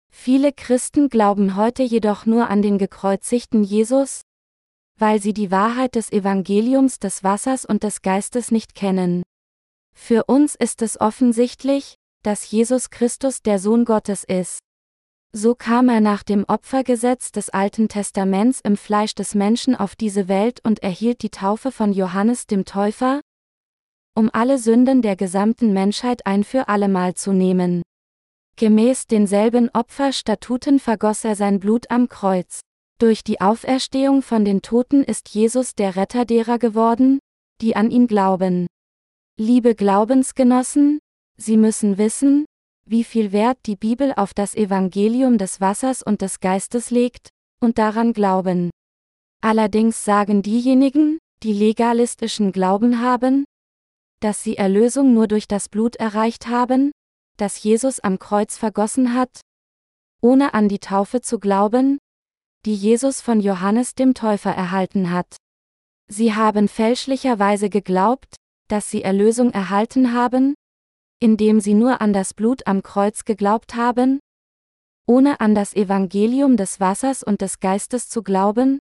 Viele 0.09 0.51
Christen 0.51 1.09
glauben 1.09 1.55
heute 1.55 1.83
jedoch 1.83 2.25
nur 2.25 2.49
an 2.49 2.63
den 2.63 2.79
gekreuzigten 2.79 3.63
Jesus, 3.63 4.21
weil 4.97 5.21
sie 5.21 5.33
die 5.33 5.51
Wahrheit 5.51 5.93
des 5.93 6.11
Evangeliums 6.11 6.97
des 6.97 7.23
Wassers 7.23 7.65
und 7.65 7.83
des 7.83 8.01
Geistes 8.01 8.49
nicht 8.49 8.73
kennen. 8.73 9.21
Für 9.93 10.23
uns 10.23 10.55
ist 10.55 10.81
es 10.81 10.99
offensichtlich, 10.99 11.95
dass 12.23 12.49
Jesus 12.49 12.89
Christus 12.89 13.41
der 13.43 13.59
Sohn 13.59 13.85
Gottes 13.85 14.23
ist. 14.23 14.59
So 15.33 15.55
kam 15.55 15.89
er 15.89 16.01
nach 16.01 16.23
dem 16.23 16.45
Opfergesetz 16.47 17.31
des 17.31 17.49
Alten 17.49 17.89
Testaments 17.89 18.59
im 18.61 18.77
Fleisch 18.77 19.13
des 19.13 19.35
Menschen 19.35 19.75
auf 19.75 19.95
diese 19.95 20.27
Welt 20.27 20.61
und 20.63 20.81
erhielt 20.81 21.21
die 21.21 21.29
Taufe 21.29 21.71
von 21.71 21.93
Johannes 21.93 22.47
dem 22.47 22.65
Täufer, 22.65 23.21
um 24.15 24.31
alle 24.33 24.57
Sünden 24.57 25.03
der 25.03 25.15
gesamten 25.15 25.73
Menschheit 25.73 26.25
ein 26.25 26.43
für 26.43 26.69
allemal 26.69 27.13
zu 27.13 27.33
nehmen. 27.33 27.83
Gemäß 28.55 29.05
denselben 29.05 29.69
Opferstatuten 29.73 30.79
vergoss 30.79 31.23
er 31.23 31.35
sein 31.35 31.59
Blut 31.59 31.91
am 31.91 32.09
Kreuz. 32.09 32.61
Durch 32.97 33.23
die 33.23 33.39
Auferstehung 33.39 34.23
von 34.23 34.43
den 34.43 34.63
Toten 34.63 35.03
ist 35.03 35.29
Jesus 35.29 35.75
der 35.75 35.95
Retter 35.95 36.25
derer 36.25 36.57
geworden, 36.57 37.19
die 37.61 37.75
an 37.75 37.91
ihn 37.91 38.07
glauben. 38.07 38.65
Liebe 39.39 39.75
Glaubensgenossen, 39.75 40.97
Sie 41.39 41.57
müssen 41.57 41.99
wissen, 41.99 42.45
wie 42.89 43.03
viel 43.03 43.31
Wert 43.31 43.57
die 43.65 43.75
Bibel 43.75 44.13
auf 44.15 44.33
das 44.33 44.55
Evangelium 44.55 45.37
des 45.37 45.59
Wassers 45.59 46.01
und 46.01 46.21
des 46.21 46.39
Geistes 46.39 46.89
legt, 46.89 47.29
und 47.59 47.77
daran 47.77 48.13
glauben. 48.13 48.69
Allerdings 49.41 50.05
sagen 50.05 50.41
diejenigen, 50.41 51.19
die 51.43 51.53
legalistischen 51.53 52.51
Glauben 52.51 53.01
haben, 53.01 53.45
dass 54.19 54.43
sie 54.43 54.57
Erlösung 54.57 55.13
nur 55.13 55.27
durch 55.27 55.47
das 55.47 55.69
Blut 55.69 55.95
erreicht 55.97 56.47
haben, 56.47 56.91
das 57.37 57.61
Jesus 57.61 57.99
am 57.99 58.19
Kreuz 58.19 58.57
vergossen 58.57 59.13
hat, 59.13 59.41
ohne 60.21 60.53
an 60.53 60.69
die 60.69 60.79
Taufe 60.79 61.21
zu 61.21 61.39
glauben, 61.39 61.99
die 62.65 62.73
Jesus 62.73 63.21
von 63.21 63.39
Johannes 63.39 63.93
dem 63.93 64.13
Täufer 64.13 64.51
erhalten 64.51 65.11
hat. 65.11 65.37
Sie 66.07 66.33
haben 66.33 66.67
fälschlicherweise 66.67 67.69
geglaubt, 67.69 68.35
dass 68.67 68.89
sie 68.89 69.03
Erlösung 69.03 69.51
erhalten 69.51 70.13
haben, 70.13 70.55
indem 71.19 71.59
sie 71.59 71.73
nur 71.73 72.01
an 72.01 72.13
das 72.13 72.33
Blut 72.33 72.67
am 72.67 72.83
Kreuz 72.83 73.25
geglaubt 73.25 73.75
haben, 73.75 74.19
ohne 75.07 75.39
an 75.39 75.55
das 75.55 75.73
Evangelium 75.73 76.57
des 76.57 76.79
Wassers 76.79 77.23
und 77.23 77.41
des 77.41 77.59
Geistes 77.59 78.09
zu 78.09 78.23
glauben, 78.23 78.79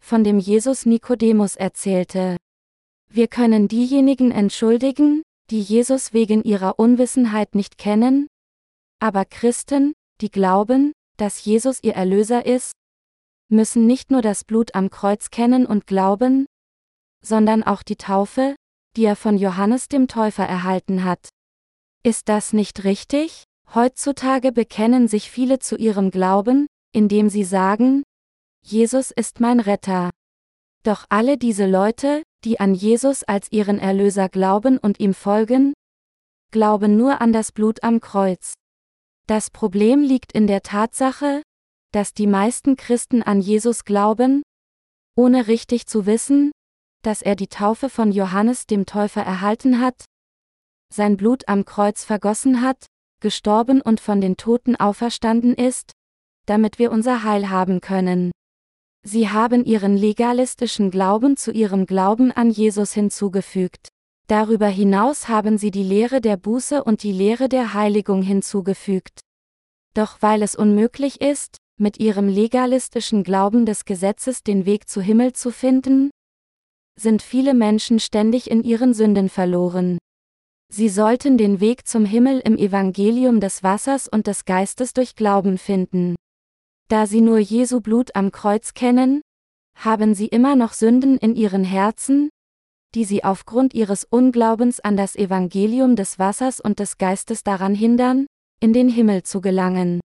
von 0.00 0.24
dem 0.24 0.38
Jesus 0.38 0.86
Nikodemus 0.86 1.56
erzählte. 1.56 2.36
Wir 3.08 3.28
können 3.28 3.68
diejenigen 3.68 4.30
entschuldigen, 4.30 5.22
die 5.50 5.60
Jesus 5.60 6.12
wegen 6.12 6.42
ihrer 6.44 6.78
Unwissenheit 6.78 7.54
nicht 7.54 7.76
kennen, 7.76 8.28
aber 9.00 9.24
Christen, 9.24 9.92
die 10.20 10.30
glauben, 10.30 10.92
dass 11.16 11.44
Jesus 11.44 11.82
ihr 11.82 11.94
Erlöser 11.94 12.46
ist, 12.46 12.72
müssen 13.50 13.86
nicht 13.86 14.10
nur 14.10 14.22
das 14.22 14.44
Blut 14.44 14.74
am 14.74 14.90
Kreuz 14.90 15.30
kennen 15.30 15.66
und 15.66 15.86
glauben, 15.86 16.46
sondern 17.22 17.62
auch 17.62 17.82
die 17.82 17.96
Taufe, 17.96 18.54
die 18.96 19.04
er 19.04 19.16
von 19.16 19.36
Johannes 19.36 19.88
dem 19.88 20.06
Täufer 20.06 20.44
erhalten 20.44 21.04
hat. 21.04 21.28
Ist 22.02 22.30
das 22.30 22.54
nicht 22.54 22.84
richtig? 22.84 23.44
Heutzutage 23.74 24.52
bekennen 24.52 25.06
sich 25.06 25.30
viele 25.30 25.58
zu 25.58 25.76
ihrem 25.76 26.10
Glauben, 26.10 26.66
indem 26.92 27.28
sie 27.28 27.44
sagen, 27.44 28.02
Jesus 28.64 29.10
ist 29.10 29.40
mein 29.40 29.60
Retter. 29.60 30.10
Doch 30.82 31.04
alle 31.10 31.36
diese 31.36 31.66
Leute, 31.66 32.22
die 32.44 32.58
an 32.58 32.74
Jesus 32.74 33.22
als 33.22 33.52
ihren 33.52 33.78
Erlöser 33.78 34.30
glauben 34.30 34.78
und 34.78 34.98
ihm 34.98 35.12
folgen, 35.12 35.74
glauben 36.50 36.96
nur 36.96 37.20
an 37.20 37.34
das 37.34 37.52
Blut 37.52 37.82
am 37.82 38.00
Kreuz. 38.00 38.54
Das 39.26 39.50
Problem 39.50 40.02
liegt 40.02 40.32
in 40.32 40.46
der 40.46 40.62
Tatsache, 40.62 41.42
dass 41.92 42.14
die 42.14 42.26
meisten 42.26 42.76
Christen 42.76 43.22
an 43.22 43.40
Jesus 43.40 43.84
glauben, 43.84 44.42
ohne 45.16 45.48
richtig 45.48 45.86
zu 45.86 46.06
wissen, 46.06 46.50
dass 47.02 47.20
er 47.20 47.36
die 47.36 47.48
Taufe 47.48 47.90
von 47.90 48.10
Johannes 48.10 48.66
dem 48.66 48.86
Täufer 48.86 49.22
erhalten 49.22 49.80
hat, 49.80 50.04
sein 50.92 51.16
Blut 51.16 51.48
am 51.48 51.64
Kreuz 51.64 52.04
vergossen 52.04 52.62
hat, 52.62 52.86
gestorben 53.20 53.80
und 53.80 54.00
von 54.00 54.20
den 54.20 54.36
Toten 54.36 54.76
auferstanden 54.76 55.54
ist, 55.54 55.92
damit 56.46 56.78
wir 56.78 56.90
unser 56.90 57.22
Heil 57.22 57.50
haben 57.50 57.80
können. 57.80 58.32
Sie 59.02 59.28
haben 59.28 59.64
ihren 59.64 59.96
legalistischen 59.96 60.90
Glauben 60.90 61.36
zu 61.36 61.52
ihrem 61.52 61.86
Glauben 61.86 62.32
an 62.32 62.50
Jesus 62.50 62.92
hinzugefügt. 62.92 63.88
Darüber 64.26 64.68
hinaus 64.68 65.28
haben 65.28 65.58
sie 65.58 65.70
die 65.70 65.82
Lehre 65.82 66.20
der 66.20 66.36
Buße 66.36 66.84
und 66.84 67.02
die 67.02 67.12
Lehre 67.12 67.48
der 67.48 67.74
Heiligung 67.74 68.22
hinzugefügt. 68.22 69.20
Doch 69.94 70.18
weil 70.20 70.42
es 70.42 70.54
unmöglich 70.54 71.20
ist, 71.20 71.56
mit 71.78 71.98
ihrem 71.98 72.28
legalistischen 72.28 73.24
Glauben 73.24 73.64
des 73.64 73.84
Gesetzes 73.86 74.42
den 74.42 74.66
Weg 74.66 74.88
zu 74.88 75.00
Himmel 75.00 75.32
zu 75.32 75.50
finden? 75.50 76.10
Sind 76.96 77.22
viele 77.22 77.54
Menschen 77.54 77.98
ständig 77.98 78.50
in 78.50 78.62
ihren 78.62 78.92
Sünden 78.92 79.30
verloren. 79.30 79.98
Sie 80.72 80.88
sollten 80.88 81.36
den 81.36 81.60
Weg 81.60 81.86
zum 81.86 82.04
Himmel 82.04 82.40
im 82.40 82.56
Evangelium 82.56 83.40
des 83.40 83.62
Wassers 83.62 84.08
und 84.08 84.26
des 84.26 84.44
Geistes 84.44 84.92
durch 84.92 85.16
Glauben 85.16 85.58
finden. 85.58 86.14
Da 86.88 87.06
sie 87.06 87.20
nur 87.20 87.38
Jesu 87.38 87.80
Blut 87.80 88.14
am 88.14 88.30
Kreuz 88.30 88.72
kennen, 88.74 89.20
Haben 89.80 90.14
sie 90.14 90.26
immer 90.26 90.56
noch 90.56 90.74
Sünden 90.74 91.16
in 91.16 91.34
ihren 91.34 91.64
Herzen, 91.64 92.28
die 92.94 93.04
sie 93.04 93.24
aufgrund 93.24 93.72
ihres 93.72 94.04
Unglaubens 94.04 94.78
an 94.78 94.94
das 94.94 95.16
Evangelium 95.16 95.96
des 95.96 96.18
Wassers 96.18 96.60
und 96.60 96.80
des 96.80 96.98
Geistes 96.98 97.44
daran 97.44 97.74
hindern, 97.74 98.26
in 98.60 98.74
den 98.74 98.90
Himmel 98.90 99.22
zu 99.22 99.40
gelangen? 99.40 100.00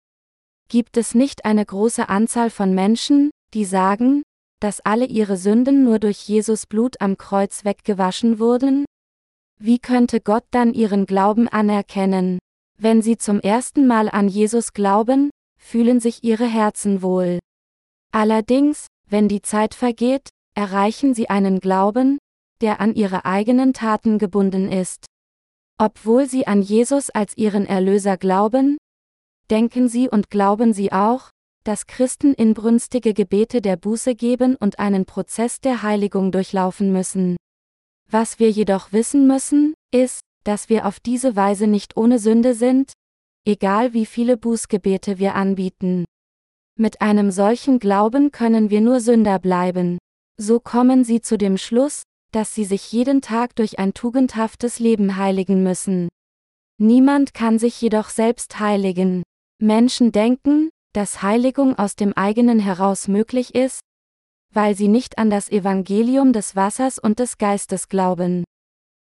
Gibt 0.69 0.95
es 0.95 1.13
nicht 1.13 1.43
eine 1.43 1.65
große 1.65 2.08
Anzahl 2.08 2.49
von 2.49 2.73
Menschen, 2.73 3.32
die 3.54 3.65
sagen, 3.65 4.23
dass 4.62 4.80
alle 4.80 5.06
ihre 5.06 5.36
Sünden 5.36 5.84
nur 5.84 5.99
durch 5.99 6.19
Jesus 6.28 6.65
Blut 6.65 7.01
am 7.01 7.17
Kreuz 7.17 7.65
weggewaschen 7.65 8.39
wurden? 8.39 8.86
Wie 9.59 9.79
könnte 9.79 10.19
Gott 10.19 10.43
dann 10.51 10.73
ihren 10.73 11.05
Glauben 11.05 11.47
anerkennen? 11.47 12.39
Wenn 12.77 13.01
sie 13.01 13.17
zum 13.17 13.39
ersten 13.39 13.87
Mal 13.87 14.09
an 14.09 14.27
Jesus 14.27 14.73
glauben, 14.73 15.29
fühlen 15.57 15.99
sich 15.99 16.23
ihre 16.23 16.45
Herzen 16.45 17.01
wohl. 17.01 17.39
Allerdings, 18.11 18.87
wenn 19.09 19.27
die 19.27 19.41
Zeit 19.41 19.73
vergeht, 19.73 20.29
erreichen 20.55 21.13
sie 21.13 21.29
einen 21.29 21.59
Glauben, 21.59 22.17
der 22.61 22.79
an 22.79 22.95
ihre 22.95 23.25
eigenen 23.25 23.73
Taten 23.73 24.19
gebunden 24.19 24.71
ist. 24.71 25.05
Obwohl 25.77 26.27
sie 26.27 26.47
an 26.47 26.61
Jesus 26.61 27.09
als 27.09 27.35
ihren 27.37 27.65
Erlöser 27.65 28.17
glauben, 28.17 28.77
denken 29.49 29.87
sie 29.87 30.09
und 30.09 30.29
glauben 30.29 30.73
sie 30.73 30.91
auch, 30.91 31.29
dass 31.63 31.87
Christen 31.87 32.33
inbrünstige 32.33 33.13
Gebete 33.13 33.61
der 33.61 33.75
Buße 33.75 34.15
geben 34.15 34.55
und 34.55 34.79
einen 34.79 35.05
Prozess 35.05 35.59
der 35.59 35.81
Heiligung 35.81 36.31
durchlaufen 36.31 36.91
müssen. 36.91 37.37
Was 38.17 38.39
wir 38.39 38.49
jedoch 38.49 38.93
wissen 38.93 39.28
müssen, 39.28 39.73
ist, 39.93 40.21
dass 40.45 40.69
wir 40.69 40.86
auf 40.86 41.01
diese 41.01 41.36
Weise 41.36 41.67
nicht 41.67 41.97
ohne 41.97 42.17
Sünde 42.17 42.54
sind, 42.54 42.93
egal 43.45 43.91
wie 43.91 44.06
viele 44.06 44.38
Bußgebete 44.38 45.19
wir 45.19 45.36
anbieten. 45.36 46.06
Mit 46.80 47.01
einem 47.01 47.30
solchen 47.30 47.78
Glauben 47.78 48.32
können 48.32 48.69
wir 48.69 48.80
nur 48.80 49.01
Sünder 49.01 49.38
bleiben. 49.38 49.97
So 50.38 50.62
kommen 50.62 51.04
sie 51.04 51.19
zu 51.19 51.38
dem 51.38 51.58
Schluss, 51.58 52.04
dass 52.32 52.56
sie 52.56 52.63
sich 52.63 52.89
jeden 52.93 53.19
Tag 53.19 53.54
durch 53.58 53.80
ein 53.80 53.93
tugendhaftes 53.93 54.80
Leben 54.80 55.17
heiligen 55.17 55.62
müssen. 55.62 56.08
Niemand 56.78 57.34
kann 57.34 57.60
sich 57.60 57.82
jedoch 57.82 58.08
selbst 58.08 58.62
heiligen. 58.62 59.23
Menschen 59.62 60.13
denken, 60.13 60.69
dass 60.93 61.21
Heiligung 61.21 61.78
aus 61.78 61.97
dem 61.97 62.13
eigenen 62.13 62.60
heraus 62.60 63.10
möglich 63.10 63.56
ist, 63.56 63.82
weil 64.55 64.75
sie 64.75 64.87
nicht 64.87 65.17
an 65.17 65.29
das 65.29 65.49
Evangelium 65.49 66.33
des 66.33 66.55
Wassers 66.55 66.97
und 66.97 67.19
des 67.19 67.37
Geistes 67.37 67.89
glauben. 67.89 68.45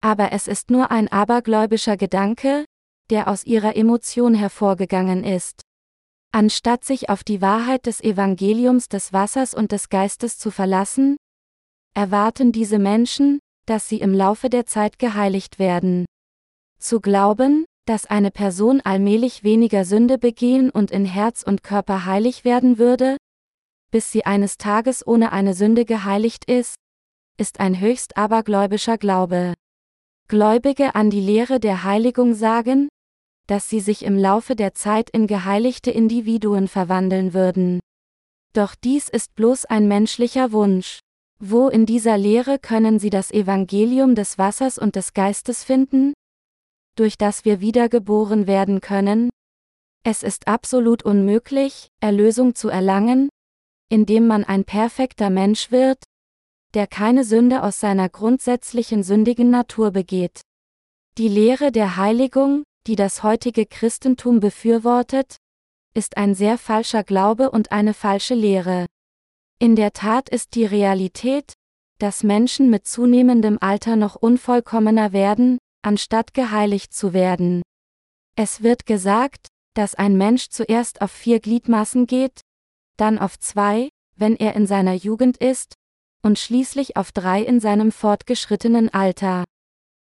Aber 0.02 0.32
es 0.32 0.46
ist 0.46 0.70
nur 0.70 0.90
ein 0.90 1.08
abergläubischer 1.08 1.96
Gedanke, 1.96 2.64
der 3.10 3.28
aus 3.28 3.44
ihrer 3.44 3.76
Emotion 3.76 4.34
hervorgegangen 4.34 5.24
ist. 5.24 5.62
Anstatt 6.32 6.84
sich 6.84 7.08
auf 7.08 7.24
die 7.24 7.40
Wahrheit 7.40 7.86
des 7.86 8.00
Evangeliums 8.00 8.88
des 8.88 9.12
Wassers 9.12 9.52
und 9.52 9.72
des 9.72 9.88
Geistes 9.88 10.38
zu 10.38 10.50
verlassen, 10.50 11.16
erwarten 11.94 12.52
diese 12.52 12.78
Menschen, 12.78 13.40
dass 13.66 13.88
sie 13.88 14.00
im 14.00 14.14
Laufe 14.14 14.48
der 14.48 14.66
Zeit 14.66 14.98
geheiligt 14.98 15.58
werden. 15.58 16.06
Zu 16.78 17.00
glauben, 17.00 17.64
dass 17.84 18.06
eine 18.06 18.30
Person 18.30 18.80
allmählich 18.80 19.42
weniger 19.42 19.84
Sünde 19.84 20.18
begehen 20.18 20.70
und 20.70 20.90
in 20.90 21.04
Herz 21.04 21.42
und 21.42 21.62
Körper 21.62 22.04
heilig 22.04 22.44
werden 22.44 22.78
würde, 22.78 23.16
bis 23.90 24.12
sie 24.12 24.24
eines 24.24 24.58
Tages 24.58 25.06
ohne 25.06 25.32
eine 25.32 25.54
Sünde 25.54 25.84
geheiligt 25.84 26.44
ist, 26.44 26.76
ist 27.36 27.60
ein 27.60 27.80
höchst 27.80 28.16
abergläubischer 28.16 28.98
Glaube. 28.98 29.54
Gläubige 30.28 30.94
an 30.94 31.10
die 31.10 31.20
Lehre 31.20 31.58
der 31.58 31.82
Heiligung 31.82 32.34
sagen, 32.34 32.88
dass 33.46 33.68
sie 33.68 33.80
sich 33.80 34.04
im 34.04 34.16
Laufe 34.16 34.54
der 34.54 34.74
Zeit 34.74 35.10
in 35.10 35.26
geheiligte 35.26 35.90
Individuen 35.90 36.68
verwandeln 36.68 37.34
würden. 37.34 37.80
Doch 38.52 38.74
dies 38.76 39.08
ist 39.08 39.34
bloß 39.34 39.64
ein 39.64 39.88
menschlicher 39.88 40.52
Wunsch. 40.52 41.00
Wo 41.42 41.68
in 41.68 41.86
dieser 41.86 42.18
Lehre 42.18 42.58
können 42.58 42.98
sie 42.98 43.10
das 43.10 43.30
Evangelium 43.30 44.14
des 44.14 44.38
Wassers 44.38 44.78
und 44.78 44.94
des 44.94 45.14
Geistes 45.14 45.64
finden? 45.64 46.12
Durch 46.96 47.16
das 47.16 47.44
wir 47.44 47.60
wiedergeboren 47.60 48.46
werden 48.46 48.80
können? 48.80 49.30
Es 50.04 50.22
ist 50.22 50.46
absolut 50.48 51.02
unmöglich, 51.02 51.88
Erlösung 52.00 52.54
zu 52.54 52.68
erlangen, 52.68 53.30
indem 53.90 54.26
man 54.26 54.44
ein 54.44 54.64
perfekter 54.64 55.28
Mensch 55.28 55.70
wird, 55.70 56.02
der 56.74 56.86
keine 56.86 57.24
Sünde 57.24 57.62
aus 57.62 57.80
seiner 57.80 58.08
grundsätzlichen 58.08 59.02
sündigen 59.02 59.50
Natur 59.50 59.90
begeht. 59.90 60.40
Die 61.18 61.28
Lehre 61.28 61.72
der 61.72 61.96
Heiligung, 61.96 62.62
die 62.86 62.96
das 62.96 63.22
heutige 63.22 63.66
Christentum 63.66 64.40
befürwortet, 64.40 65.36
ist 65.92 66.16
ein 66.16 66.34
sehr 66.34 66.56
falscher 66.56 67.02
Glaube 67.02 67.50
und 67.50 67.72
eine 67.72 67.94
falsche 67.94 68.34
Lehre. 68.34 68.86
In 69.58 69.74
der 69.74 69.92
Tat 69.92 70.28
ist 70.28 70.54
die 70.54 70.64
Realität, 70.64 71.52
dass 71.98 72.22
Menschen 72.22 72.70
mit 72.70 72.86
zunehmendem 72.86 73.58
Alter 73.60 73.96
noch 73.96 74.14
unvollkommener 74.14 75.12
werden, 75.12 75.58
anstatt 75.82 76.32
geheiligt 76.32 76.94
zu 76.94 77.12
werden. 77.12 77.62
Es 78.36 78.62
wird 78.62 78.86
gesagt, 78.86 79.48
dass 79.74 79.94
ein 79.94 80.16
Mensch 80.16 80.48
zuerst 80.48 81.02
auf 81.02 81.10
vier 81.10 81.40
Gliedmaßen 81.40 82.06
geht, 82.06 82.40
dann 83.00 83.18
auf 83.18 83.38
zwei, 83.38 83.88
wenn 84.16 84.36
er 84.36 84.54
in 84.54 84.66
seiner 84.66 84.94
Jugend 84.94 85.36
ist, 85.38 85.74
und 86.22 86.38
schließlich 86.38 86.96
auf 86.96 87.12
drei 87.12 87.42
in 87.42 87.60
seinem 87.60 87.92
fortgeschrittenen 87.92 88.92
Alter. 88.92 89.44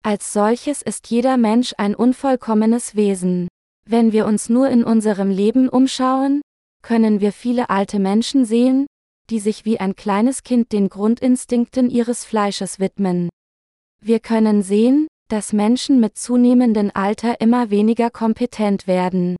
Als 0.03 0.31
solches 0.31 0.81
ist 0.81 1.09
jeder 1.09 1.37
Mensch 1.37 1.73
ein 1.77 1.95
unvollkommenes 1.95 2.95
Wesen. 2.95 3.49
Wenn 3.85 4.13
wir 4.13 4.25
uns 4.25 4.49
nur 4.49 4.69
in 4.69 4.83
unserem 4.83 5.29
Leben 5.29 5.67
umschauen, 5.67 6.41
können 6.81 7.19
wir 7.19 7.33
viele 7.33 7.69
alte 7.69 7.99
Menschen 7.99 8.45
sehen, 8.45 8.87
die 9.29 9.39
sich 9.39 9.65
wie 9.65 9.79
ein 9.79 9.95
kleines 9.95 10.43
Kind 10.43 10.71
den 10.71 10.87
Grundinstinkten 10.87 11.89
ihres 11.89 12.23
Fleisches 12.23 12.79
widmen. 12.79 13.29
Wir 13.99 14.19
können 14.19 14.61
sehen, 14.61 15.07
dass 15.27 15.51
Menschen 15.51 15.99
mit 15.99 16.17
zunehmendem 16.17 16.91
Alter 16.93 17.41
immer 17.41 17.69
weniger 17.69 18.09
kompetent 18.09 18.87
werden. 18.87 19.35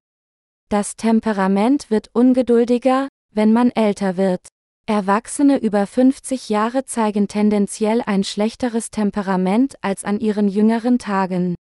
Das 0.70 0.98
Temperament 0.98 1.90
wird 1.90 2.10
ungeduldiger, 2.12 3.08
wenn 3.38 3.54
man 3.54 3.70
älter 3.70 4.18
wird. 4.18 4.48
Erwachsene 4.88 5.60
über 5.60 5.86
50 5.86 6.50
Jahre 6.50 6.86
zeigen 6.86 7.28
tendenziell 7.28 8.02
ein 8.02 8.24
schlechteres 8.24 8.90
Temperament 8.90 9.76
als 9.82 10.04
an 10.04 10.20
ihren 10.20 10.48
jüngeren 10.48 10.98
Tagen. 10.98 11.54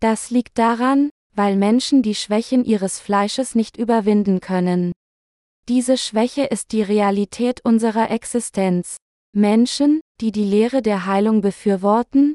Das 0.00 0.28
liegt 0.28 0.58
daran, 0.58 1.08
weil 1.34 1.56
Menschen 1.56 2.02
die 2.02 2.14
Schwächen 2.14 2.62
ihres 2.62 3.00
Fleisches 3.00 3.54
nicht 3.54 3.78
überwinden 3.78 4.40
können. 4.40 4.92
Diese 5.66 5.96
Schwäche 5.96 6.44
ist 6.44 6.72
die 6.72 6.82
Realität 6.82 7.64
unserer 7.64 8.10
Existenz. 8.10 8.98
Menschen, 9.34 10.00
die 10.20 10.30
die 10.30 10.44
Lehre 10.44 10.82
der 10.82 11.06
Heilung 11.06 11.40
befürworten, 11.40 12.34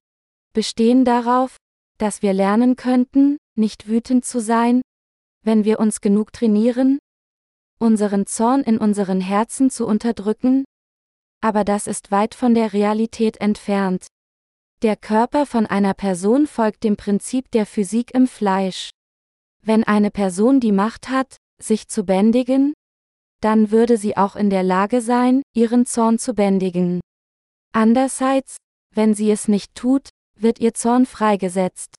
bestehen 0.53 1.05
darauf, 1.05 1.57
dass 1.99 2.23
wir 2.23 2.33
lernen 2.33 2.75
könnten, 2.75 3.37
nicht 3.55 3.87
wütend 3.87 4.25
zu 4.25 4.39
sein, 4.39 4.81
wenn 5.43 5.63
wir 5.63 5.79
uns 5.79 6.01
genug 6.01 6.33
trainieren, 6.33 6.97
unseren 7.83 8.25
Zorn 8.25 8.61
in 8.61 8.79
unseren 8.79 9.21
Herzen 9.21 9.69
zu 9.69 9.85
unterdrücken? 9.85 10.63
Aber 11.41 11.63
das 11.63 11.85
ist 11.85 12.09
weit 12.09 12.33
von 12.33 12.55
der 12.55 12.73
Realität 12.73 13.37
entfernt. 13.37 14.07
Der 14.81 14.95
Körper 14.95 15.45
von 15.45 15.65
einer 15.65 15.93
Person 15.93 16.47
folgt 16.47 16.83
dem 16.83 16.95
Prinzip 16.95 17.51
der 17.51 17.65
Physik 17.65 18.13
im 18.13 18.27
Fleisch. 18.27 18.89
Wenn 19.61 19.83
eine 19.83 20.11
Person 20.11 20.59
die 20.59 20.71
Macht 20.71 21.09
hat, 21.09 21.37
sich 21.61 21.87
zu 21.87 22.03
bändigen, 22.05 22.73
dann 23.41 23.71
würde 23.71 23.97
sie 23.97 24.15
auch 24.15 24.35
in 24.35 24.49
der 24.49 24.63
Lage 24.63 25.01
sein, 25.01 25.41
ihren 25.53 25.85
Zorn 25.85 26.17
zu 26.17 26.33
bändigen. 26.33 27.01
Andererseits, 27.73 28.57
wenn 28.95 29.13
sie 29.13 29.29
es 29.29 29.47
nicht 29.47 29.75
tut, 29.75 30.09
wird 30.39 30.59
ihr 30.59 30.73
Zorn 30.73 31.05
freigesetzt. 31.05 31.95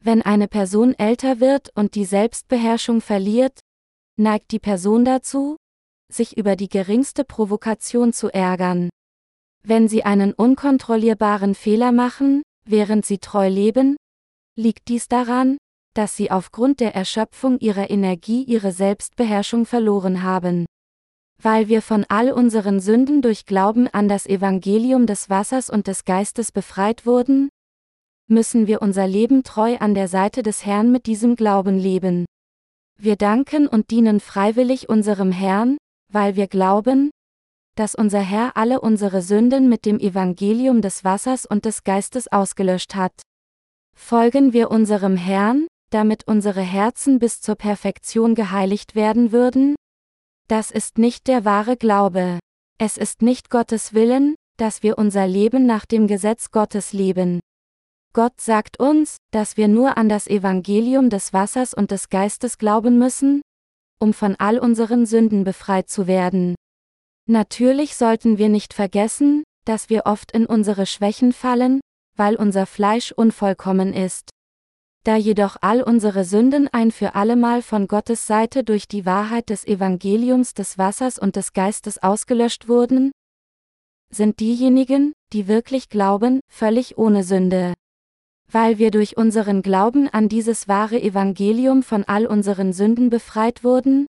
Wenn 0.00 0.20
eine 0.20 0.48
Person 0.48 0.94
älter 0.94 1.40
wird 1.40 1.70
und 1.74 1.94
die 1.94 2.04
Selbstbeherrschung 2.04 3.00
verliert, 3.00 3.60
neigt 4.18 4.50
die 4.52 4.58
Person 4.58 5.04
dazu, 5.04 5.56
sich 6.12 6.36
über 6.36 6.56
die 6.56 6.68
geringste 6.68 7.24
Provokation 7.24 8.12
zu 8.12 8.32
ärgern. 8.32 8.90
Wenn 9.62 9.88
sie 9.88 10.04
einen 10.04 10.32
unkontrollierbaren 10.32 11.54
Fehler 11.54 11.92
machen, 11.92 12.42
während 12.64 13.04
sie 13.04 13.18
treu 13.18 13.48
leben, 13.48 13.96
liegt 14.56 14.88
dies 14.88 15.08
daran, 15.08 15.58
dass 15.94 16.16
sie 16.16 16.30
aufgrund 16.30 16.80
der 16.80 16.94
Erschöpfung 16.94 17.58
ihrer 17.58 17.90
Energie 17.90 18.42
ihre 18.44 18.70
Selbstbeherrschung 18.70 19.66
verloren 19.66 20.22
haben. 20.22 20.66
Weil 21.42 21.68
wir 21.68 21.82
von 21.82 22.04
all 22.08 22.32
unseren 22.32 22.80
Sünden 22.80 23.22
durch 23.22 23.44
Glauben 23.44 23.88
an 23.88 24.08
das 24.08 24.26
Evangelium 24.26 25.06
des 25.06 25.28
Wassers 25.28 25.68
und 25.68 25.86
des 25.86 26.04
Geistes 26.04 26.52
befreit 26.52 27.04
wurden, 27.04 27.48
müssen 28.28 28.66
wir 28.66 28.82
unser 28.82 29.06
Leben 29.06 29.42
treu 29.42 29.76
an 29.78 29.94
der 29.94 30.08
Seite 30.08 30.42
des 30.42 30.64
Herrn 30.64 30.92
mit 30.92 31.06
diesem 31.06 31.36
Glauben 31.36 31.78
leben. 31.78 32.24
Wir 32.98 33.16
danken 33.16 33.68
und 33.68 33.90
dienen 33.90 34.20
freiwillig 34.20 34.88
unserem 34.88 35.30
Herrn, 35.30 35.76
weil 36.12 36.34
wir 36.34 36.48
glauben, 36.48 37.10
dass 37.76 37.94
unser 37.94 38.20
Herr 38.20 38.56
alle 38.56 38.80
unsere 38.80 39.20
Sünden 39.20 39.68
mit 39.68 39.84
dem 39.84 40.00
Evangelium 40.00 40.80
des 40.80 41.04
Wassers 41.04 41.44
und 41.44 41.66
des 41.66 41.84
Geistes 41.84 42.26
ausgelöscht 42.32 42.94
hat. 42.94 43.12
Folgen 43.94 44.52
wir 44.52 44.70
unserem 44.70 45.16
Herrn, 45.16 45.66
damit 45.90 46.26
unsere 46.26 46.62
Herzen 46.62 47.18
bis 47.18 47.40
zur 47.40 47.54
Perfektion 47.54 48.34
geheiligt 48.34 48.94
werden 48.94 49.30
würden? 49.30 49.76
Das 50.48 50.70
ist 50.70 50.98
nicht 50.98 51.26
der 51.28 51.44
wahre 51.44 51.76
Glaube. 51.76 52.38
Es 52.78 52.96
ist 52.96 53.22
nicht 53.22 53.50
Gottes 53.50 53.94
Willen, 53.94 54.34
dass 54.56 54.82
wir 54.82 54.96
unser 54.96 55.26
Leben 55.26 55.66
nach 55.66 55.84
dem 55.84 56.06
Gesetz 56.06 56.50
Gottes 56.50 56.92
leben. 56.92 57.40
Gott 58.16 58.40
sagt 58.40 58.80
uns, 58.80 59.18
dass 59.30 59.58
wir 59.58 59.68
nur 59.68 59.98
an 59.98 60.08
das 60.08 60.26
Evangelium 60.26 61.10
des 61.10 61.34
Wassers 61.34 61.74
und 61.74 61.90
des 61.90 62.08
Geistes 62.08 62.56
glauben 62.56 62.98
müssen, 62.98 63.42
um 64.00 64.14
von 64.14 64.36
all 64.36 64.58
unseren 64.58 65.04
Sünden 65.04 65.44
befreit 65.44 65.90
zu 65.90 66.06
werden. 66.06 66.54
Natürlich 67.28 67.94
sollten 67.94 68.38
wir 68.38 68.48
nicht 68.48 68.72
vergessen, 68.72 69.44
dass 69.66 69.90
wir 69.90 70.06
oft 70.06 70.32
in 70.32 70.46
unsere 70.46 70.86
Schwächen 70.86 71.34
fallen, 71.34 71.80
weil 72.16 72.36
unser 72.36 72.64
Fleisch 72.64 73.12
unvollkommen 73.12 73.92
ist. 73.92 74.30
Da 75.04 75.16
jedoch 75.16 75.58
all 75.60 75.82
unsere 75.82 76.24
Sünden 76.24 76.68
ein 76.72 76.92
für 76.92 77.16
allemal 77.16 77.60
von 77.60 77.86
Gottes 77.86 78.26
Seite 78.26 78.64
durch 78.64 78.88
die 78.88 79.04
Wahrheit 79.04 79.50
des 79.50 79.66
Evangeliums 79.66 80.54
des 80.54 80.78
Wassers 80.78 81.18
und 81.18 81.36
des 81.36 81.52
Geistes 81.52 82.02
ausgelöscht 82.02 82.66
wurden, 82.66 83.12
sind 84.10 84.40
diejenigen, 84.40 85.12
die 85.34 85.48
wirklich 85.48 85.90
glauben, 85.90 86.40
völlig 86.50 86.96
ohne 86.96 87.22
Sünde. 87.22 87.74
Weil 88.50 88.78
wir 88.78 88.90
durch 88.90 89.16
unseren 89.16 89.62
Glauben 89.62 90.08
an 90.08 90.28
dieses 90.28 90.68
wahre 90.68 91.00
Evangelium 91.00 91.82
von 91.82 92.04
all 92.04 92.26
unseren 92.26 92.72
Sünden 92.72 93.10
befreit 93.10 93.64
wurden, 93.64 94.06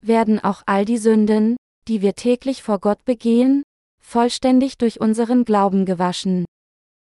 werden 0.00 0.38
auch 0.38 0.62
all 0.66 0.84
die 0.84 0.98
Sünden, 0.98 1.56
die 1.88 2.02
wir 2.02 2.14
täglich 2.14 2.62
vor 2.62 2.78
Gott 2.78 3.04
begehen, 3.04 3.62
vollständig 4.00 4.78
durch 4.78 5.00
unseren 5.00 5.44
Glauben 5.44 5.86
gewaschen. 5.86 6.44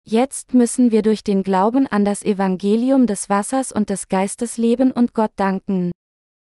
Jetzt 0.05 0.53
müssen 0.53 0.91
wir 0.91 1.01
durch 1.01 1.23
den 1.23 1.43
Glauben 1.43 1.85
an 1.87 2.05
das 2.05 2.23
Evangelium 2.23 3.07
des 3.07 3.29
Wassers 3.29 3.71
und 3.71 3.89
des 3.89 4.07
Geistes 4.07 4.57
leben 4.57 4.91
und 4.91 5.13
Gott 5.13 5.31
danken. 5.35 5.91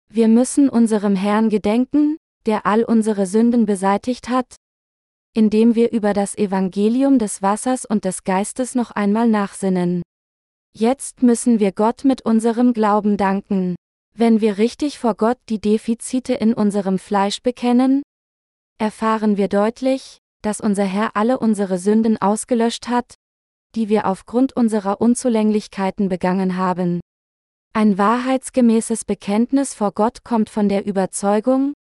Wir 0.09 0.27
müssen 0.27 0.69
unserem 0.69 1.15
Herrn 1.15 1.49
gedenken, 1.49 2.17
der 2.45 2.65
all 2.65 2.83
unsere 2.83 3.25
Sünden 3.25 3.65
beseitigt 3.65 4.29
hat, 4.29 4.55
indem 5.33 5.75
wir 5.75 5.91
über 5.91 6.13
das 6.13 6.37
Evangelium 6.37 7.19
des 7.19 7.41
Wassers 7.41 7.85
und 7.85 8.05
des 8.05 8.23
Geistes 8.23 8.75
noch 8.75 8.91
einmal 8.91 9.27
nachsinnen. 9.27 10.03
Jetzt 10.75 11.23
müssen 11.23 11.59
wir 11.59 11.71
Gott 11.71 12.03
mit 12.03 12.23
unserem 12.23 12.73
Glauben 12.73 13.17
danken. 13.17 13.75
Wenn 14.15 14.41
wir 14.41 14.57
richtig 14.57 14.99
vor 14.99 15.15
Gott 15.15 15.37
die 15.49 15.59
Defizite 15.59 16.33
in 16.33 16.53
unserem 16.53 16.99
Fleisch 16.99 17.41
bekennen, 17.41 18.03
erfahren 18.79 19.37
wir 19.37 19.47
deutlich, 19.47 20.19
dass 20.43 20.61
unser 20.61 20.83
Herr 20.83 21.15
alle 21.15 21.39
unsere 21.39 21.77
Sünden 21.79 22.21
ausgelöscht 22.21 22.87
hat, 22.87 23.15
die 23.75 23.89
wir 23.89 24.05
aufgrund 24.05 24.55
unserer 24.55 25.01
Unzulänglichkeiten 25.01 26.09
begangen 26.09 26.57
haben. 26.57 26.99
Ein 27.73 27.97
wahrheitsgemäßes 27.97 29.05
Bekenntnis 29.05 29.73
vor 29.73 29.93
Gott 29.93 30.23
kommt 30.23 30.51
von 30.51 30.69
der 30.69 30.85
Überzeugung, 30.85 31.73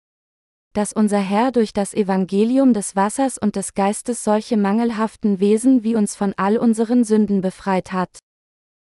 dass 0.72 0.92
unser 0.92 1.18
Herr 1.18 1.52
durch 1.52 1.72
das 1.72 1.94
Evangelium 1.94 2.72
des 2.72 2.96
Wassers 2.96 3.38
und 3.38 3.56
des 3.56 3.74
Geistes 3.74 4.24
solche 4.24 4.56
mangelhaften 4.56 5.40
Wesen 5.40 5.84
wie 5.84 5.94
uns 5.94 6.16
von 6.16 6.32
all 6.36 6.56
unseren 6.56 7.04
Sünden 7.04 7.40
befreit 7.40 7.92
hat. 7.92 8.18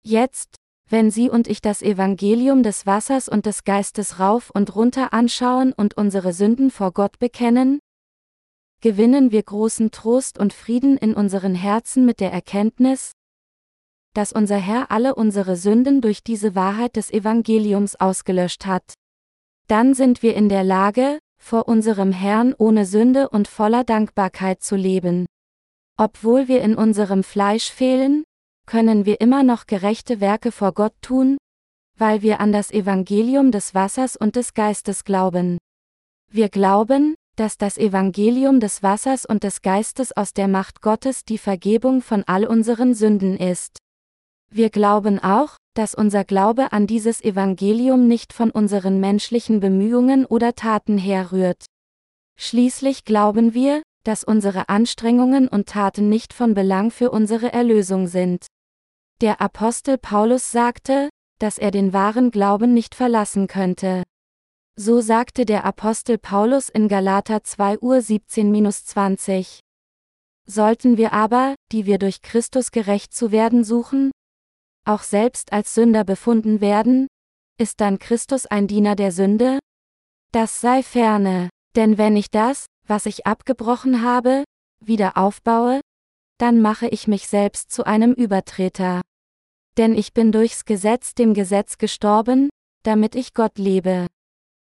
Jetzt, 0.03 0.57
wenn 0.89 1.11
Sie 1.11 1.31
und 1.31 1.47
ich 1.49 1.61
das 1.61 1.83
Evangelium 1.83 2.63
des 2.63 2.87
Wassers 2.87 3.29
und 3.29 3.47
des 3.47 3.65
Geistes 3.65 4.19
rauf 4.19 4.51
und 4.51 4.75
runter 4.75 5.13
anschauen 5.13 5.73
und 5.73 5.97
unsere 5.97 6.33
Sünden 6.33 6.71
vor 6.71 6.93
Gott 6.93 7.19
bekennen, 7.19 7.81
gewinnen 8.81 9.31
wir 9.31 9.43
großen 9.43 9.91
Trost 9.91 10.39
und 10.39 10.53
Frieden 10.53 10.99
in 10.99 11.15
unseren 11.15 11.55
Herzen 11.55 12.05
mit 12.05 12.21
der 12.21 12.33
Erkenntnis, 12.33 13.13
dass 14.15 14.33
unser 14.33 14.57
Herr 14.57 14.91
alle 14.91 15.15
unsere 15.15 15.57
Sünden 15.57 16.01
durch 16.01 16.23
diese 16.23 16.55
Wahrheit 16.55 16.97
des 16.97 17.11
Evangeliums 17.11 17.97
ausgelöscht 17.97 18.67
hat. 18.67 18.95
Dann 19.67 19.95
sind 19.95 20.23
wir 20.23 20.35
in 20.35 20.49
der 20.49 20.65
Lage, 20.65 21.19
vor 21.45 21.69
unserem 21.69 22.11
Herrn 22.11 22.55
ohne 22.57 22.87
Sünde 22.87 23.29
und 23.29 23.49
voller 23.49 23.85
Dankbarkeit 23.85 24.63
zu 24.63 24.77
leben. 24.77 25.27
Obwohl 25.99 26.49
wir 26.49 26.63
in 26.63 26.75
unserem 26.75 27.23
Fleisch 27.23 27.71
fehlen, 27.71 28.25
können 28.67 29.05
wir 29.05 29.21
immer 29.21 29.43
noch 29.43 29.67
gerechte 29.67 30.23
Werke 30.23 30.53
vor 30.53 30.73
Gott 30.73 30.95
tun, 31.03 31.37
weil 31.99 32.23
wir 32.23 32.41
an 32.41 32.51
das 32.51 32.71
Evangelium 32.71 33.51
des 33.51 33.75
Wassers 33.75 34.17
und 34.17 34.37
des 34.37 34.55
Geistes 34.55 35.05
glauben. 35.05 35.59
Wir 36.33 36.49
glauben, 36.49 37.15
dass 37.37 37.59
das 37.59 37.77
Evangelium 37.77 38.59
des 38.59 38.83
Wassers 38.83 39.27
und 39.27 39.45
des 39.45 39.61
Geistes 39.61 40.17
aus 40.17 40.33
der 40.33 40.49
Macht 40.49 40.81
Gottes 40.81 41.27
die 41.27 41.39
Vergebung 41.39 42.01
von 42.01 42.25
all 42.25 42.47
unseren 42.47 42.95
Sünden 42.95 43.37
ist. 43.37 43.84
Wir 44.51 44.71
glauben 44.71 45.19
auch, 45.19 45.57
dass 45.75 45.95
unser 45.95 46.25
Glaube 46.25 46.73
an 46.73 46.87
dieses 46.87 47.23
Evangelium 47.23 48.07
nicht 48.07 48.33
von 48.33 48.51
unseren 48.51 49.01
menschlichen 49.01 49.61
Bemühungen 49.61 50.25
oder 50.25 50.55
Taten 50.55 50.99
herrührt. 50.99 51.67
Schließlich 52.39 53.05
glauben 53.05 53.55
wir, 53.55 53.83
dass 54.05 54.23
unsere 54.23 54.69
Anstrengungen 54.69 55.49
und 55.49 55.69
Taten 55.69 56.09
nicht 56.09 56.33
von 56.33 56.55
Belang 56.55 56.91
für 56.91 57.11
unsere 57.11 57.53
Erlösung 57.53 58.07
sind. 58.07 58.47
Der 59.21 59.41
Apostel 59.41 59.99
Paulus 59.99 60.53
sagte, 60.53 61.09
dass 61.39 61.59
er 61.59 61.71
den 61.71 61.93
wahren 61.93 62.31
Glauben 62.31 62.75
nicht 62.75 62.95
verlassen 62.95 63.47
könnte. 63.47 64.03
So 64.77 65.01
sagte 65.01 65.47
der 65.47 65.65
Apostel 65.65 66.19
Paulus 66.19 66.69
in 66.69 66.89
Galater 66.89 67.45
2 67.45 67.79
Uhr 67.79 67.97
17-20. 67.97 69.61
Sollten 70.47 70.97
wir 70.97 71.13
aber, 71.13 71.55
die 71.73 71.87
wir 71.87 71.99
durch 71.99 72.23
Christus 72.23 72.71
gerecht 72.71 73.15
zu 73.15 73.31
werden 73.33 73.65
suchen, 73.65 74.11
auch 74.85 75.03
selbst 75.03 75.53
als 75.53 75.75
Sünder 75.75 76.05
befunden 76.05 76.61
werden? 76.61 77.07
Ist 77.59 77.81
dann 77.81 77.99
Christus 77.99 78.47
ein 78.47 78.67
Diener 78.67 78.97
der 78.97 79.13
Sünde? 79.13 79.59
Das 80.33 80.61
sei 80.61 80.83
ferne, 80.83 81.51
denn 81.77 81.99
wenn 81.99 82.17
ich 82.17 82.31
das, 82.31 82.67
was 82.87 83.07
ich 83.07 83.27
abgebrochen 83.27 84.03
habe, 84.03 84.45
wieder 84.81 85.17
aufbaue, 85.17 85.81
dann 86.39 86.61
mache 86.61 86.89
ich 86.89 87.07
mich 87.07 87.29
selbst 87.29 87.71
zu 87.71 87.85
einem 87.85 88.13
Übertreter. 88.13 89.03
Denn 89.77 89.95
ich 89.95 90.13
bin 90.13 90.33
durchs 90.33 90.65
Gesetz 90.65 91.15
dem 91.15 91.35
Gesetz 91.35 91.79
gestorben, 91.79 92.49
damit 92.83 93.15
ich 93.15 93.35
Gott 93.35 93.59
lebe. 93.59 94.07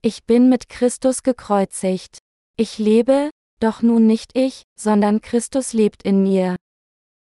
Ich 0.02 0.24
bin 0.24 0.48
mit 0.48 0.68
Christus 0.68 1.22
gekreuzigt. 1.22 2.18
Ich 2.56 2.78
lebe, 2.78 3.30
doch 3.60 3.82
nun 3.82 4.06
nicht 4.06 4.36
ich, 4.36 4.62
sondern 4.78 5.20
Christus 5.20 5.72
lebt 5.72 6.02
in 6.02 6.22
mir. 6.22 6.56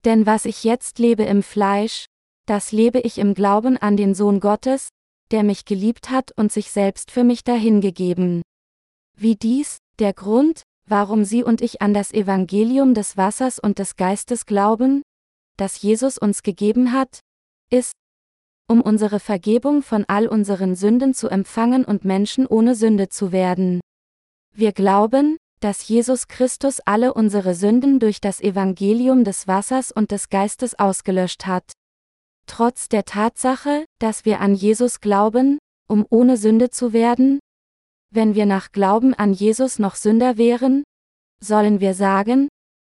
Denn 0.05 0.27
was 0.27 0.45
ich 0.45 0.65
jetzt 0.65 0.99
lebe 0.99 1.25
im 1.25 1.43
Fleisch, 1.43 2.07
das 2.51 2.73
lebe 2.73 2.99
ich 2.99 3.19
im 3.19 3.35
Glauben 3.35 3.77
an 3.77 3.97
den 3.97 4.13
Sohn 4.13 4.41
Gottes, 4.41 4.89
der 5.31 5.45
mich 5.45 5.67
geliebt 5.67 6.11
hat 6.11 6.33
und 6.33 6.51
sich 6.51 6.73
selbst 6.73 7.13
für 7.13 7.23
mich 7.23 7.45
dahingegeben. 7.45 8.43
Wie 9.17 9.37
dies, 9.37 9.79
der 10.01 10.13
Grund, 10.13 10.65
warum 10.85 11.25
Sie 11.25 11.45
und 11.45 11.61
ich 11.61 11.81
an 11.81 11.95
das 11.95 12.13
Evangelium 12.13 12.93
des 12.93 13.17
Wassers 13.17 13.61
und 13.61 13.79
des 13.79 13.95
Geistes 13.95 14.47
glauben, 14.47 15.03
das 15.59 15.81
Jesus 15.81 16.19
uns 16.19 16.43
gegeben 16.43 16.91
hat, 16.91 17.21
ist, 17.71 17.93
um 18.67 18.81
unsere 18.81 19.21
Vergebung 19.21 19.81
von 19.81 20.05
all 20.09 20.27
unseren 20.27 20.75
Sünden 20.75 21.15
zu 21.15 21.29
empfangen 21.29 21.85
und 21.85 22.05
Menschen 22.05 22.49
ohne 22.49 22.75
Sünde 22.75 23.11
zu 23.11 23.31
werden. 23.31 23.79
Wir 24.53 24.73
glauben, 24.73 25.37
dass 25.61 25.87
Jesus 25.87 26.27
Christus 26.27 26.81
alle 26.81 27.15
unsere 27.15 27.55
Sünden 27.55 28.01
durch 28.01 28.21
das 28.21 28.41
Evangelium 28.41 29.23
des 29.23 29.47
Wassers 29.47 29.93
und 29.93 30.11
des 30.11 30.31
Geistes 30.31 30.77
ausgelöscht 30.77 31.47
hat. 31.47 31.75
Trotz 32.51 32.89
der 32.89 33.05
Tatsache, 33.05 33.85
dass 34.01 34.25
wir 34.25 34.41
an 34.41 34.57
Jesus 34.57 35.01
glauben, 35.01 35.61
um 35.89 36.05
ohne 36.11 36.37
Sünde 36.37 36.69
zu 36.69 36.93
werden? 36.93 37.39
Wenn 38.13 38.35
wir 38.35 38.45
nach 38.45 38.73
Glauben 38.73 39.15
an 39.15 39.33
Jesus 39.33 39.79
noch 39.79 39.95
Sünder 39.95 40.37
wären? 40.37 40.83
Sollen 41.41 41.79
wir 41.79 41.95
sagen, 41.95 42.49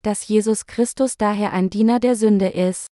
dass 0.03 0.27
Jesus 0.27 0.67
Christus 0.67 1.19
daher 1.19 1.53
ein 1.53 1.71
Diener 1.71 2.01
der 2.01 2.17
Sünde 2.17 2.49
ist? 2.49 2.89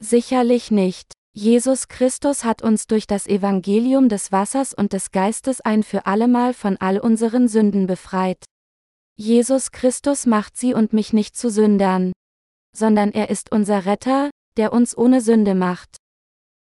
Sicherlich 0.00 0.72
nicht. 0.72 1.12
Jesus 1.32 1.86
Christus 1.86 2.42
hat 2.42 2.60
uns 2.60 2.88
durch 2.88 3.06
das 3.06 3.28
Evangelium 3.28 4.08
des 4.08 4.32
Wassers 4.32 4.74
und 4.74 4.94
des 4.94 5.12
Geistes 5.12 5.60
ein 5.60 5.84
für 5.84 6.06
allemal 6.06 6.54
von 6.54 6.76
all 6.78 6.98
unseren 6.98 7.46
Sünden 7.46 7.86
befreit. 7.86 8.44
Jesus 9.14 9.70
Christus 9.70 10.26
macht 10.26 10.56
sie 10.56 10.74
und 10.74 10.92
mich 10.92 11.12
nicht 11.12 11.36
zu 11.36 11.50
Sündern, 11.50 12.12
sondern 12.76 13.12
er 13.12 13.30
ist 13.30 13.52
unser 13.52 13.86
Retter, 13.86 14.30
der 14.56 14.72
uns 14.72 14.96
ohne 14.96 15.20
Sünde 15.20 15.54
macht. 15.54 15.96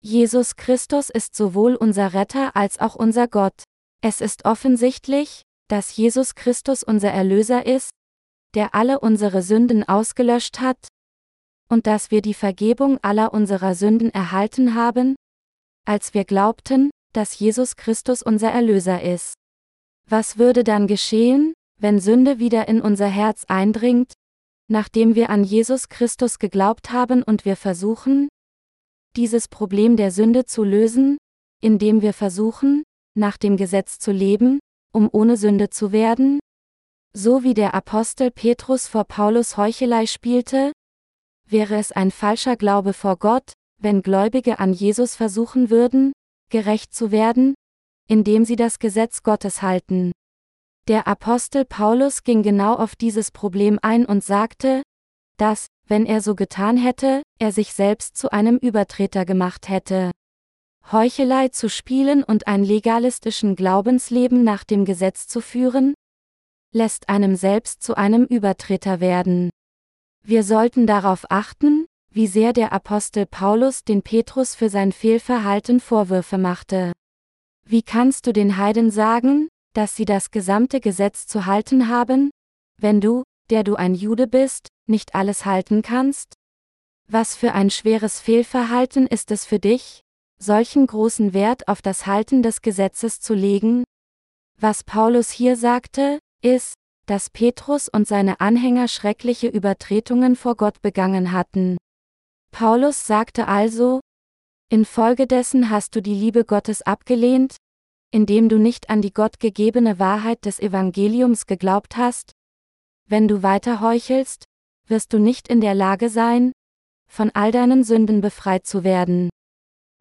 Jesus 0.00 0.56
Christus 0.56 1.10
ist 1.10 1.34
sowohl 1.34 1.74
unser 1.74 2.14
Retter 2.14 2.54
als 2.54 2.78
auch 2.78 2.94
unser 2.94 3.28
Gott. 3.28 3.64
Es 4.00 4.20
ist 4.20 4.44
offensichtlich, 4.44 5.42
dass 5.68 5.96
Jesus 5.96 6.34
Christus 6.34 6.82
unser 6.82 7.10
Erlöser 7.10 7.66
ist, 7.66 7.90
der 8.54 8.74
alle 8.74 9.00
unsere 9.00 9.42
Sünden 9.42 9.86
ausgelöscht 9.86 10.60
hat, 10.60 10.88
und 11.68 11.86
dass 11.86 12.10
wir 12.10 12.22
die 12.22 12.34
Vergebung 12.34 12.98
aller 13.02 13.34
unserer 13.34 13.74
Sünden 13.74 14.10
erhalten 14.10 14.74
haben, 14.74 15.16
als 15.84 16.14
wir 16.14 16.24
glaubten, 16.24 16.90
dass 17.12 17.38
Jesus 17.38 17.76
Christus 17.76 18.22
unser 18.22 18.50
Erlöser 18.50 19.02
ist. 19.02 19.34
Was 20.08 20.38
würde 20.38 20.64
dann 20.64 20.86
geschehen, 20.86 21.52
wenn 21.78 22.00
Sünde 22.00 22.38
wieder 22.38 22.68
in 22.68 22.80
unser 22.80 23.06
Herz 23.06 23.44
eindringt, 23.48 24.14
nachdem 24.68 25.14
wir 25.14 25.30
an 25.30 25.44
Jesus 25.44 25.88
Christus 25.88 26.38
geglaubt 26.38 26.92
haben 26.92 27.22
und 27.22 27.44
wir 27.44 27.56
versuchen, 27.56 28.28
dieses 29.16 29.48
Problem 29.48 29.96
der 29.96 30.10
Sünde 30.10 30.44
zu 30.44 30.62
lösen, 30.62 31.18
indem 31.60 32.02
wir 32.02 32.12
versuchen, 32.12 32.84
nach 33.16 33.36
dem 33.36 33.56
Gesetz 33.56 33.98
zu 33.98 34.12
leben, 34.12 34.60
um 34.92 35.08
ohne 35.10 35.36
Sünde 35.36 35.70
zu 35.70 35.92
werden? 35.92 36.38
So 37.14 37.42
wie 37.42 37.54
der 37.54 37.74
Apostel 37.74 38.30
Petrus 38.30 38.86
vor 38.86 39.04
Paulus 39.04 39.56
Heuchelei 39.56 40.06
spielte? 40.06 40.72
Wäre 41.48 41.76
es 41.76 41.90
ein 41.90 42.10
falscher 42.10 42.56
Glaube 42.56 42.92
vor 42.92 43.16
Gott, 43.16 43.52
wenn 43.80 44.02
Gläubige 44.02 44.58
an 44.58 44.72
Jesus 44.72 45.16
versuchen 45.16 45.70
würden, 45.70 46.12
gerecht 46.50 46.92
zu 46.92 47.10
werden, 47.10 47.54
indem 48.06 48.44
sie 48.44 48.56
das 48.56 48.78
Gesetz 48.78 49.22
Gottes 49.22 49.62
halten. 49.62 50.12
Der 50.88 51.06
Apostel 51.06 51.66
Paulus 51.66 52.24
ging 52.24 52.42
genau 52.42 52.74
auf 52.74 52.96
dieses 52.96 53.30
Problem 53.30 53.78
ein 53.82 54.06
und 54.06 54.24
sagte, 54.24 54.82
dass, 55.36 55.66
wenn 55.86 56.06
er 56.06 56.22
so 56.22 56.34
getan 56.34 56.78
hätte, 56.78 57.20
er 57.38 57.52
sich 57.52 57.74
selbst 57.74 58.16
zu 58.16 58.32
einem 58.32 58.56
Übertreter 58.56 59.26
gemacht 59.26 59.68
hätte. 59.68 60.12
Heuchelei 60.90 61.48
zu 61.48 61.68
spielen 61.68 62.24
und 62.24 62.46
ein 62.46 62.64
legalistischen 62.64 63.54
Glaubensleben 63.54 64.42
nach 64.44 64.64
dem 64.64 64.86
Gesetz 64.86 65.26
zu 65.26 65.42
führen, 65.42 65.92
lässt 66.72 67.10
einem 67.10 67.36
selbst 67.36 67.82
zu 67.82 67.94
einem 67.94 68.24
Übertreter 68.24 68.98
werden. 68.98 69.50
Wir 70.24 70.42
sollten 70.42 70.86
darauf 70.86 71.26
achten, 71.28 71.84
wie 72.10 72.26
sehr 72.26 72.54
der 72.54 72.72
Apostel 72.72 73.26
Paulus 73.26 73.84
den 73.84 74.00
Petrus 74.00 74.54
für 74.54 74.70
sein 74.70 74.92
Fehlverhalten 74.92 75.80
Vorwürfe 75.80 76.38
machte. 76.38 76.92
Wie 77.66 77.82
kannst 77.82 78.26
du 78.26 78.32
den 78.32 78.56
Heiden 78.56 78.90
sagen, 78.90 79.48
dass 79.78 79.94
sie 79.94 80.06
das 80.06 80.32
gesamte 80.32 80.80
Gesetz 80.80 81.28
zu 81.28 81.46
halten 81.46 81.86
haben, 81.86 82.32
wenn 82.80 83.00
du, 83.00 83.22
der 83.48 83.62
du 83.62 83.76
ein 83.76 83.94
Jude 83.94 84.26
bist, 84.26 84.66
nicht 84.88 85.14
alles 85.14 85.46
halten 85.46 85.82
kannst? 85.82 86.34
Was 87.08 87.36
für 87.36 87.52
ein 87.52 87.70
schweres 87.70 88.20
Fehlverhalten 88.20 89.06
ist 89.06 89.30
es 89.30 89.44
für 89.44 89.60
dich, 89.60 90.00
solchen 90.42 90.84
großen 90.84 91.32
Wert 91.32 91.68
auf 91.68 91.80
das 91.80 92.06
Halten 92.06 92.42
des 92.42 92.60
Gesetzes 92.60 93.20
zu 93.20 93.34
legen? 93.34 93.84
Was 94.60 94.82
Paulus 94.82 95.30
hier 95.30 95.56
sagte, 95.56 96.18
ist, 96.42 96.74
dass 97.06 97.30
Petrus 97.30 97.88
und 97.88 98.08
seine 98.08 98.40
Anhänger 98.40 98.88
schreckliche 98.88 99.46
Übertretungen 99.46 100.34
vor 100.34 100.56
Gott 100.56 100.82
begangen 100.82 101.30
hatten. 101.30 101.76
Paulus 102.50 103.06
sagte 103.06 103.46
also, 103.46 104.00
Infolgedessen 104.70 105.70
hast 105.70 105.94
du 105.94 106.02
die 106.02 106.14
Liebe 106.14 106.44
Gottes 106.44 106.82
abgelehnt, 106.82 107.58
indem 108.10 108.48
du 108.48 108.58
nicht 108.58 108.90
an 108.90 109.02
die 109.02 109.12
Gott 109.12 109.40
gegebene 109.40 109.98
Wahrheit 109.98 110.44
des 110.44 110.60
Evangeliums 110.60 111.46
geglaubt 111.46 111.96
hast? 111.96 112.32
Wenn 113.06 113.28
du 113.28 113.42
weiter 113.42 113.80
heuchelst, 113.80 114.44
wirst 114.86 115.12
du 115.12 115.18
nicht 115.18 115.48
in 115.48 115.60
der 115.60 115.74
Lage 115.74 116.08
sein, 116.08 116.52
von 117.10 117.30
all 117.34 117.52
deinen 117.52 117.84
Sünden 117.84 118.20
befreit 118.20 118.66
zu 118.66 118.84
werden. 118.84 119.30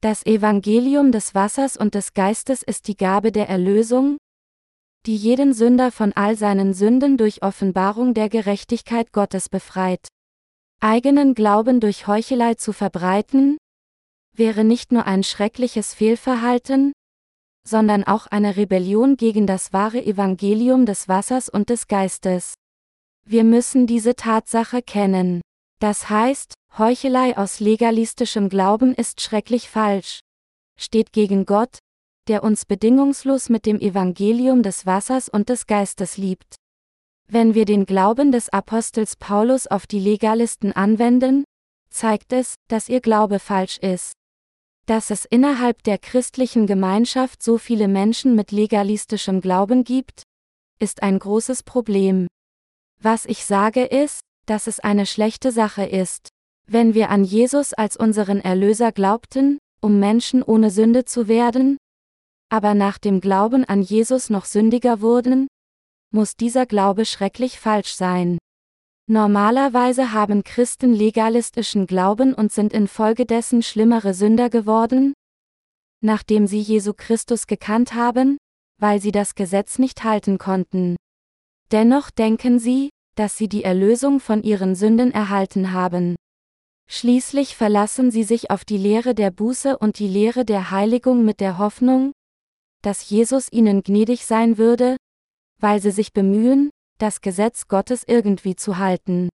Das 0.01 0.25
Evangelium 0.25 1.11
des 1.11 1.33
Wassers 1.33 1.75
und 1.75 1.95
des 1.95 2.13
Geistes 2.13 2.63
ist 2.63 2.87
die 2.87 2.95
Gabe 2.95 3.31
der 3.31 3.49
Erlösung, 3.49 4.17
die 5.05 5.15
jeden 5.15 5.53
Sünder 5.53 5.91
von 5.91 6.13
all 6.13 6.35
seinen 6.35 6.73
Sünden 6.73 7.17
durch 7.17 7.41
Offenbarung 7.41 8.13
der 8.13 8.29
Gerechtigkeit 8.29 9.11
Gottes 9.13 9.49
befreit. 9.49 10.07
Eigenen 10.81 11.33
Glauben 11.33 11.79
durch 11.79 12.07
Heuchelei 12.07 12.53
zu 12.53 12.73
verbreiten, 12.73 13.57
wäre 14.33 14.63
nicht 14.63 14.91
nur 14.91 15.05
ein 15.05 15.23
schreckliches 15.23 15.93
Fehlverhalten, 15.93 16.91
sondern 17.67 18.05
auch 18.05 18.27
eine 18.27 18.55
Rebellion 18.55 19.17
gegen 19.17 19.45
das 19.45 19.73
wahre 19.73 20.03
Evangelium 20.03 20.85
des 20.85 21.07
Wassers 21.07 21.49
und 21.49 21.69
des 21.69 21.87
Geistes. 21.87 22.53
Wir 23.25 23.43
müssen 23.43 23.87
diese 23.87 24.15
Tatsache 24.15 24.81
kennen. 24.81 25.41
Das 25.79 26.09
heißt, 26.09 26.53
Heuchelei 26.77 27.37
aus 27.37 27.59
legalistischem 27.59 28.49
Glauben 28.49 28.93
ist 28.95 29.21
schrecklich 29.21 29.69
falsch. 29.69 30.21
Steht 30.79 31.11
gegen 31.11 31.45
Gott, 31.45 31.79
der 32.27 32.43
uns 32.43 32.65
bedingungslos 32.65 33.49
mit 33.49 33.65
dem 33.65 33.79
Evangelium 33.79 34.63
des 34.63 34.85
Wassers 34.85 35.27
und 35.27 35.49
des 35.49 35.67
Geistes 35.67 36.17
liebt. 36.17 36.55
Wenn 37.29 37.53
wir 37.53 37.65
den 37.65 37.85
Glauben 37.85 38.31
des 38.31 38.47
Apostels 38.49 39.17
Paulus 39.17 39.67
auf 39.67 39.87
die 39.87 39.99
Legalisten 39.99 40.71
anwenden, 40.71 41.43
zeigt 41.89 42.31
es, 42.31 42.55
dass 42.69 42.87
ihr 42.89 43.01
Glaube 43.01 43.39
falsch 43.39 43.77
ist. 43.79 44.13
Dass 44.87 45.11
es 45.11 45.25
innerhalb 45.25 45.83
der 45.83 45.97
christlichen 45.97 46.65
Gemeinschaft 46.65 47.43
so 47.43 47.57
viele 47.57 47.89
Menschen 47.89 48.35
mit 48.35 48.53
legalistischem 48.53 49.41
Glauben 49.41 49.83
gibt, 49.83 50.23
ist 50.79 51.03
ein 51.03 51.19
großes 51.19 51.63
Problem. 51.63 52.27
Was 53.01 53.25
ich 53.25 53.43
sage 53.43 53.83
ist, 53.83 54.21
dass 54.45 54.65
es 54.65 54.79
eine 54.79 55.05
schlechte 55.05 55.51
Sache 55.51 55.83
ist. 55.83 56.29
Wenn 56.67 56.93
wir 56.93 57.09
an 57.09 57.25
Jesus 57.25 57.73
als 57.73 57.97
unseren 57.97 58.39
Erlöser 58.39 58.93
glaubten, 58.93 59.57
um 59.81 59.99
Menschen 59.99 60.41
ohne 60.41 60.71
Sünde 60.71 61.03
zu 61.03 61.27
werden, 61.27 61.77
aber 62.49 62.73
nach 62.73 62.97
dem 62.97 63.19
Glauben 63.19 63.65
an 63.65 63.81
Jesus 63.81 64.29
noch 64.29 64.45
sündiger 64.45 65.01
wurden, 65.01 65.47
muss 66.13 66.37
dieser 66.37 66.65
Glaube 66.65 67.03
schrecklich 67.03 67.59
falsch 67.59 67.93
sein. 67.93 68.37
Normalerweise 69.09 70.11
haben 70.11 70.43
Christen 70.43 70.93
legalistischen 70.93 71.87
Glauben 71.87 72.33
und 72.33 72.51
sind 72.51 72.73
infolgedessen 72.73 73.63
schlimmere 73.63 74.13
Sünder 74.13 74.49
geworden, 74.49 75.13
nachdem 76.01 76.45
sie 76.45 76.59
Jesu 76.59 76.93
Christus 76.93 77.47
gekannt 77.47 77.93
haben, 77.93 78.37
weil 78.79 79.01
sie 79.01 79.13
das 79.13 79.33
Gesetz 79.33 79.79
nicht 79.79 80.03
halten 80.03 80.37
konnten. 80.37 80.97
Dennoch 81.71 82.09
denken 82.09 82.59
sie, 82.59 82.89
dass 83.15 83.37
sie 83.37 83.47
die 83.47 83.63
Erlösung 83.63 84.19
von 84.19 84.43
ihren 84.43 84.75
Sünden 84.75 85.11
erhalten 85.11 85.71
haben. 85.71 86.17
Schließlich 86.89 87.55
verlassen 87.55 88.11
sie 88.11 88.23
sich 88.23 88.51
auf 88.51 88.65
die 88.65 88.77
Lehre 88.77 89.15
der 89.15 89.31
Buße 89.31 89.77
und 89.77 89.99
die 89.99 90.07
Lehre 90.07 90.43
der 90.43 90.69
Heiligung 90.69 91.23
mit 91.23 91.39
der 91.39 91.57
Hoffnung, 91.57 92.11
dass 92.81 93.09
Jesus 93.09 93.51
ihnen 93.51 93.83
gnädig 93.83 94.25
sein 94.25 94.57
würde, 94.57 94.97
weil 95.59 95.81
sie 95.81 95.91
sich 95.91 96.13
bemühen, 96.13 96.69
das 96.97 97.21
Gesetz 97.21 97.67
Gottes 97.67 98.03
irgendwie 98.05 98.55
zu 98.55 98.77
halten. 98.77 99.29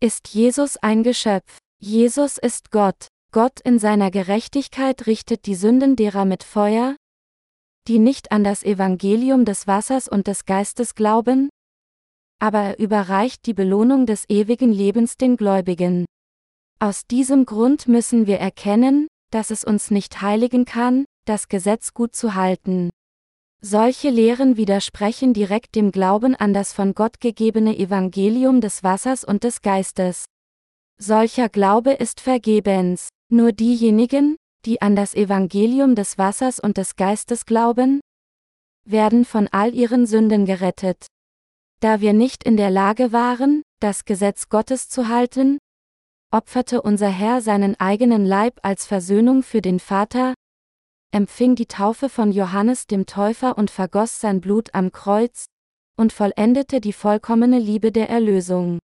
Ist 0.00 0.28
Jesus 0.28 0.76
ein 0.76 1.02
Geschöpf? 1.02 1.58
Jesus 1.80 2.38
ist 2.38 2.70
Gott. 2.70 3.08
Gott 3.32 3.60
in 3.60 3.78
seiner 3.78 4.10
Gerechtigkeit 4.10 5.06
richtet 5.06 5.46
die 5.46 5.54
Sünden 5.54 5.96
derer 5.96 6.24
mit 6.24 6.44
Feuer, 6.44 6.96
die 7.88 7.98
nicht 7.98 8.32
an 8.32 8.44
das 8.44 8.62
Evangelium 8.62 9.44
des 9.44 9.66
Wassers 9.66 10.08
und 10.08 10.26
des 10.26 10.44
Geistes 10.44 10.94
glauben, 10.94 11.50
aber 12.38 12.58
er 12.60 12.78
überreicht 12.78 13.46
die 13.46 13.54
Belohnung 13.54 14.06
des 14.06 14.28
ewigen 14.28 14.72
Lebens 14.72 15.16
den 15.16 15.36
Gläubigen. 15.36 16.04
Aus 16.78 17.06
diesem 17.06 17.46
Grund 17.46 17.88
müssen 17.88 18.26
wir 18.26 18.38
erkennen, 18.38 19.08
dass 19.30 19.50
es 19.50 19.64
uns 19.64 19.90
nicht 19.90 20.20
heiligen 20.20 20.64
kann, 20.64 21.06
das 21.24 21.48
Gesetz 21.48 21.94
gut 21.94 22.14
zu 22.14 22.34
halten. 22.34 22.90
Solche 23.66 24.10
Lehren 24.10 24.58
widersprechen 24.58 25.32
direkt 25.32 25.74
dem 25.74 25.90
Glauben 25.90 26.34
an 26.34 26.52
das 26.52 26.74
von 26.74 26.92
Gott 26.92 27.18
gegebene 27.18 27.78
Evangelium 27.78 28.60
des 28.60 28.82
Wassers 28.82 29.24
und 29.24 29.42
des 29.42 29.62
Geistes. 29.62 30.26
Solcher 31.00 31.48
Glaube 31.48 31.92
ist 31.92 32.20
vergebens. 32.20 33.08
Nur 33.30 33.52
diejenigen, 33.52 34.36
die 34.66 34.82
an 34.82 34.94
das 34.94 35.14
Evangelium 35.14 35.94
des 35.94 36.18
Wassers 36.18 36.60
und 36.60 36.76
des 36.76 36.96
Geistes 36.96 37.46
glauben, 37.46 38.00
werden 38.86 39.24
von 39.24 39.48
all 39.50 39.74
ihren 39.74 40.04
Sünden 40.04 40.44
gerettet. 40.44 41.06
Da 41.80 42.02
wir 42.02 42.12
nicht 42.12 42.44
in 42.44 42.58
der 42.58 42.70
Lage 42.70 43.12
waren, 43.12 43.62
das 43.80 44.04
Gesetz 44.04 44.50
Gottes 44.50 44.90
zu 44.90 45.08
halten, 45.08 45.56
opferte 46.30 46.82
unser 46.82 47.08
Herr 47.08 47.40
seinen 47.40 47.80
eigenen 47.80 48.26
Leib 48.26 48.60
als 48.62 48.84
Versöhnung 48.84 49.42
für 49.42 49.62
den 49.62 49.80
Vater, 49.80 50.34
empfing 51.14 51.54
die 51.54 51.66
Taufe 51.66 52.08
von 52.08 52.32
Johannes 52.32 52.88
dem 52.88 53.06
Täufer 53.06 53.56
und 53.56 53.70
vergoss 53.70 54.20
sein 54.20 54.40
Blut 54.40 54.74
am 54.74 54.90
Kreuz, 54.90 55.46
und 55.96 56.12
vollendete 56.12 56.80
die 56.80 56.92
vollkommene 56.92 57.60
Liebe 57.60 57.92
der 57.92 58.10
Erlösung. 58.10 58.80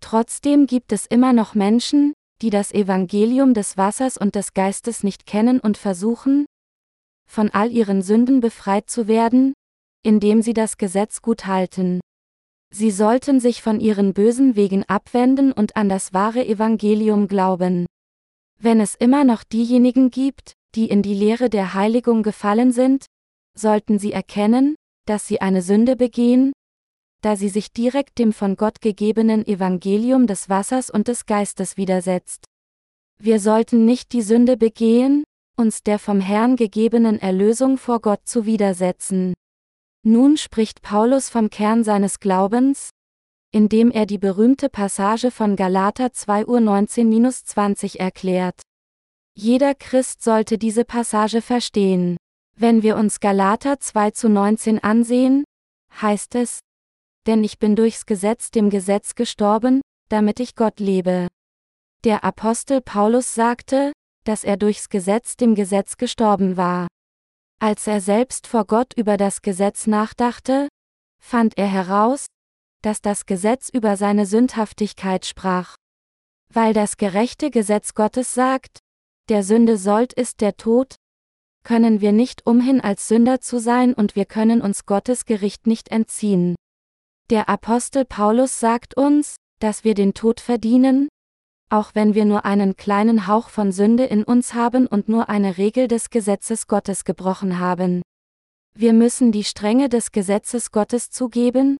Trotzdem 0.00 0.66
gibt 0.66 0.90
es 0.92 1.06
immer 1.06 1.32
noch 1.32 1.54
Menschen, 1.54 2.14
die 2.42 2.50
das 2.50 2.72
Evangelium 2.72 3.54
des 3.54 3.76
Wassers 3.76 4.16
und 4.16 4.34
des 4.34 4.54
Geistes 4.54 5.04
nicht 5.04 5.24
kennen 5.24 5.60
und 5.60 5.78
versuchen, 5.78 6.46
von 7.30 7.48
all 7.50 7.70
ihren 7.70 8.02
Sünden 8.02 8.40
befreit 8.40 8.90
zu 8.90 9.06
werden, 9.06 9.54
indem 10.02 10.42
sie 10.42 10.54
das 10.54 10.78
Gesetz 10.78 11.22
gut 11.22 11.46
halten. 11.46 12.00
Sie 12.74 12.90
sollten 12.90 13.38
sich 13.38 13.62
von 13.62 13.78
ihren 13.78 14.14
bösen 14.14 14.56
Wegen 14.56 14.82
abwenden 14.88 15.52
und 15.52 15.76
an 15.76 15.88
das 15.88 16.12
wahre 16.12 16.44
Evangelium 16.44 17.28
glauben. 17.28 17.86
Wenn 18.58 18.80
es 18.80 18.96
immer 18.96 19.22
noch 19.22 19.44
diejenigen 19.44 20.10
gibt, 20.10 20.54
die 20.74 20.88
in 20.88 21.02
die 21.02 21.14
Lehre 21.14 21.50
der 21.50 21.74
Heiligung 21.74 22.22
gefallen 22.22 22.72
sind, 22.72 23.06
sollten 23.56 23.98
sie 23.98 24.12
erkennen, 24.12 24.76
dass 25.06 25.26
sie 25.26 25.40
eine 25.40 25.62
Sünde 25.62 25.96
begehen, 25.96 26.52
da 27.22 27.36
sie 27.36 27.48
sich 27.48 27.72
direkt 27.72 28.18
dem 28.18 28.32
von 28.32 28.56
Gott 28.56 28.80
gegebenen 28.80 29.46
Evangelium 29.46 30.26
des 30.26 30.48
Wassers 30.48 30.90
und 30.90 31.08
des 31.08 31.26
Geistes 31.26 31.76
widersetzt. 31.76 32.44
Wir 33.18 33.38
sollten 33.38 33.84
nicht 33.84 34.12
die 34.12 34.22
Sünde 34.22 34.56
begehen, 34.56 35.24
uns 35.56 35.82
der 35.82 35.98
vom 35.98 36.20
Herrn 36.20 36.56
gegebenen 36.56 37.20
Erlösung 37.20 37.78
vor 37.78 38.00
Gott 38.00 38.22
zu 38.24 38.46
widersetzen. 38.46 39.34
Nun 40.04 40.36
spricht 40.36 40.82
Paulus 40.82 41.28
vom 41.28 41.48
Kern 41.48 41.84
seines 41.84 42.18
Glaubens, 42.18 42.90
indem 43.52 43.90
er 43.92 44.06
die 44.06 44.18
berühmte 44.18 44.68
Passage 44.68 45.30
von 45.30 45.54
Galater 45.54 46.12
2 46.12 46.46
Uhr 46.46 46.58
19-20 46.58 47.98
erklärt. 47.98 48.62
Jeder 49.34 49.74
Christ 49.74 50.22
sollte 50.22 50.58
diese 50.58 50.84
Passage 50.84 51.40
verstehen. 51.40 52.16
Wenn 52.54 52.82
wir 52.82 52.96
uns 52.96 53.18
Galater 53.18 53.80
2 53.80 54.10
zu 54.10 54.28
19 54.28 54.78
ansehen, 54.78 55.44
heißt 56.00 56.34
es, 56.34 56.60
denn 57.26 57.42
ich 57.42 57.58
bin 57.58 57.74
durchs 57.74 58.04
Gesetz 58.04 58.50
dem 58.50 58.68
Gesetz 58.68 59.14
gestorben, 59.14 59.80
damit 60.08 60.38
ich 60.38 60.54
Gott 60.54 60.80
lebe. 60.80 61.28
Der 62.04 62.24
Apostel 62.24 62.82
Paulus 62.82 63.34
sagte, 63.34 63.92
dass 64.24 64.44
er 64.44 64.56
durchs 64.56 64.88
Gesetz 64.88 65.36
dem 65.36 65.54
Gesetz 65.54 65.96
gestorben 65.96 66.56
war. 66.56 66.88
Als 67.58 67.86
er 67.86 68.00
selbst 68.00 68.46
vor 68.46 68.66
Gott 68.66 68.92
über 68.94 69.16
das 69.16 69.40
Gesetz 69.40 69.86
nachdachte, 69.86 70.68
fand 71.22 71.56
er 71.56 71.68
heraus, 71.68 72.26
dass 72.82 73.00
das 73.00 73.24
Gesetz 73.24 73.68
über 73.68 73.96
seine 73.96 74.26
Sündhaftigkeit 74.26 75.24
sprach. 75.24 75.76
Weil 76.52 76.74
das 76.74 76.96
gerechte 76.96 77.50
Gesetz 77.50 77.94
Gottes 77.94 78.34
sagt, 78.34 78.81
der 79.32 79.44
Sünde 79.44 79.78
sollt 79.78 80.12
ist 80.12 80.42
der 80.42 80.58
Tod, 80.58 80.96
können 81.64 82.02
wir 82.02 82.12
nicht 82.12 82.44
umhin 82.44 82.82
als 82.82 83.08
Sünder 83.08 83.40
zu 83.40 83.60
sein 83.60 83.94
und 83.94 84.14
wir 84.14 84.26
können 84.26 84.60
uns 84.60 84.84
Gottes 84.84 85.24
Gericht 85.24 85.66
nicht 85.66 85.88
entziehen. 85.88 86.54
Der 87.30 87.48
Apostel 87.48 88.04
Paulus 88.04 88.60
sagt 88.60 88.94
uns, 88.94 89.36
dass 89.58 89.84
wir 89.84 89.94
den 89.94 90.12
Tod 90.12 90.38
verdienen, 90.40 91.08
auch 91.70 91.94
wenn 91.94 92.14
wir 92.14 92.26
nur 92.26 92.44
einen 92.44 92.76
kleinen 92.76 93.26
Hauch 93.26 93.48
von 93.48 93.72
Sünde 93.72 94.04
in 94.04 94.22
uns 94.22 94.52
haben 94.52 94.86
und 94.86 95.08
nur 95.08 95.30
eine 95.30 95.56
Regel 95.56 95.88
des 95.88 96.10
Gesetzes 96.10 96.66
Gottes 96.66 97.06
gebrochen 97.06 97.58
haben. 97.58 98.02
Wir 98.74 98.92
müssen 98.92 99.32
die 99.32 99.44
Strenge 99.44 99.88
des 99.88 100.12
Gesetzes 100.12 100.72
Gottes 100.72 101.08
zugeben, 101.08 101.78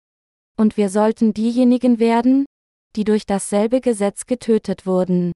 und 0.56 0.78
wir 0.78 0.88
sollten 0.88 1.34
diejenigen 1.34 1.98
werden, 1.98 2.46
die 2.96 3.04
durch 3.04 3.26
dasselbe 3.26 3.82
Gesetz 3.82 4.24
getötet 4.24 4.86
wurden. 4.86 5.32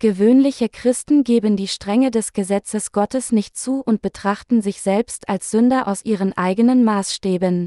Gewöhnliche 0.00 0.68
Christen 0.68 1.24
geben 1.24 1.56
die 1.56 1.68
Strenge 1.68 2.10
des 2.10 2.32
Gesetzes 2.32 2.92
Gottes 2.92 3.32
nicht 3.32 3.56
zu 3.56 3.80
und 3.80 4.02
betrachten 4.02 4.60
sich 4.60 4.80
selbst 4.82 5.28
als 5.28 5.50
Sünder 5.50 5.88
aus 5.88 6.04
ihren 6.04 6.32
eigenen 6.32 6.84
Maßstäben. 6.84 7.66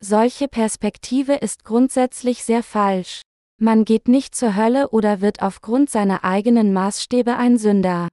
Solche 0.00 0.48
Perspektive 0.48 1.34
ist 1.34 1.64
grundsätzlich 1.64 2.44
sehr 2.44 2.62
falsch. 2.62 3.22
Man 3.58 3.86
geht 3.86 4.06
nicht 4.06 4.34
zur 4.34 4.54
Hölle 4.54 4.90
oder 4.90 5.22
wird 5.22 5.40
aufgrund 5.40 5.88
seiner 5.88 6.24
eigenen 6.24 6.74
Maßstäbe 6.74 7.36
ein 7.36 7.56
Sünder. 7.56 8.08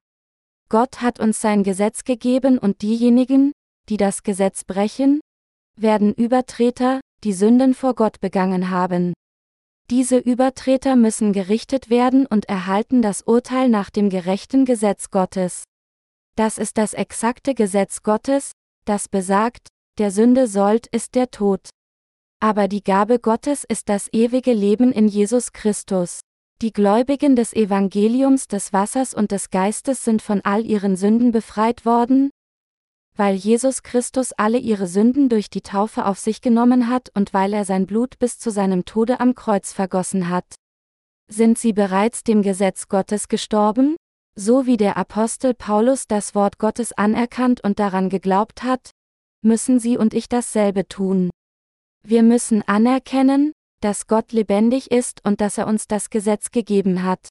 Gott 0.70 1.02
hat 1.02 1.20
uns 1.20 1.42
sein 1.42 1.64
Gesetz 1.64 2.06
gegeben 2.06 2.58
und 2.58 2.82
diejenigen, 2.82 3.52
die 3.90 3.98
das 3.98 4.24
Gesetz 4.24 4.64
brechen, 4.64 5.20
werden 5.76 6.14
Übertreter, 6.14 7.02
die 7.24 7.34
Sünden 7.34 7.74
vor 7.74 7.94
Gott 7.94 8.22
begangen 8.22 8.70
haben. 8.70 9.14
Diese 9.90 10.18
Übertreter 10.18 10.96
müssen 10.96 11.34
gerichtet 11.34 11.90
werden 11.90 12.26
und 12.26 12.46
erhalten 12.46 13.02
das 13.02 13.22
Urteil 13.22 13.70
nach 13.70 13.90
dem 13.90 14.10
gerechten 14.10 14.66
Gesetz 14.66 15.10
Gottes. 15.10 15.66
Das 16.36 16.58
ist 16.58 16.78
das 16.78 16.94
exakte 16.94 17.54
Gesetz 17.54 18.02
Gottes, 18.02 18.54
das 18.86 19.08
besagt, 19.08 19.68
der 20.00 20.10
Sünde 20.10 20.48
sollt 20.48 20.88
ist 20.88 21.16
der 21.16 21.30
Tod. 21.30 21.70
Aber 22.40 22.68
die 22.68 22.84
Gabe 22.84 23.20
Gottes 23.20 23.64
ist 23.64 23.88
das 23.90 24.10
ewige 24.12 24.54
Leben 24.54 24.92
in 24.92 25.08
Jesus 25.08 25.52
Christus. 25.54 26.22
Die 26.62 26.74
Gläubigen 26.74 27.36
des 27.36 27.54
Evangeliums 27.54 28.48
des 28.48 28.74
Wassers 28.74 29.14
und 29.14 29.32
des 29.32 29.50
Geistes 29.50 30.04
sind 30.04 30.22
von 30.22 30.42
all 30.42 30.66
ihren 30.66 30.96
Sünden 30.96 31.32
befreit 31.32 31.86
worden, 31.86 32.32
weil 33.16 33.36
Jesus 33.36 33.84
Christus 33.84 34.32
alle 34.34 34.58
ihre 34.58 34.88
Sünden 34.88 35.30
durch 35.30 35.50
die 35.50 35.62
Taufe 35.62 36.06
auf 36.06 36.20
sich 36.20 36.42
genommen 36.42 36.90
hat 36.90 37.10
und 37.14 37.34
weil 37.34 37.54
er 37.54 37.66
sein 37.66 37.86
Blut 37.86 38.20
bis 38.20 38.40
zu 38.40 38.50
seinem 38.50 38.86
Tode 38.86 39.20
am 39.20 39.36
Kreuz 39.36 39.72
vergossen 39.72 40.30
hat. 40.30 40.56
Sind 41.30 41.58
sie 41.58 41.74
bereits 41.74 42.24
dem 42.24 42.42
Gesetz 42.42 42.88
Gottes 42.88 43.28
gestorben? 43.28 43.96
So 44.36 44.66
wie 44.66 44.78
der 44.78 44.98
Apostel 44.98 45.54
Paulus 45.54 46.08
das 46.08 46.34
Wort 46.34 46.58
Gottes 46.58 46.92
anerkannt 46.94 47.64
und 47.64 47.80
daran 47.80 48.10
geglaubt 48.10 48.64
hat, 48.64 48.92
müssen 49.44 49.80
Sie 49.80 49.98
und 49.98 50.14
ich 50.14 50.28
dasselbe 50.28 50.88
tun. 50.88 51.30
Wir 52.06 52.24
müssen 52.24 52.64
anerkennen, 52.64 53.54
dass 53.82 54.08
Gott 54.08 54.32
lebendig 54.32 54.90
ist 54.92 55.24
und 55.24 55.40
dass 55.40 55.58
er 55.58 55.68
uns 55.68 55.88
das 55.88 56.10
Gesetz 56.10 56.52
gegeben 56.52 57.04
hat. 57.04 57.28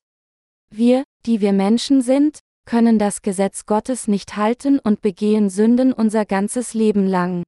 Wir, 0.70 1.04
die 1.26 1.40
wir 1.40 1.52
Menschen 1.52 2.02
sind, 2.02 2.38
können 2.64 2.98
das 2.98 3.22
Gesetz 3.22 3.66
Gottes 3.66 4.08
nicht 4.08 4.36
halten 4.36 4.78
und 4.78 5.00
begehen 5.00 5.50
Sünden 5.50 5.92
unser 5.92 6.24
ganzes 6.24 6.74
Leben 6.74 7.06
lang. 7.06 7.42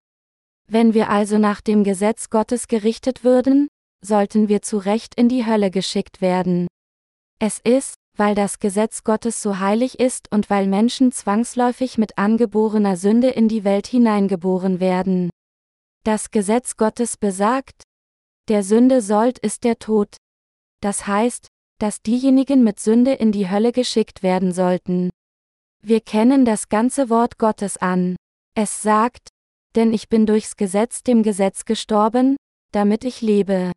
Wenn 0.66 0.94
wir 0.94 1.10
also 1.10 1.38
nach 1.38 1.60
dem 1.60 1.84
Gesetz 1.84 2.30
Gottes 2.30 2.68
gerichtet 2.68 3.24
würden, 3.24 3.68
sollten 4.04 4.48
wir 4.48 4.62
zu 4.62 4.78
Recht 4.78 5.14
in 5.14 5.28
die 5.28 5.46
Hölle 5.46 5.70
geschickt 5.70 6.20
werden. 6.20 6.66
Es 7.38 7.58
ist, 7.58 7.94
weil 8.16 8.34
das 8.34 8.58
Gesetz 8.58 9.02
Gottes 9.02 9.42
so 9.42 9.58
heilig 9.58 9.98
ist 9.98 10.30
und 10.30 10.50
weil 10.50 10.66
Menschen 10.66 11.12
zwangsläufig 11.12 11.98
mit 11.98 12.16
angeborener 12.16 12.96
Sünde 12.96 13.28
in 13.28 13.48
die 13.48 13.64
Welt 13.64 13.86
hineingeboren 13.86 14.80
werden. 14.80 15.30
Das 16.04 16.30
Gesetz 16.30 16.76
Gottes 16.76 17.16
besagt, 17.16 17.82
der 18.48 18.62
Sünde 18.62 19.00
sollt 19.00 19.38
ist 19.38 19.64
der 19.64 19.78
Tod. 19.78 20.16
Das 20.80 21.06
heißt, 21.06 21.48
dass 21.78 22.02
diejenigen 22.02 22.64
mit 22.64 22.80
Sünde 22.80 23.12
in 23.12 23.32
die 23.32 23.50
Hölle 23.50 23.72
geschickt 23.72 24.22
werden 24.22 24.52
sollten. 24.52 25.10
Wir 25.82 26.00
kennen 26.00 26.44
das 26.44 26.68
ganze 26.68 27.10
Wort 27.10 27.38
Gottes 27.38 27.76
an. 27.76 28.16
Es 28.54 28.82
sagt, 28.82 29.28
denn 29.74 29.92
ich 29.92 30.08
bin 30.08 30.26
durchs 30.26 30.56
Gesetz 30.56 31.02
dem 31.02 31.22
Gesetz 31.22 31.64
gestorben, 31.64 32.36
damit 32.72 33.04
ich 33.04 33.20
lebe. 33.20 33.72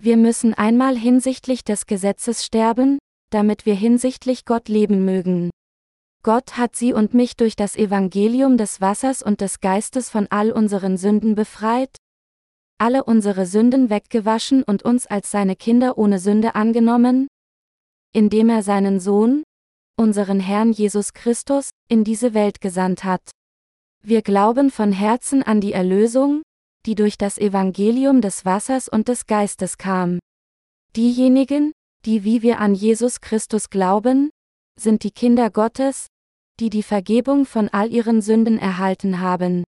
Wir 0.00 0.16
müssen 0.16 0.54
einmal 0.54 0.96
hinsichtlich 0.96 1.64
des 1.64 1.86
Gesetzes 1.86 2.44
sterben, 2.44 2.98
damit 3.30 3.66
wir 3.66 3.74
hinsichtlich 3.74 4.44
Gott 4.44 4.68
leben 4.68 5.04
mögen. 5.04 5.50
Gott 6.22 6.56
hat 6.56 6.76
sie 6.76 6.92
und 6.92 7.14
mich 7.14 7.36
durch 7.36 7.56
das 7.56 7.76
Evangelium 7.76 8.56
des 8.56 8.80
Wassers 8.80 9.22
und 9.22 9.40
des 9.40 9.60
Geistes 9.60 10.10
von 10.10 10.26
all 10.30 10.50
unseren 10.50 10.96
Sünden 10.96 11.34
befreit, 11.34 11.96
alle 12.78 13.04
unsere 13.04 13.46
Sünden 13.46 13.90
weggewaschen 13.90 14.62
und 14.62 14.82
uns 14.82 15.06
als 15.06 15.30
seine 15.30 15.56
Kinder 15.56 15.98
ohne 15.98 16.18
Sünde 16.18 16.54
angenommen? 16.54 17.28
Indem 18.12 18.48
er 18.48 18.62
seinen 18.62 19.00
Sohn, 19.00 19.42
unseren 19.96 20.40
Herrn 20.40 20.72
Jesus 20.72 21.12
Christus, 21.12 21.70
in 21.88 22.04
diese 22.04 22.32
Welt 22.34 22.60
gesandt 22.60 23.04
hat. 23.04 23.30
Wir 24.02 24.22
glauben 24.22 24.70
von 24.70 24.92
Herzen 24.92 25.42
an 25.42 25.60
die 25.60 25.72
Erlösung, 25.72 26.42
die 26.86 26.94
durch 26.94 27.18
das 27.18 27.36
Evangelium 27.36 28.20
des 28.20 28.44
Wassers 28.44 28.88
und 28.88 29.08
des 29.08 29.26
Geistes 29.26 29.76
kam. 29.76 30.20
Diejenigen, 30.96 31.72
die 32.04 32.24
wie 32.24 32.42
wir 32.42 32.60
an 32.60 32.74
Jesus 32.74 33.20
Christus 33.20 33.70
glauben, 33.70 34.30
sind 34.78 35.02
die 35.02 35.10
Kinder 35.10 35.50
Gottes, 35.50 36.06
die 36.60 36.70
die 36.70 36.82
Vergebung 36.82 37.44
von 37.44 37.68
all 37.68 37.92
ihren 37.92 38.22
Sünden 38.22 38.58
erhalten 38.58 39.20
haben. 39.20 39.64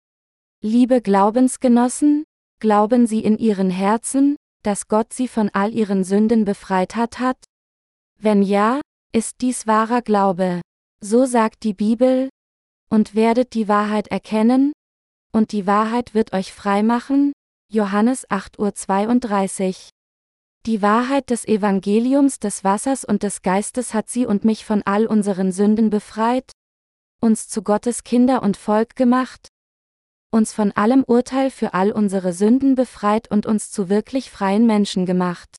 Liebe 0.63 1.03
Glaubensgenossen, 1.03 2.25
Glauben 2.61 3.07
sie 3.07 3.21
in 3.21 3.39
ihren 3.39 3.71
Herzen, 3.71 4.37
dass 4.63 4.89
Gott 4.89 5.13
sie 5.13 5.29
von 5.29 5.51
all 5.51 5.75
ihren 5.75 6.05
Sünden 6.05 6.45
befreit 6.45 6.97
hat 6.97 7.19
hat? 7.19 7.39
Wenn 8.19 8.43
ja, 8.43 8.81
ist 9.13 9.41
dies 9.41 9.67
wahrer 9.67 10.03
Glaube. 10.03 10.61
So 11.01 11.27
sagt 11.27 11.63
die 11.65 11.75
Bibel, 11.75 12.31
und 12.91 13.15
werdet 13.15 13.55
die 13.55 13.69
Wahrheit 13.69 14.09
erkennen, 14.09 14.73
und 15.33 15.53
die 15.53 15.67
Wahrheit 15.67 16.15
wird 16.15 16.33
euch 16.33 16.53
frei 16.53 16.83
machen. 16.83 17.33
Johannes 17.71 18.29
8.32 18.29 19.69
Uhr. 19.69 19.75
Die 20.67 20.81
Wahrheit 20.81 21.29
des 21.31 21.45
Evangeliums 21.45 22.39
des 22.39 22.63
Wassers 22.63 23.05
und 23.05 23.23
des 23.23 23.43
Geistes 23.43 23.93
hat 23.93 24.09
sie 24.09 24.27
und 24.27 24.45
mich 24.45 24.65
von 24.65 24.83
all 24.85 25.07
unseren 25.07 25.53
Sünden 25.53 25.91
befreit, 25.91 26.53
uns 27.21 27.49
zu 27.49 27.63
Gottes 27.63 28.05
Kinder 28.05 28.43
und 28.43 28.57
Volk 28.57 28.97
gemacht, 28.97 29.49
uns 30.35 30.53
von 30.53 30.73
allem 30.73 31.05
Urteil 31.05 31.51
für 31.51 31.73
all 31.73 31.93
unsere 31.93 32.33
Sünden 32.33 32.75
befreit 32.75 33.31
und 33.31 33.47
uns 33.47 33.71
zu 33.71 33.89
wirklich 33.89 34.31
freien 34.31 34.67
Menschen 34.67 35.07
gemacht. 35.07 35.57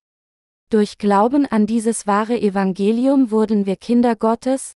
Durch 0.70 0.98
Glauben 0.98 1.46
an 1.46 1.66
dieses 1.66 2.06
wahre 2.06 2.40
Evangelium 2.40 3.32
wurden 3.32 3.66
wir 3.66 3.78
Kinder 3.78 4.16
Gottes, 4.16 4.74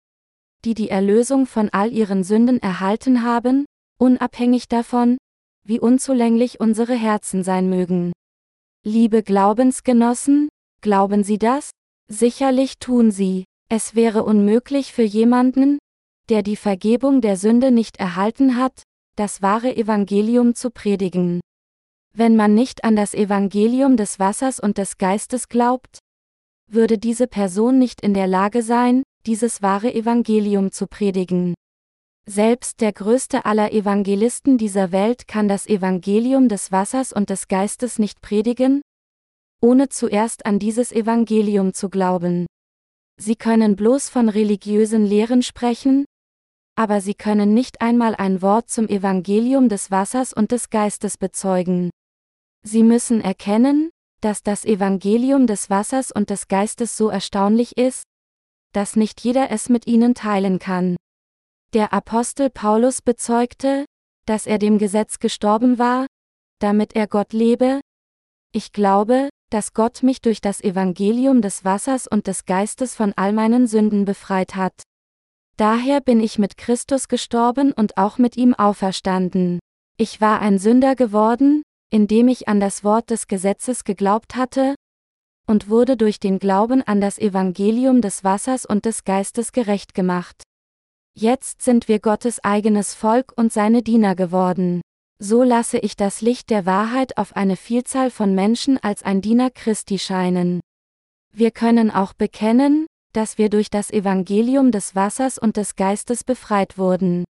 die 0.65 0.75
die 0.75 0.91
Erlösung 0.91 1.47
von 1.47 1.71
all 1.71 1.93
ihren 1.93 2.25
Sünden 2.25 2.61
erhalten 2.61 3.23
haben, 3.23 3.65
unabhängig 3.99 4.69
davon, 4.69 5.17
wie 5.65 5.81
unzulänglich 5.81 6.61
unsere 6.61 6.95
Herzen 6.95 7.43
sein 7.43 7.71
mögen. 7.71 8.13
Liebe 8.85 9.23
Glaubensgenossen, 9.23 10.49
glauben 10.81 11.25
Sie 11.25 11.39
das? 11.39 11.71
Sicherlich 12.09 12.79
tun 12.79 13.11
Sie. 13.11 13.45
Es 13.69 13.95
wäre 13.95 14.25
unmöglich 14.25 14.93
für 14.93 15.03
jemanden, 15.03 15.79
der 16.29 16.43
die 16.43 16.57
Vergebung 16.57 17.21
der 17.21 17.37
Sünde 17.37 17.71
nicht 17.71 17.97
erhalten 17.99 18.57
hat, 18.57 18.83
das 19.17 19.43
wahre 19.43 19.75
Evangelium 19.75 20.55
zu 20.55 20.71
predigen. 20.71 21.41
Wenn 22.15 22.37
man 22.37 22.55
nicht 22.55 22.85
an 22.85 22.97
das 22.97 23.15
Evangelium 23.15 23.97
des 23.97 24.19
Wassers 24.19 24.61
und 24.61 24.79
des 24.79 24.99
Geistes 24.99 25.49
glaubt, 25.49 25.99
würde 26.71 26.99
diese 26.99 27.27
Person 27.27 27.79
nicht 27.79 28.01
in 28.01 28.15
der 28.15 28.27
Lage 28.27 28.63
sein, 28.63 29.03
dieses 29.27 29.63
wahre 29.63 29.93
Evangelium 29.95 30.71
zu 30.71 30.87
predigen. 30.87 31.55
Selbst 32.29 32.81
der 32.81 32.93
größte 32.93 33.45
aller 33.45 33.73
Evangelisten 33.73 34.59
dieser 34.59 34.93
Welt 34.93 35.29
kann 35.29 35.49
das 35.49 35.67
Evangelium 35.67 36.49
des 36.49 36.73
Wassers 36.73 37.13
und 37.13 37.31
des 37.31 37.49
Geistes 37.49 37.99
nicht 37.99 38.21
predigen, 38.21 38.83
ohne 39.63 39.89
zuerst 39.89 40.45
an 40.45 40.59
dieses 40.59 40.93
Evangelium 40.93 41.73
zu 41.73 41.89
glauben. 41.89 42.47
Sie 43.19 43.37
können 43.37 43.77
bloß 43.77 44.09
von 44.09 44.29
religiösen 44.29 45.07
Lehren 45.07 45.43
sprechen, 45.43 46.05
aber 46.77 47.01
sie 47.01 47.15
können 47.15 47.55
nicht 47.55 47.81
einmal 47.81 48.15
ein 48.15 48.43
Wort 48.43 48.71
zum 48.71 48.87
Evangelium 48.89 49.69
des 49.69 49.91
Wassers 49.91 50.33
und 50.33 50.53
des 50.53 50.71
Geistes 50.71 51.17
bezeugen. 51.17 51.91
Sie 52.63 52.83
müssen 52.83 53.21
erkennen, 53.21 53.91
dass 54.21 54.43
das 54.43 54.65
Evangelium 54.65 55.47
des 55.47 55.71
Wassers 55.71 56.13
und 56.13 56.31
des 56.31 56.49
Geistes 56.49 56.97
so 56.97 57.09
erstaunlich 57.09 57.77
ist, 57.77 58.05
dass 58.73 58.95
nicht 58.95 59.23
jeder 59.23 59.51
es 59.51 59.69
mit 59.69 59.87
ihnen 59.87 60.15
teilen 60.15 60.59
kann. 60.59 60.97
Der 61.73 61.93
Apostel 61.93 62.51
Paulus 62.51 63.03
bezeugte, 63.03 63.87
dass 64.27 64.47
er 64.47 64.59
dem 64.59 64.79
Gesetz 64.79 65.19
gestorben 65.19 65.79
war, 65.79 66.07
damit 66.59 66.95
er 66.95 67.07
Gott 67.07 67.33
lebe. 67.33 67.81
Ich 68.53 68.73
glaube, 68.73 69.31
dass 69.51 69.73
Gott 69.73 70.03
mich 70.03 70.21
durch 70.21 70.41
das 70.41 70.61
Evangelium 70.61 71.41
des 71.41 71.65
Wassers 71.65 72.07
und 72.07 72.27
des 72.27 72.45
Geistes 72.45 72.95
von 72.95 73.13
all 73.17 73.33
meinen 73.33 73.67
Sünden 73.67 74.05
befreit 74.05 74.57
hat. 74.57 74.83
Daher 75.57 76.03
bin 76.03 76.21
ich 76.21 76.39
mit 76.39 76.59
Christus 76.59 77.09
gestorben 77.09 77.73
und 77.73 77.97
auch 77.97 78.19
mit 78.19 78.37
ihm 78.37 78.53
auferstanden. 78.53 79.59
Ich 79.97 80.21
war 80.21 80.41
ein 80.41 80.59
Sünder 80.59 80.95
geworden, 80.95 81.63
indem 81.91 82.29
ich 82.29 82.47
an 82.47 82.61
das 82.61 82.85
Wort 82.85 83.09
des 83.09 83.27
Gesetzes 83.27 83.85
geglaubt 83.85 84.37
hatte, 84.37 84.75
und 85.47 85.71
wurde 85.71 85.97
durch 85.97 86.21
den 86.21 86.39
Glauben 86.39 86.83
an 86.83 87.01
das 87.01 87.19
Evangelium 87.19 88.03
des 88.03 88.25
Wassers 88.25 88.67
und 88.67 88.85
des 88.85 89.05
Geistes 89.05 89.53
gerecht 89.53 89.95
gemacht. 89.95 90.43
Jetzt 91.15 91.63
sind 91.63 91.89
wir 91.89 92.01
Gottes 92.01 92.45
eigenes 92.45 92.93
Volk 92.93 93.33
und 93.37 93.53
seine 93.53 93.83
Diener 93.83 94.15
geworden. 94.15 94.83
So 95.19 95.43
lasse 95.43 95.79
ich 95.79 95.97
das 95.97 96.21
Licht 96.21 96.51
der 96.51 96.67
Wahrheit 96.67 97.17
auf 97.17 97.35
eine 97.35 97.57
Vielzahl 97.57 98.11
von 98.11 98.35
Menschen 98.35 98.77
als 98.83 99.03
ein 99.03 99.23
Diener 99.23 99.51
Christi 99.51 99.99
scheinen. 99.99 100.61
Wir 101.33 101.51
können 101.53 101.91
auch 101.91 102.13
bekennen, 102.13 102.86
dass 103.17 103.39
wir 103.39 103.49
durch 103.49 103.71
das 103.71 103.91
Evangelium 103.91 104.71
des 104.71 104.95
Wassers 104.95 105.39
und 105.39 105.57
des 105.57 105.75
Geistes 105.75 106.23
befreit 106.23 106.77
wurden. 106.77 107.25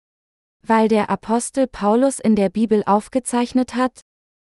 Weil 0.64 0.86
der 0.86 1.10
Apostel 1.10 1.66
Paulus 1.66 2.20
in 2.20 2.36
der 2.36 2.50
Bibel 2.50 2.84
aufgezeichnet 2.86 3.74
hat, 3.74 4.00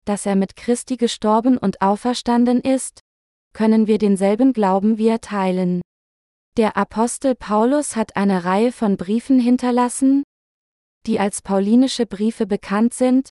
dass 0.05 0.26
er 0.26 0.37
mit 0.37 0.55
Christi 0.55 0.97
gestorben 0.97 1.59
und 1.59 1.82
auferstanden 1.82 2.61
ist, 2.61 3.01
können 3.53 3.89
wir 3.89 3.99
denselben 3.99 4.53
Glauben 4.53 4.97
wie 4.97 5.09
er 5.09 5.20
teilen. 5.20 5.82
Der 6.57 6.76
Apostel 6.76 7.35
Paulus 7.35 7.97
hat 7.97 8.14
eine 8.14 8.45
Reihe 8.45 8.70
von 8.70 8.97
Briefen 8.97 9.41
hinterlassen, 9.41 10.22
die 11.05 11.18
als 11.18 11.43
paulinische 11.43 12.07
Briefe 12.07 12.47
bekannt 12.47 12.95
sind, 12.95 13.30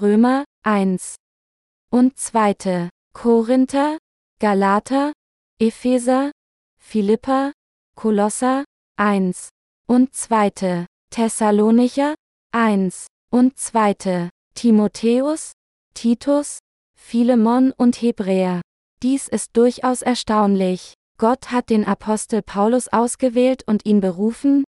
Römer 0.00 0.44
1 0.64 1.16
und 1.90 2.16
2. 2.16 2.90
Korinther, 3.12 3.98
Galater, 4.38 5.12
Epheser, 5.58 6.30
Philippa, 6.92 7.52
Kolosser 7.94 8.64
1 8.96 9.50
und 9.86 10.12
2. 10.12 10.86
Thessalonicher 11.10 12.16
1 12.50 13.06
und 13.30 13.56
2. 13.56 14.28
Timotheus, 14.56 15.52
Titus, 15.94 16.58
Philemon 16.98 17.70
und 17.76 18.02
Hebräer. 18.02 18.60
Dies 19.04 19.28
ist 19.28 19.56
durchaus 19.56 20.02
erstaunlich. 20.02 20.94
Gott 21.16 21.52
hat 21.52 21.70
den 21.70 21.84
Apostel 21.84 22.42
Paulus 22.42 22.88
ausgewählt 22.88 23.62
und 23.68 23.86
ihn 23.86 24.00
berufen, 24.00 24.64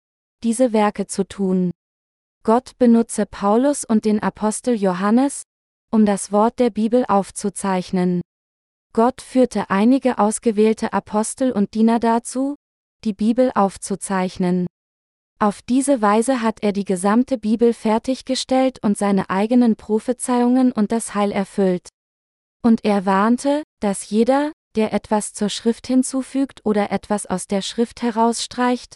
diese 0.43 0.74
Werke 0.74 1.07
zu 1.07 1.26
tun. 1.26 1.72
Gott 2.43 2.78
benutze 2.78 3.28
Paulus 3.28 3.86
und 3.86 4.03
den 4.03 4.22
Apostel 4.22 4.74
Johannes, 4.76 5.43
um 5.89 6.05
das 6.05 6.34
Wort 6.34 6.59
der 6.59 6.70
Bibel 6.70 7.05
aufzuzeichnen. 7.07 8.20
Gott 8.93 9.21
führte 9.21 9.69
einige 9.69 10.17
ausgewählte 10.17 10.93
Apostel 10.93 11.51
und 11.51 11.73
Diener 11.73 11.99
dazu, 11.99 12.55
die 13.03 13.13
Bibel 13.13 13.51
aufzuzeichnen. 13.53 14.67
Auf 15.39 15.61
diese 15.61 16.01
Weise 16.01 16.41
hat 16.41 16.63
er 16.63 16.73
die 16.73 16.83
gesamte 16.83 17.37
Bibel 17.37 17.73
fertiggestellt 17.73 18.83
und 18.83 18.97
seine 18.97 19.29
eigenen 19.29 19.77
Prophezeiungen 19.77 20.71
und 20.71 20.91
das 20.91 21.15
Heil 21.15 21.31
erfüllt. 21.31 21.87
Und 22.61 22.83
er 22.83 23.05
warnte, 23.05 23.63
dass 23.79 24.09
jeder, 24.09 24.51
der 24.75 24.91
etwas 24.91 25.31
zur 25.33 25.49
Schrift 25.49 25.87
hinzufügt 25.87 26.65
oder 26.65 26.91
etwas 26.91 27.25
aus 27.25 27.47
der 27.47 27.61
Schrift 27.61 28.01
herausstreicht, 28.01 28.95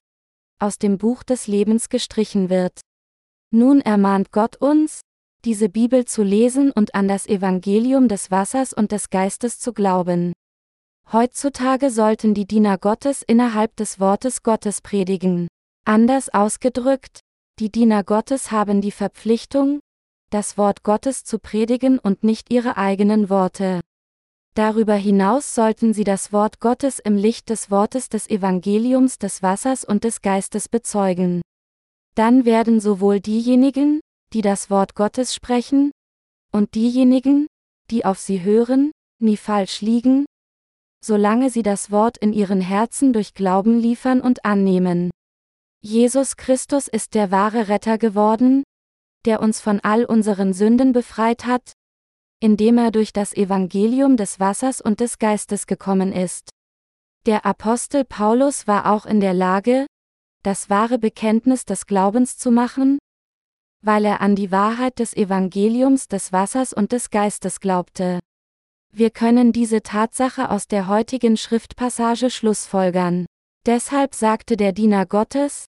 aus 0.60 0.78
dem 0.80 0.98
Buch 0.98 1.24
des 1.24 1.48
Lebens 1.48 1.88
gestrichen 1.88 2.50
wird. 2.50 2.82
Nun 3.52 3.80
ermahnt 3.80 4.32
Gott 4.32 4.58
uns, 4.58 5.02
diese 5.46 5.68
Bibel 5.70 6.06
zu 6.06 6.24
lesen 6.24 6.72
und 6.72 6.96
an 6.96 7.08
das 7.08 7.28
Evangelium 7.28 8.08
des 8.08 8.32
Wassers 8.32 8.74
und 8.74 8.92
des 8.92 9.10
Geistes 9.10 9.60
zu 9.60 9.74
glauben. 9.74 10.34
Heutzutage 11.12 11.90
sollten 11.90 12.34
die 12.34 12.46
Diener 12.48 12.78
Gottes 12.78 13.24
innerhalb 13.24 13.76
des 13.76 14.00
Wortes 14.00 14.44
Gottes 14.44 14.82
predigen. 14.82 15.48
Anders 15.86 16.34
ausgedrückt, 16.34 17.20
die 17.60 17.72
Diener 17.72 18.04
Gottes 18.04 18.52
haben 18.52 18.82
die 18.82 18.92
Verpflichtung, 18.92 19.80
das 20.30 20.58
Wort 20.58 20.84
Gottes 20.84 21.24
zu 21.26 21.40
predigen 21.40 22.00
und 22.00 22.24
nicht 22.24 22.52
ihre 22.52 22.78
eigenen 22.78 23.30
Worte. 23.30 23.82
Darüber 24.56 24.96
hinaus 24.96 25.56
sollten 25.56 25.94
sie 25.94 26.04
das 26.04 26.32
Wort 26.32 26.60
Gottes 26.60 27.00
im 27.00 27.16
Licht 27.16 27.50
des 27.50 27.70
Wortes 27.70 28.08
des 28.08 28.30
Evangeliums 28.30 29.18
des 29.18 29.44
Wassers 29.44 29.84
und 29.84 30.04
des 30.04 30.22
Geistes 30.22 30.70
bezeugen. 30.70 31.42
Dann 32.16 32.46
werden 32.46 32.80
sowohl 32.80 33.20
diejenigen, 33.20 34.00
die 34.34 34.42
das 34.42 34.70
Wort 34.70 34.96
Gottes 34.96 35.34
sprechen, 35.34 35.92
und 36.52 36.76
diejenigen, 36.76 37.48
die 37.90 38.06
auf 38.06 38.20
sie 38.20 38.44
hören, 38.44 38.92
nie 39.20 39.38
falsch 39.38 39.82
liegen, 39.82 40.26
solange 41.04 41.50
sie 41.50 41.64
das 41.64 41.92
Wort 41.92 42.18
in 42.18 42.34
ihren 42.34 42.62
Herzen 42.62 43.14
durch 43.14 43.34
Glauben 43.34 43.80
liefern 43.80 44.22
und 44.22 44.46
annehmen. 44.46 45.12
Jesus 45.82 46.38
Christus 46.38 46.88
ist 46.88 47.14
der 47.14 47.30
wahre 47.30 47.68
Retter 47.68 47.98
geworden, 47.98 48.64
der 49.26 49.42
uns 49.42 49.60
von 49.60 49.80
all 49.82 50.06
unseren 50.06 50.54
Sünden 50.54 50.94
befreit 50.94 51.46
hat, 51.46 51.74
indem 52.40 52.78
er 52.78 52.92
durch 52.92 53.14
das 53.14 53.34
Evangelium 53.34 54.18
des 54.18 54.40
Wassers 54.40 54.82
und 54.82 55.00
des 55.00 55.20
Geistes 55.20 55.68
gekommen 55.68 56.12
ist. 56.12 56.50
Der 57.26 57.46
Apostel 57.46 58.04
Paulus 58.04 58.68
war 58.68 58.92
auch 58.92 59.06
in 59.06 59.20
der 59.20 59.34
Lage, 59.34 59.86
das 60.44 60.70
wahre 60.70 61.00
Bekenntnis 61.00 61.64
des 61.64 61.86
Glaubens 61.86 62.38
zu 62.38 62.52
machen, 62.52 63.00
weil 63.84 64.06
er 64.06 64.22
an 64.22 64.36
die 64.36 64.52
Wahrheit 64.52 65.00
des 65.00 65.14
Evangeliums 65.14 66.08
des 66.08 66.32
Wassers 66.32 66.74
und 66.74 66.92
des 66.94 67.10
Geistes 67.10 67.60
glaubte. 67.60 68.20
Wir 68.92 69.10
können 69.10 69.52
diese 69.52 69.82
Tatsache 69.82 70.50
aus 70.50 70.68
der 70.68 70.88
heutigen 70.88 71.36
Schriftpassage 71.36 72.30
schlussfolgern. 72.30 73.26
Deshalb 73.66 74.16
sagte 74.16 74.56
der 74.56 74.72
Diener 74.72 75.06
Gottes, 75.06 75.66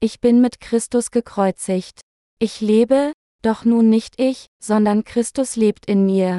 Ich 0.00 0.20
bin 0.20 0.40
mit 0.40 0.60
Christus 0.60 1.10
gekreuzigt. 1.10 2.00
Ich 2.38 2.60
lebe, 2.60 3.12
doch 3.42 3.64
nun 3.64 3.88
nicht 3.88 4.20
ich, 4.20 4.46
sondern 4.62 5.04
Christus 5.04 5.56
lebt 5.56 5.86
in 5.86 6.06
mir. 6.06 6.38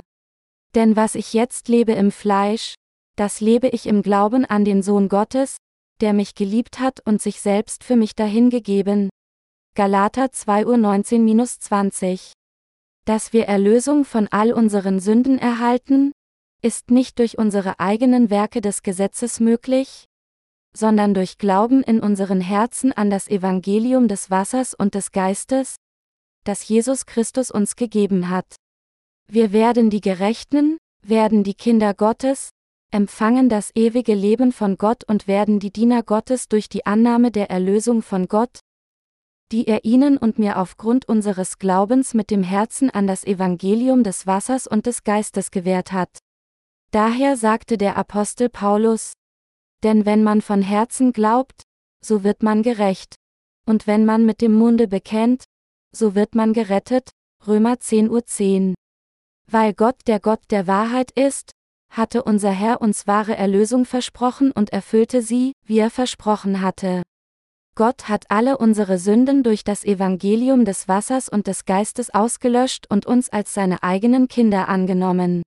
Denn 0.76 0.96
was 0.96 1.16
ich 1.16 1.34
jetzt 1.34 1.68
lebe 1.70 1.94
im 1.94 2.12
Fleisch, 2.12 2.76
das 3.16 3.42
lebe 3.42 3.68
ich 3.70 3.88
im 3.88 4.04
Glauben 4.04 4.46
an 4.46 4.64
den 4.64 4.84
Sohn 4.84 5.10
Gottes, 5.10 5.58
der 6.02 6.14
mich 6.14 6.36
geliebt 6.36 6.80
hat 6.80 7.00
und 7.06 7.22
sich 7.22 7.42
selbst 7.42 7.84
für 7.84 7.96
mich 7.96 8.16
dahingegeben. 8.16 9.10
Galater 9.78 10.32
2 10.32 10.66
Uhr 10.66 10.74
19-20 10.74 12.32
Dass 13.06 13.32
wir 13.32 13.46
Erlösung 13.46 14.06
von 14.06 14.28
all 14.32 14.52
unseren 14.52 15.00
Sünden 15.00 15.38
erhalten, 15.38 16.14
ist 16.64 16.90
nicht 16.90 17.20
durch 17.20 17.38
unsere 17.38 17.80
eigenen 17.80 18.32
Werke 18.32 18.60
des 18.62 18.82
Gesetzes 18.82 19.40
möglich, 19.40 20.06
sondern 20.76 21.14
durch 21.14 21.38
Glauben 21.38 21.84
in 21.84 22.00
unseren 22.00 22.42
Herzen 22.42 22.92
an 22.92 23.12
das 23.12 23.28
Evangelium 23.28 24.08
des 24.08 24.32
Wassers 24.32 24.74
und 24.74 24.96
des 24.96 25.12
Geistes, 25.12 25.76
das 26.44 26.68
Jesus 26.68 27.06
Christus 27.06 27.52
uns 27.52 27.76
gegeben 27.76 28.30
hat. 28.30 28.56
Wir 29.28 29.52
werden 29.52 29.92
die 29.92 30.02
Gerechten, 30.02 30.78
werden 31.04 31.44
die 31.44 31.54
Kinder 31.54 31.94
Gottes, 31.94 32.50
empfangen 32.92 33.48
das 33.48 33.70
ewige 33.76 34.16
Leben 34.16 34.52
von 34.54 34.80
Gott 34.80 35.04
und 35.08 35.28
werden 35.28 35.60
die 35.60 35.72
Diener 35.72 36.02
Gottes 36.02 36.48
durch 36.48 36.68
die 36.68 36.88
Annahme 36.88 37.30
der 37.30 37.52
Erlösung 37.52 38.02
von 38.02 38.28
Gott, 38.28 38.62
die 39.52 39.68
er 39.68 39.86
ihnen 39.86 40.18
und 40.18 40.40
mir 40.40 40.58
aufgrund 40.58 41.08
unseres 41.08 41.58
Glaubens 41.58 42.14
mit 42.14 42.32
dem 42.32 42.44
Herzen 42.44 42.90
an 42.90 43.08
das 43.08 43.24
Evangelium 43.24 44.04
des 44.04 44.28
Wassers 44.28 44.68
und 44.68 44.86
des 44.86 45.04
Geistes 45.04 45.52
gewährt 45.52 45.92
hat. 45.92 46.20
Daher 46.92 47.38
sagte 47.38 47.78
der 47.78 47.98
Apostel 47.98 48.50
Paulus, 48.50 49.14
denn 49.84 50.06
wenn 50.06 50.24
man 50.24 50.42
von 50.42 50.62
Herzen 50.62 51.14
glaubt, 51.14 51.64
so 52.04 52.24
wird 52.24 52.44
man 52.44 52.64
gerecht, 52.64 53.16
und 53.66 53.88
wenn 53.88 54.06
man 54.06 54.26
mit 54.26 54.42
dem 54.42 54.54
Munde 54.54 54.88
bekennt, 54.88 55.44
so 55.92 56.16
wird 56.16 56.36
man 56.36 56.54
gerettet, 56.54 57.12
Römer 57.46 57.80
10 57.80 58.10
Uhr 58.10 58.26
10. 58.26 58.76
Weil 59.50 59.74
Gott 59.74 59.96
der 60.08 60.20
Gott 60.20 60.42
der 60.50 60.68
Wahrheit 60.68 61.12
ist, 61.12 61.52
hatte 61.90 62.24
unser 62.24 62.52
Herr 62.52 62.82
uns 62.82 63.08
wahre 63.08 63.36
Erlösung 63.36 63.86
versprochen 63.86 64.52
und 64.52 64.72
erfüllte 64.72 65.22
sie, 65.22 65.54
wie 65.64 65.80
er 65.80 65.90
versprochen 65.90 66.62
hatte. 66.62 67.04
Gott 67.78 68.10
hat 68.10 68.26
alle 68.30 68.58
unsere 68.58 68.98
Sünden 68.98 69.44
durch 69.44 69.64
das 69.64 69.86
Evangelium 69.86 70.66
des 70.66 70.88
Wassers 70.88 71.30
und 71.30 71.46
des 71.46 71.66
Geistes 71.66 72.12
ausgelöscht 72.12 72.88
und 72.90 73.06
uns 73.06 73.30
als 73.30 73.54
seine 73.54 73.84
eigenen 73.84 74.28
Kinder 74.28 74.68
angenommen. 74.68 75.44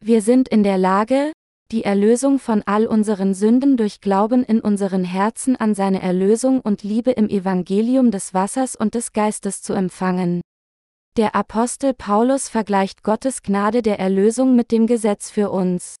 Wir 0.00 0.22
sind 0.22 0.48
in 0.48 0.64
der 0.64 0.76
Lage, 0.76 1.30
die 1.70 1.84
Erlösung 1.84 2.40
von 2.40 2.64
all 2.66 2.88
unseren 2.88 3.32
Sünden 3.32 3.76
durch 3.76 4.00
Glauben 4.00 4.42
in 4.42 4.60
unseren 4.60 5.04
Herzen 5.04 5.54
an 5.54 5.76
seine 5.76 6.02
Erlösung 6.02 6.60
und 6.60 6.82
Liebe 6.82 7.12
im 7.12 7.28
Evangelium 7.28 8.10
des 8.10 8.34
Wassers 8.34 8.74
und 8.74 8.96
des 8.96 9.12
Geistes 9.12 9.62
zu 9.62 9.72
empfangen. 9.72 10.40
Der 11.16 11.36
Apostel 11.36 11.94
Paulus 11.94 12.48
vergleicht 12.48 13.04
Gottes 13.04 13.40
Gnade 13.40 13.82
der 13.82 14.00
Erlösung 14.00 14.56
mit 14.56 14.72
dem 14.72 14.88
Gesetz 14.88 15.30
für 15.30 15.52
uns. 15.52 15.94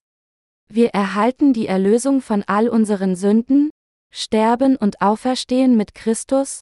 Wir 0.68 0.88
erhalten 0.88 1.52
die 1.52 1.68
Erlösung 1.68 2.20
von 2.20 2.42
all 2.48 2.68
unseren 2.68 3.14
Sünden, 3.14 3.70
sterben 4.12 4.76
und 4.76 5.00
auferstehen 5.00 5.76
mit 5.76 5.94
Christus, 5.94 6.60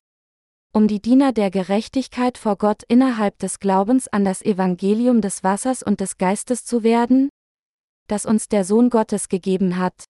um 0.72 0.86
die 0.86 1.02
Diener 1.02 1.32
der 1.32 1.50
Gerechtigkeit 1.50 2.38
vor 2.38 2.56
Gott 2.56 2.84
innerhalb 2.86 3.38
des 3.38 3.58
Glaubens 3.58 4.06
an 4.08 4.24
das 4.24 4.40
Evangelium 4.40 5.20
des 5.20 5.42
Wassers 5.42 5.82
und 5.82 6.00
des 6.00 6.16
Geistes 6.16 6.64
zu 6.64 6.84
werden, 6.84 7.28
das 8.06 8.24
uns 8.24 8.48
der 8.48 8.64
Sohn 8.64 8.88
Gottes 8.88 9.28
gegeben 9.28 9.76
hat. 9.76 10.04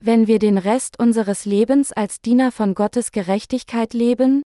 Wenn 0.00 0.26
wir 0.26 0.38
den 0.38 0.58
Rest 0.58 0.98
unseres 0.98 1.44
Lebens 1.44 1.92
als 1.92 2.20
Diener 2.20 2.50
von 2.50 2.74
Gottes 2.74 3.12
Gerechtigkeit 3.12 3.92
leben, 3.92 4.42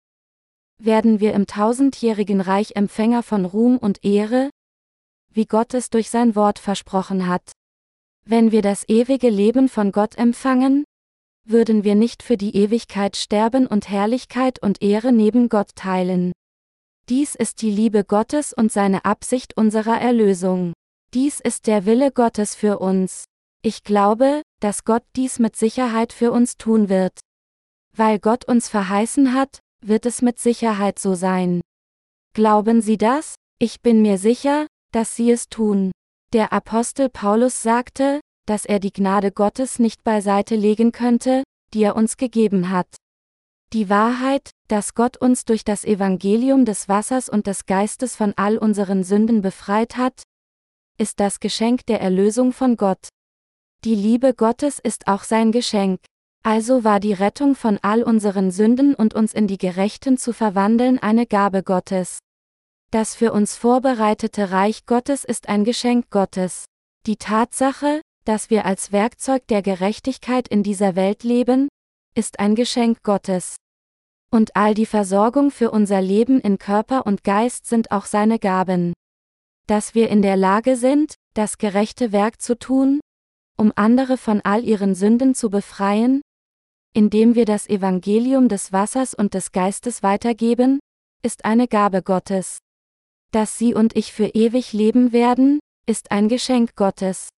werden 0.79 1.21
wir 1.21 1.35
im 1.35 1.47
tausendjährigen 1.47 2.41
Reich 2.41 2.75
Empfänger 2.75 3.23
von 3.23 3.45
Ruhm 3.45 3.79
und 3.79 4.05
Ehre, 4.05 4.51
wie 5.31 5.47
Gott 5.47 5.75
es 5.75 5.91
durch 5.91 6.11
sein 6.11 6.35
Wort 6.35 6.59
versprochen 6.59 7.29
hat. 7.29 7.53
Wenn 8.25 8.51
wir 8.51 8.63
das 8.63 8.89
ewige 8.89 9.29
Leben 9.29 9.69
von 9.69 9.93
Gott 9.93 10.17
empfangen, 10.17 10.85
würden 11.45 11.85
wir 11.85 11.95
nicht 11.95 12.23
für 12.23 12.37
die 12.37 12.57
Ewigkeit 12.57 13.17
sterben 13.17 13.67
und 13.67 13.89
Herrlichkeit 13.89 14.63
und 14.63 14.83
Ehre 14.83 15.13
neben 15.13 15.49
Gott 15.49 15.75
teilen. 15.75 16.33
Dies 17.09 17.35
ist 17.35 17.61
die 17.61 17.71
Liebe 17.71 18.05
Gottes 18.05 18.53
und 18.53 18.73
seine 18.73 19.05
Absicht 19.05 19.57
unserer 19.57 20.01
Erlösung. 20.01 20.73
Dies 21.13 21.41
ist 21.41 21.67
der 21.67 21.85
Wille 21.85 22.11
Gottes 22.11 22.55
für 22.55 22.79
uns. 22.79 23.25
Ich 23.63 23.83
glaube, 23.83 24.43
dass 24.61 24.85
Gott 24.85 25.05
dies 25.15 25.39
mit 25.39 25.55
Sicherheit 25.57 26.13
für 26.13 26.33
uns 26.33 26.57
tun 26.57 26.89
wird. 26.89 27.21
Weil 27.97 28.19
Gott 28.19 28.47
uns 28.47 28.69
verheißen 28.69 29.35
hat, 29.35 29.61
wird 29.81 30.07
es 30.07 30.23
mit 30.23 30.39
Sicherheit 30.39 30.99
so 30.99 31.15
sein. 31.15 31.61
Glauben 32.35 32.81
Sie 32.81 32.97
das? 32.97 33.35
Ich 33.59 33.83
bin 33.83 34.03
mir 34.03 34.19
sicher, 34.19 34.67
dass 34.93 35.15
Sie 35.15 35.31
es 35.31 35.49
tun. 35.49 35.93
Der 36.33 36.53
Apostel 36.53 37.09
Paulus 37.09 37.63
sagte, 37.63 38.21
dass 38.47 38.65
er 38.65 38.79
die 38.79 38.93
Gnade 38.93 39.33
Gottes 39.33 39.79
nicht 39.79 40.05
beiseite 40.05 40.57
legen 40.57 40.93
könnte, 40.93 41.43
die 41.73 41.83
er 41.83 41.97
uns 41.97 42.17
gegeben 42.17 42.71
hat. 42.71 42.89
Die 43.73 43.89
Wahrheit, 43.89 44.51
dass 44.69 44.95
Gott 44.95 45.17
uns 45.17 45.45
durch 45.45 45.65
das 45.65 45.85
Evangelium 45.85 46.65
des 46.65 46.89
Wassers 46.89 47.29
und 47.29 47.47
des 47.47 47.67
Geistes 47.67 48.15
von 48.15 48.33
all 48.37 48.57
unseren 48.57 49.03
Sünden 49.03 49.43
befreit 49.43 49.97
hat, 49.97 50.23
ist 50.97 51.19
das 51.19 51.41
Geschenk 51.41 51.85
der 51.87 52.01
Erlösung 52.01 52.53
von 52.53 52.77
Gott. 52.77 53.09
Die 53.85 53.97
Liebe 53.97 54.33
Gottes 54.33 54.79
ist 54.79 55.09
auch 55.09 55.25
sein 55.25 55.51
Geschenk. 55.51 56.01
Also 56.45 56.85
war 56.85 57.01
die 57.01 57.15
Rettung 57.15 57.55
von 57.55 57.79
all 57.83 58.03
unseren 58.03 58.51
Sünden 58.51 58.95
und 58.95 59.15
uns 59.15 59.35
in 59.35 59.47
die 59.47 59.59
Gerechten 59.59 60.19
zu 60.19 60.33
verwandeln 60.33 60.99
eine 60.99 61.27
Gabe 61.27 61.63
Gottes. 61.63 62.19
Das 62.91 63.15
für 63.15 63.33
uns 63.33 63.57
vorbereitete 63.57 64.53
Reich 64.53 64.87
Gottes 64.87 65.25
ist 65.25 65.49
ein 65.49 65.65
Geschenk 65.65 66.11
Gottes. 66.11 66.67
Die 67.07 67.17
Tatsache, 67.17 68.03
dass 68.25 68.51
wir 68.51 68.65
als 68.65 68.93
Werkzeug 68.93 69.47
der 69.49 69.63
Gerechtigkeit 69.63 70.49
in 70.49 70.63
dieser 70.63 70.97
Welt 70.97 71.23
leben, 71.23 71.69
ist 72.15 72.41
ein 72.41 72.55
Geschenk 72.55 73.03
Gottes. 73.03 73.57
Und 74.31 74.57
all 74.57 74.75
die 74.75 74.87
Versorgung 74.87 75.51
für 75.51 75.71
unser 75.71 76.01
Leben 76.01 76.41
in 76.41 76.59
Körper 76.59 77.07
und 77.07 77.23
Geist 77.23 77.67
sind 77.67 77.93
auch 77.93 78.07
seine 78.07 78.39
Gaben. 78.39 78.93
Dass 79.67 79.95
wir 79.95 80.09
in 80.09 80.23
der 80.23 80.37
Lage 80.37 80.77
sind, 80.77 81.15
das 81.35 81.59
gerechte 81.59 82.13
Werk 82.13 82.41
zu 82.41 82.59
tun, 82.59 83.01
um 83.57 83.73
andere 83.77 84.17
von 84.17 84.41
all 84.43 84.65
ihren 84.65 84.95
Sünden 84.95 85.35
zu 85.35 85.51
befreien, 85.51 86.23
indem 86.95 87.35
wir 87.35 87.45
das 87.45 87.69
Evangelium 87.69 88.49
des 88.49 88.73
Wassers 88.73 89.15
und 89.15 89.35
des 89.35 89.53
Geistes 89.53 90.03
weitergeben, 90.03 90.81
ist 91.23 91.45
eine 91.45 91.69
Gabe 91.69 92.03
Gottes. 92.03 92.59
Dass 93.33 93.59
Sie 93.59 93.75
und 93.75 93.97
ich 93.97 94.13
für 94.13 94.27
ewig 94.27 94.73
leben 94.73 95.13
werden, 95.13 95.59
ist 95.87 96.13
ein 96.13 96.29
Geschenk 96.29 96.77
Gottes. 96.77 97.31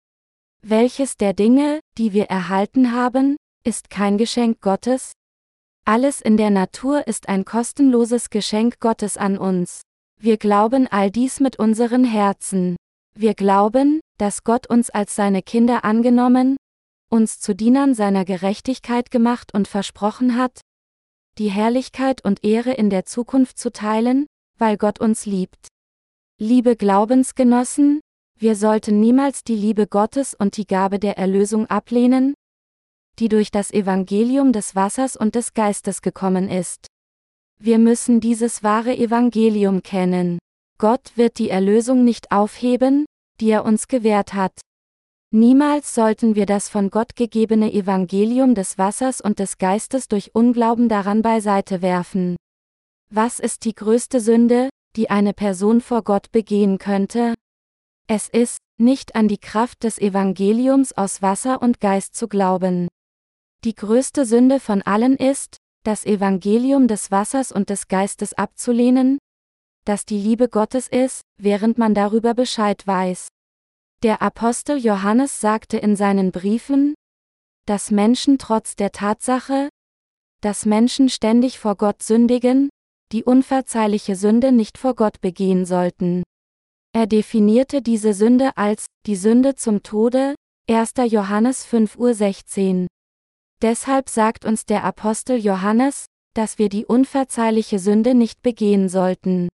Welches 0.68 1.16
der 1.16 1.34
Dinge, 1.34 1.80
die 1.96 2.12
wir 2.14 2.26
erhalten 2.26 2.92
haben, 2.92 3.38
ist 3.64 3.92
kein 3.92 4.18
Geschenk 4.18 4.62
Gottes? 4.62 5.12
Alles 5.86 6.22
in 6.22 6.38
der 6.38 6.50
Natur 6.50 7.08
ist 7.08 7.30
ein 7.30 7.46
kostenloses 7.46 8.32
Geschenk 8.32 8.80
Gottes 8.80 9.16
an 9.16 9.38
uns. 9.38 9.82
Wir 10.20 10.38
glauben 10.38 10.88
all 10.88 11.12
dies 11.12 11.40
mit 11.40 11.60
unseren 11.60 12.04
Herzen. 12.04 12.78
Wir 13.16 13.36
glauben, 13.36 14.00
dass 14.18 14.44
Gott 14.44 14.66
uns 14.68 14.90
als 14.90 15.16
seine 15.16 15.44
Kinder 15.44 15.86
angenommen, 15.86 16.58
uns 17.12 17.40
zu 17.40 17.54
Dienern 17.54 17.94
seiner 17.94 18.26
Gerechtigkeit 18.26 19.12
gemacht 19.12 19.54
und 19.54 19.68
versprochen 19.68 20.36
hat, 20.36 20.62
die 21.38 21.52
Herrlichkeit 21.52 22.26
und 22.26 22.44
Ehre 22.44 22.74
in 22.74 22.90
der 22.90 23.06
Zukunft 23.06 23.60
zu 23.60 23.72
teilen, 23.72 24.26
weil 24.58 24.78
Gott 24.78 25.00
uns 25.00 25.28
liebt. 25.28 25.68
Liebe 26.40 26.76
Glaubensgenossen, 26.76 28.02
wir 28.40 28.56
sollten 28.56 29.00
niemals 29.00 29.44
die 29.44 29.56
Liebe 29.56 29.88
Gottes 29.88 30.34
und 30.34 30.58
die 30.58 30.68
Gabe 30.68 31.00
der 31.00 31.18
Erlösung 31.18 31.68
ablehnen, 31.68 32.34
die 33.18 33.30
durch 33.30 33.50
das 33.50 33.72
Evangelium 33.72 34.52
des 34.52 34.76
Wassers 34.76 35.16
und 35.16 35.36
des 35.36 35.54
Geistes 35.54 36.02
gekommen 36.02 36.50
ist. 36.50 36.88
Wir 37.60 37.80
müssen 37.80 38.20
dieses 38.20 38.64
wahre 38.64 38.96
Evangelium 38.98 39.82
kennen. 39.84 40.40
Gott 40.78 41.14
wird 41.16 41.40
die 41.40 41.50
Erlösung 41.50 42.04
nicht 42.04 42.32
aufheben, 42.32 43.06
die 43.40 43.50
er 43.50 43.64
uns 43.64 43.88
gewährt 43.88 44.34
hat. 44.34 44.60
Niemals 45.32 45.96
sollten 45.96 46.36
wir 46.36 46.46
das 46.46 46.70
von 46.70 46.90
Gott 46.90 47.16
gegebene 47.16 47.72
Evangelium 47.72 48.56
des 48.56 48.78
Wassers 48.78 49.22
und 49.22 49.40
des 49.40 49.58
Geistes 49.58 50.08
durch 50.08 50.36
Unglauben 50.36 50.90
daran 50.90 51.22
beiseite 51.22 51.82
werfen. 51.82 52.36
Was 53.10 53.40
ist 53.40 53.64
die 53.64 53.74
größte 53.74 54.20
Sünde, 54.20 54.70
die 54.96 55.10
eine 55.10 55.34
Person 55.34 55.80
vor 55.80 56.04
Gott 56.04 56.32
begehen 56.32 56.78
könnte? 56.78 57.34
Es 58.08 58.30
ist, 58.30 58.60
nicht 58.78 59.16
an 59.16 59.28
die 59.28 59.40
Kraft 59.40 59.84
des 59.84 59.98
Evangeliums 59.98 60.94
aus 60.94 61.24
Wasser 61.24 61.62
und 61.62 61.80
Geist 61.80 62.16
zu 62.16 62.28
glauben. 62.28 62.88
Die 63.64 63.74
größte 63.74 64.26
Sünde 64.26 64.60
von 64.60 64.84
allen 64.84 65.16
ist, 65.16 65.58
das 65.84 66.06
Evangelium 66.06 66.88
des 66.88 67.10
Wassers 67.10 67.52
und 67.52 67.70
des 67.72 67.88
Geistes 67.88 68.34
abzulehnen, 68.34 69.18
das 69.86 70.06
die 70.06 70.20
Liebe 70.20 70.50
Gottes 70.50 70.88
ist, 70.88 71.22
während 71.42 71.80
man 71.80 71.96
darüber 71.96 72.36
Bescheid 72.36 72.86
weiß. 72.86 73.30
Der 74.04 74.22
Apostel 74.22 74.78
Johannes 74.78 75.40
sagte 75.40 75.78
in 75.78 75.96
seinen 75.96 76.32
Briefen, 76.32 76.94
dass 77.66 77.90
Menschen 77.90 78.38
trotz 78.38 78.76
der 78.76 78.92
Tatsache, 78.92 79.70
dass 80.42 80.66
Menschen 80.66 81.10
ständig 81.10 81.58
vor 81.58 81.76
Gott 81.76 82.04
sündigen, 82.04 82.70
die 83.12 83.24
unverzeihliche 83.24 84.16
Sünde 84.16 84.52
nicht 84.52 84.78
vor 84.78 84.96
Gott 84.96 85.22
begehen 85.22 85.66
sollten. 85.66 86.25
Er 86.96 87.08
definierte 87.08 87.82
diese 87.82 88.14
Sünde 88.14 88.56
als 88.56 88.86
die 89.06 89.18
Sünde 89.18 89.56
zum 89.56 89.84
Tode, 89.84 90.34
1. 90.70 90.94
Johannes 91.10 91.68
5.16 91.68 92.84
Uhr. 92.84 92.88
Deshalb 93.62 94.08
sagt 94.08 94.46
uns 94.46 94.66
der 94.66 94.86
Apostel 94.86 95.36
Johannes, 95.36 96.06
dass 96.36 96.58
wir 96.58 96.70
die 96.70 96.86
unverzeihliche 96.86 97.80
Sünde 97.80 98.16
nicht 98.16 98.42
begehen 98.44 98.88
sollten. 98.88 99.50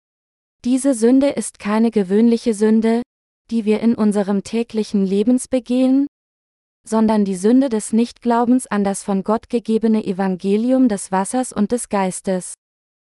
Diese 0.64 0.94
Sünde 0.94 1.28
ist 1.28 1.58
keine 1.58 1.90
gewöhnliche 1.90 2.54
Sünde, 2.54 3.02
die 3.50 3.66
wir 3.66 3.80
in 3.80 3.94
unserem 3.94 4.42
täglichen 4.42 5.04
Lebens 5.04 5.46
begehen, 5.46 6.06
sondern 6.88 7.26
die 7.26 7.36
Sünde 7.36 7.68
des 7.68 7.92
Nichtglaubens 7.92 8.66
an 8.66 8.82
das 8.82 9.02
von 9.02 9.24
Gott 9.24 9.50
gegebene 9.50 10.06
Evangelium 10.06 10.88
des 10.88 11.12
Wassers 11.12 11.52
und 11.52 11.70
des 11.70 11.90
Geistes. 11.90 12.54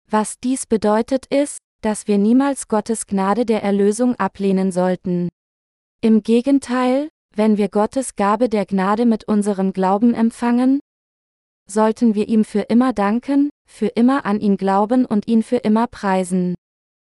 Was 0.10 0.40
dies 0.40 0.66
bedeutet 0.66 1.28
ist, 1.28 1.60
dass 1.82 2.08
wir 2.08 2.18
niemals 2.18 2.68
Gottes 2.68 3.08
Gnade 3.08 3.46
der 3.46 3.64
Erlösung 3.64 4.16
ablehnen 4.16 4.72
sollten. 4.72 5.30
Im 6.02 6.24
Gegenteil, 6.24 7.10
wenn 7.36 7.58
wir 7.58 7.70
Gottes 7.70 8.16
Gabe 8.16 8.50
der 8.50 8.66
Gnade 8.66 9.06
mit 9.06 9.28
unserem 9.28 9.74
Glauben 9.74 10.14
empfangen, 10.14 10.80
sollten 11.70 12.16
wir 12.16 12.28
ihm 12.28 12.46
für 12.46 12.62
immer 12.62 12.94
danken, 12.94 13.50
für 13.68 13.88
immer 13.88 14.26
an 14.26 14.40
ihn 14.40 14.58
glauben 14.58 15.06
und 15.06 15.28
ihn 15.28 15.44
für 15.44 15.58
immer 15.58 15.88
preisen. 15.88 16.56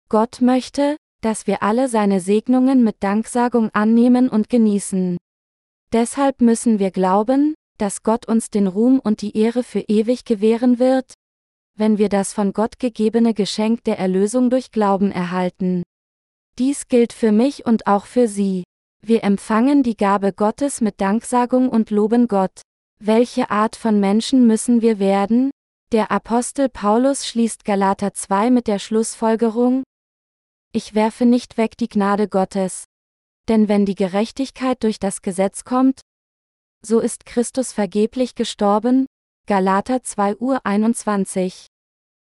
Gott 0.09 0.41
möchte, 0.41 0.97
dass 1.21 1.47
wir 1.47 1.63
alle 1.63 1.89
seine 1.89 2.21
Segnungen 2.21 2.85
mit 2.85 2.97
Danksagung 3.01 3.71
annehmen 3.71 4.29
und 4.29 4.49
genießen. 4.49 5.19
Deshalb 5.93 6.41
müssen 6.41 6.79
wir 6.79 6.91
glauben, 6.91 7.55
dass 7.79 8.03
Gott 8.03 8.27
uns 8.27 8.51
den 8.51 8.67
Ruhm 8.67 8.99
und 8.99 9.23
die 9.23 9.37
Ehre 9.37 9.63
für 9.63 9.81
ewig 9.81 10.25
gewähren 10.25 10.79
wird, 10.79 11.15
wenn 11.79 11.97
wir 11.97 12.09
das 12.09 12.33
von 12.33 12.53
Gott 12.53 12.79
gegebene 12.79 13.35
Geschenk 13.35 13.85
der 13.85 13.99
Erlösung 13.99 14.51
durch 14.51 14.73
Glauben 14.73 15.13
erhalten. 15.13 15.85
Dies 16.59 16.89
gilt 16.89 17.13
für 17.13 17.31
mich 17.31 17.67
und 17.67 17.87
auch 17.87 18.07
für 18.07 18.27
Sie. 18.27 18.65
Wir 19.01 19.23
empfangen 19.23 19.85
die 19.85 19.97
Gabe 19.97 20.33
Gottes 20.33 20.81
mit 20.81 21.01
Danksagung 21.01 21.69
und 21.69 21.91
loben 21.91 22.27
Gott. 22.27 22.63
Welche 22.99 23.51
Art 23.51 23.77
von 23.77 24.01
Menschen 24.01 24.47
müssen 24.49 24.83
wir 24.83 24.99
werden? 24.99 25.53
Der 25.93 26.11
Apostel 26.11 26.69
Paulus 26.69 27.27
schließt 27.27 27.65
Galater 27.65 28.13
2 28.13 28.51
mit 28.51 28.67
der 28.67 28.81
Schlussfolgerung, 28.81 29.85
Ich 30.73 30.95
werfe 30.95 31.25
nicht 31.27 31.57
weg 31.57 31.77
die 31.79 31.89
Gnade 31.89 32.29
Gottes. 32.29 32.85
Denn 33.49 33.69
wenn 33.69 33.87
die 33.87 33.95
Gerechtigkeit 33.95 34.83
durch 34.83 34.99
das 34.99 35.23
Gesetz 35.23 35.65
kommt, 35.65 36.01
so 36.85 36.99
ist 36.99 37.25
Christus 37.25 37.73
vergeblich 37.73 38.35
gestorben, 38.35 39.07
Galater 39.49 40.03
2 40.03 40.37
Uhr 40.41 40.67
21. 40.67 41.69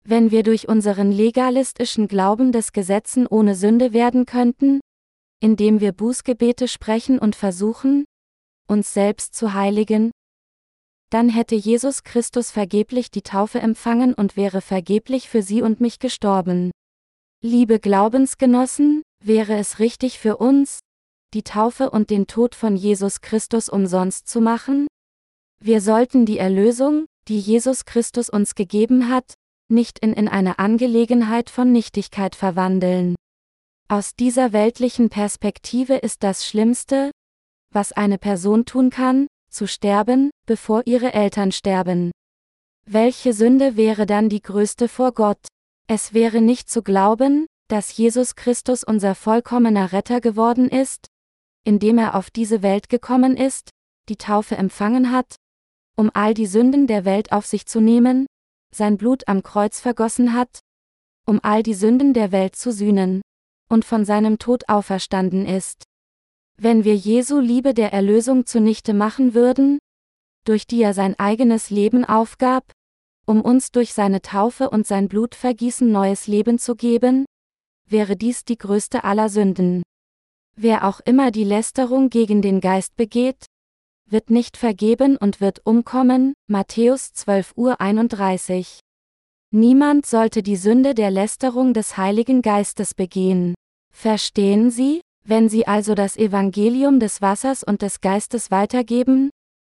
Wenn 0.04 0.32
wir 0.32 0.42
durch 0.42 0.68
unseren 0.68 1.12
legalistischen 1.12 2.08
Glauben 2.08 2.52
des 2.52 2.72
Gesetzen 2.72 3.28
ohne 3.28 3.54
Sünde 3.54 3.94
werden 3.94 4.26
könnten, 4.26 4.80
indem 5.40 5.80
wir 5.80 5.92
Bußgebete 5.92 6.68
sprechen 6.68 7.20
und 7.20 7.36
versuchen, 7.36 8.06
uns 8.68 8.96
selbst 8.96 9.36
zu 9.36 9.54
heiligen, 9.54 10.10
dann 11.12 11.30
hätte 11.30 11.54
Jesus 11.54 12.04
Christus 12.04 12.50
vergeblich 12.50 13.12
die 13.12 13.22
Taufe 13.22 13.60
empfangen 13.60 14.16
und 14.16 14.36
wäre 14.36 14.62
vergeblich 14.62 15.30
für 15.30 15.44
sie 15.44 15.62
und 15.62 15.80
mich 15.80 16.00
gestorben. 16.00 16.72
Liebe 17.44 17.80
Glaubensgenossen, 17.80 19.04
wäre 19.24 19.54
es 19.54 19.78
richtig 19.78 20.18
für 20.18 20.38
uns, 20.38 20.80
die 21.36 21.44
Taufe 21.44 21.92
und 21.92 22.10
den 22.10 22.26
Tod 22.26 22.56
von 22.56 22.76
Jesus 22.76 23.22
Christus 23.22 23.70
umsonst 23.70 24.28
zu 24.28 24.42
machen? 24.42 24.88
Wir 25.66 25.80
sollten 25.80 26.26
die 26.26 26.40
Erlösung, 26.40 27.06
die 27.30 27.40
Jesus 27.40 27.86
Christus 27.86 28.30
uns 28.30 28.54
gegeben 28.54 29.08
hat, 29.08 29.36
nicht 29.70 29.98
in, 30.00 30.12
in 30.12 30.28
eine 30.28 30.60
Angelegenheit 30.60 31.50
von 31.50 31.72
Nichtigkeit 31.72 32.36
verwandeln. 32.36 33.16
Aus 33.88 34.14
dieser 34.14 34.52
weltlichen 34.52 35.08
Perspektive 35.08 35.96
ist 35.96 36.22
das 36.24 36.46
Schlimmste, 36.46 37.12
was 37.72 37.94
eine 37.94 38.18
Person 38.18 38.66
tun 38.66 38.90
kann, 38.90 39.28
zu 39.50 39.66
sterben, 39.66 40.32
bevor 40.46 40.82
ihre 40.86 41.14
Eltern 41.14 41.54
sterben. 41.54 42.12
Welche 42.86 43.32
Sünde 43.32 43.78
wäre 43.78 44.06
dann 44.06 44.28
die 44.28 44.42
größte 44.42 44.90
vor 44.90 45.14
Gott? 45.14 45.48
Es 45.88 46.14
wäre 46.14 46.42
nicht 46.42 46.70
zu 46.70 46.84
glauben, 46.84 47.46
dass 47.70 47.96
Jesus 47.96 48.36
Christus 48.36 48.84
unser 48.84 49.16
vollkommener 49.16 49.94
Retter 49.94 50.20
geworden 50.20 50.68
ist, 50.68 51.08
indem 51.64 52.00
er 52.00 52.16
auf 52.16 52.30
diese 52.32 52.64
Welt 52.64 52.90
gekommen 52.90 53.38
ist, 53.38 53.70
die 54.10 54.18
Taufe 54.18 54.58
empfangen 54.58 55.10
hat, 55.14 55.38
um 55.96 56.10
all 56.14 56.34
die 56.34 56.46
Sünden 56.46 56.88
der 56.88 57.06
Welt 57.06 57.32
auf 57.32 57.46
sich 57.46 57.66
zu 57.66 57.80
nehmen, 57.80 58.26
sein 58.74 58.98
Blut 58.98 59.28
am 59.28 59.44
Kreuz 59.44 59.80
vergossen 59.80 60.34
hat, 60.34 60.60
um 61.26 61.40
all 61.44 61.64
die 61.64 61.74
Sünden 61.74 62.14
der 62.14 62.32
Welt 62.32 62.56
zu 62.56 62.72
sühnen, 62.72 63.22
und 63.70 63.86
von 63.86 64.06
seinem 64.06 64.40
Tod 64.40 64.68
auferstanden 64.68 65.46
ist. 65.46 65.84
Wenn 66.58 66.84
wir 66.84 66.96
Jesu 66.96 67.40
Liebe 67.40 67.74
der 67.74 67.94
Erlösung 67.94 68.46
zunichte 68.46 68.94
machen 68.94 69.34
würden, 69.34 69.80
durch 70.46 70.68
die 70.68 70.82
er 70.82 70.94
sein 70.94 71.18
eigenes 71.18 71.70
Leben 71.70 72.06
aufgab, 72.06 72.72
um 73.26 73.42
uns 73.42 73.72
durch 73.72 73.94
seine 73.94 74.22
Taufe 74.22 74.70
und 74.70 74.86
sein 74.86 75.08
Blutvergießen 75.08 75.90
neues 75.92 76.28
Leben 76.28 76.60
zu 76.60 76.76
geben, 76.76 77.26
wäre 77.88 78.16
dies 78.16 78.44
die 78.44 78.58
größte 78.58 79.04
aller 79.04 79.30
Sünden. 79.30 79.84
Wer 80.56 80.88
auch 80.88 81.00
immer 81.00 81.32
die 81.32 81.46
Lästerung 81.46 82.10
gegen 82.10 82.42
den 82.42 82.60
Geist 82.62 82.96
begeht, 82.96 83.46
wird 84.14 84.30
nicht 84.30 84.56
vergeben 84.56 85.18
und 85.18 85.42
wird 85.42 85.66
umkommen. 85.66 86.34
Matthäus 86.48 87.12
12 87.14 87.54
Uhr 87.58 87.82
31. 87.82 88.80
Niemand 89.52 90.06
sollte 90.06 90.44
die 90.44 90.56
Sünde 90.56 90.94
der 90.94 91.12
Lästerung 91.12 91.74
des 91.74 91.98
Heiligen 91.98 92.42
Geistes 92.42 92.94
begehen. 92.94 93.56
Verstehen 93.94 94.72
Sie? 94.72 95.02
Wenn 95.26 95.50
Sie 95.50 95.68
also 95.68 95.96
das 95.96 96.18
Evangelium 96.18 97.00
des 97.00 97.22
Wassers 97.22 97.64
und 97.64 97.82
des 97.82 98.02
Geistes 98.02 98.52
weitergeben, 98.52 99.30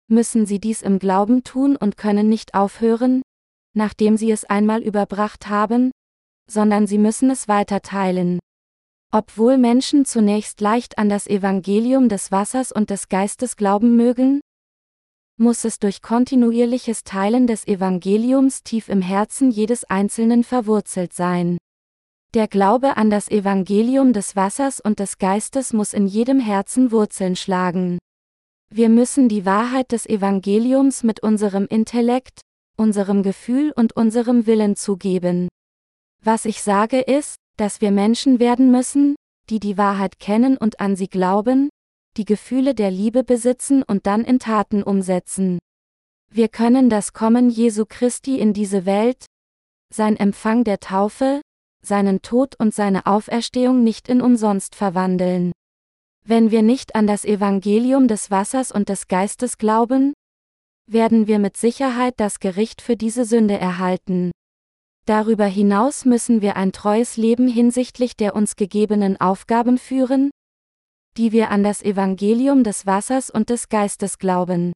müssen 0.08 0.46
Sie 0.46 0.60
dies 0.60 0.82
im 0.82 0.98
Glauben 0.98 1.44
tun 1.44 1.76
und 1.76 1.96
können 1.96 2.28
nicht 2.28 2.54
aufhören, 2.54 3.22
nachdem 3.74 4.16
Sie 4.16 4.30
es 4.30 4.44
einmal 4.44 4.82
überbracht 4.82 5.48
haben, 5.48 5.92
sondern 6.50 6.86
Sie 6.86 6.98
müssen 6.98 7.30
es 7.30 7.48
weiterteilen. 7.48 8.38
Obwohl 9.12 9.56
Menschen 9.58 10.04
zunächst 10.04 10.60
leicht 10.60 10.98
an 10.98 11.08
das 11.08 11.26
Evangelium 11.26 12.08
des 12.08 12.32
Wassers 12.32 12.72
und 12.72 12.90
des 12.90 13.08
Geistes 13.08 13.56
glauben 13.56 13.96
mögen, 13.96 14.40
muss 15.38 15.64
es 15.64 15.78
durch 15.78 16.02
kontinuierliches 16.02 17.04
Teilen 17.04 17.46
des 17.46 17.66
Evangeliums 17.66 18.62
tief 18.62 18.88
im 18.88 19.02
Herzen 19.02 19.50
jedes 19.50 19.84
Einzelnen 19.84 20.44
verwurzelt 20.44 21.12
sein. 21.12 21.58
Der 22.34 22.48
Glaube 22.48 22.96
an 22.96 23.10
das 23.10 23.30
Evangelium 23.30 24.12
des 24.12 24.34
Wassers 24.34 24.80
und 24.80 24.98
des 24.98 25.18
Geistes 25.18 25.72
muss 25.72 25.92
in 25.92 26.06
jedem 26.06 26.40
Herzen 26.40 26.90
Wurzeln 26.90 27.36
schlagen. 27.36 27.98
Wir 28.70 28.88
müssen 28.88 29.28
die 29.28 29.46
Wahrheit 29.46 29.92
des 29.92 30.06
Evangeliums 30.06 31.02
mit 31.02 31.22
unserem 31.22 31.66
Intellekt, 31.66 32.40
unserem 32.76 33.22
Gefühl 33.22 33.72
und 33.76 33.94
unserem 33.94 34.46
Willen 34.46 34.74
zugeben. 34.74 35.48
Was 36.22 36.44
ich 36.44 36.62
sage 36.62 37.00
ist, 37.00 37.36
dass 37.56 37.80
wir 37.80 37.90
Menschen 37.90 38.40
werden 38.40 38.70
müssen, 38.70 39.16
die 39.50 39.60
die 39.60 39.78
Wahrheit 39.78 40.18
kennen 40.18 40.56
und 40.56 40.80
an 40.80 40.96
sie 40.96 41.08
glauben, 41.08 41.68
die 42.16 42.24
Gefühle 42.24 42.74
der 42.74 42.90
Liebe 42.90 43.24
besitzen 43.24 43.82
und 43.82 44.06
dann 44.06 44.24
in 44.24 44.38
Taten 44.38 44.82
umsetzen. 44.82 45.58
Wir 46.30 46.48
können 46.48 46.90
das 46.90 47.12
Kommen 47.12 47.50
Jesu 47.50 47.84
Christi 47.88 48.38
in 48.38 48.52
diese 48.52 48.84
Welt, 48.86 49.26
sein 49.92 50.16
Empfang 50.16 50.64
der 50.64 50.80
Taufe, 50.80 51.40
seinen 51.82 52.20
Tod 52.22 52.56
und 52.58 52.74
seine 52.74 53.06
Auferstehung 53.06 53.84
nicht 53.84 54.08
in 54.08 54.20
umsonst 54.20 54.74
verwandeln. 54.74 55.52
Wenn 56.24 56.50
wir 56.50 56.62
nicht 56.62 56.96
an 56.96 57.06
das 57.06 57.24
Evangelium 57.24 58.08
des 58.08 58.30
Wassers 58.30 58.72
und 58.72 58.88
des 58.88 59.06
Geistes 59.06 59.58
glauben, 59.58 60.12
werden 60.88 61.28
wir 61.28 61.38
mit 61.38 61.56
Sicherheit 61.56 62.14
das 62.16 62.40
Gericht 62.40 62.82
für 62.82 62.96
diese 62.96 63.24
Sünde 63.24 63.58
erhalten. 63.58 64.32
Darüber 65.06 65.46
hinaus 65.46 66.04
müssen 66.04 66.42
wir 66.42 66.56
ein 66.56 66.72
treues 66.72 67.16
Leben 67.16 67.46
hinsichtlich 67.46 68.16
der 68.16 68.34
uns 68.34 68.56
gegebenen 68.56 69.20
Aufgaben 69.20 69.78
führen, 69.78 70.30
die 71.16 71.30
wir 71.30 71.50
an 71.50 71.62
das 71.62 71.80
Evangelium 71.80 72.64
des 72.64 72.86
Wassers 72.86 73.30
und 73.30 73.48
des 73.48 73.68
Geistes 73.68 74.18
glauben. 74.18 74.72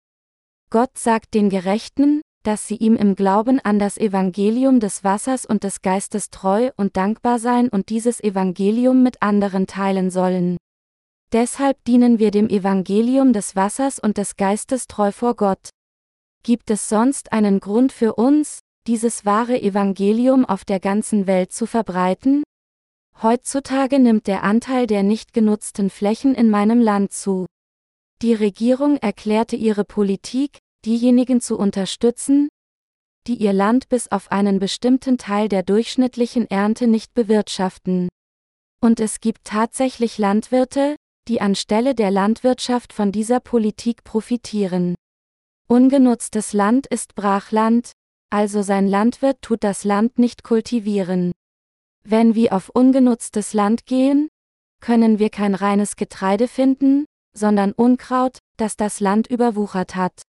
Gott 0.70 0.96
sagt 0.96 1.34
den 1.34 1.50
Gerechten, 1.50 2.22
dass 2.44 2.68
sie 2.68 2.76
ihm 2.76 2.94
im 2.94 3.16
Glauben 3.16 3.58
an 3.58 3.80
das 3.80 3.98
Evangelium 3.98 4.78
des 4.78 5.02
Wassers 5.02 5.44
und 5.44 5.64
des 5.64 5.82
Geistes 5.82 6.30
treu 6.30 6.70
und 6.76 6.96
dankbar 6.96 7.40
sein 7.40 7.68
und 7.68 7.88
dieses 7.88 8.22
Evangelium 8.22 9.02
mit 9.02 9.20
anderen 9.20 9.66
teilen 9.66 10.10
sollen. 10.10 10.56
Deshalb 11.32 11.82
dienen 11.84 12.20
wir 12.20 12.30
dem 12.30 12.48
Evangelium 12.48 13.32
des 13.32 13.56
Wassers 13.56 13.98
und 13.98 14.16
des 14.16 14.36
Geistes 14.36 14.86
treu 14.86 15.10
vor 15.10 15.34
Gott. 15.34 15.70
Gibt 16.44 16.70
es 16.70 16.88
sonst 16.88 17.32
einen 17.32 17.58
Grund 17.60 17.92
für 17.92 18.14
uns, 18.14 18.60
dieses 18.86 19.24
wahre 19.24 19.60
Evangelium 19.60 20.44
auf 20.44 20.64
der 20.64 20.80
ganzen 20.80 21.26
Welt 21.26 21.52
zu 21.52 21.66
verbreiten? 21.66 22.42
Heutzutage 23.22 23.98
nimmt 23.98 24.26
der 24.26 24.42
Anteil 24.42 24.86
der 24.86 25.02
nicht 25.02 25.32
genutzten 25.32 25.90
Flächen 25.90 26.34
in 26.34 26.48
meinem 26.48 26.80
Land 26.80 27.12
zu. 27.12 27.46
Die 28.22 28.34
Regierung 28.34 28.96
erklärte 28.96 29.56
ihre 29.56 29.84
Politik, 29.84 30.58
diejenigen 30.84 31.40
zu 31.40 31.58
unterstützen, 31.58 32.48
die 33.26 33.36
ihr 33.36 33.52
Land 33.52 33.88
bis 33.88 34.08
auf 34.10 34.32
einen 34.32 34.58
bestimmten 34.58 35.18
Teil 35.18 35.48
der 35.48 35.62
durchschnittlichen 35.62 36.50
Ernte 36.50 36.86
nicht 36.86 37.12
bewirtschaften. 37.14 38.08
Und 38.82 39.00
es 39.00 39.20
gibt 39.20 39.44
tatsächlich 39.44 40.16
Landwirte, 40.16 40.96
die 41.28 41.40
anstelle 41.40 41.94
der 41.94 42.10
Landwirtschaft 42.10 42.92
von 42.92 43.12
dieser 43.12 43.40
Politik 43.40 44.04
profitieren. 44.04 44.94
Ungenutztes 45.68 46.54
Land 46.54 46.86
ist 46.86 47.14
Brachland, 47.14 47.92
also 48.30 48.62
sein 48.62 48.86
Landwirt 48.86 49.42
tut 49.42 49.64
das 49.64 49.84
Land 49.84 50.18
nicht 50.18 50.44
kultivieren. 50.44 51.32
Wenn 52.04 52.34
wir 52.34 52.54
auf 52.54 52.70
ungenutztes 52.70 53.52
Land 53.52 53.86
gehen, 53.86 54.28
können 54.80 55.18
wir 55.18 55.30
kein 55.30 55.54
reines 55.54 55.96
Getreide 55.96 56.48
finden, 56.48 57.04
sondern 57.36 57.72
Unkraut, 57.72 58.38
das 58.56 58.76
das 58.76 59.00
Land 59.00 59.26
überwuchert 59.26 59.94
hat. 59.94 60.22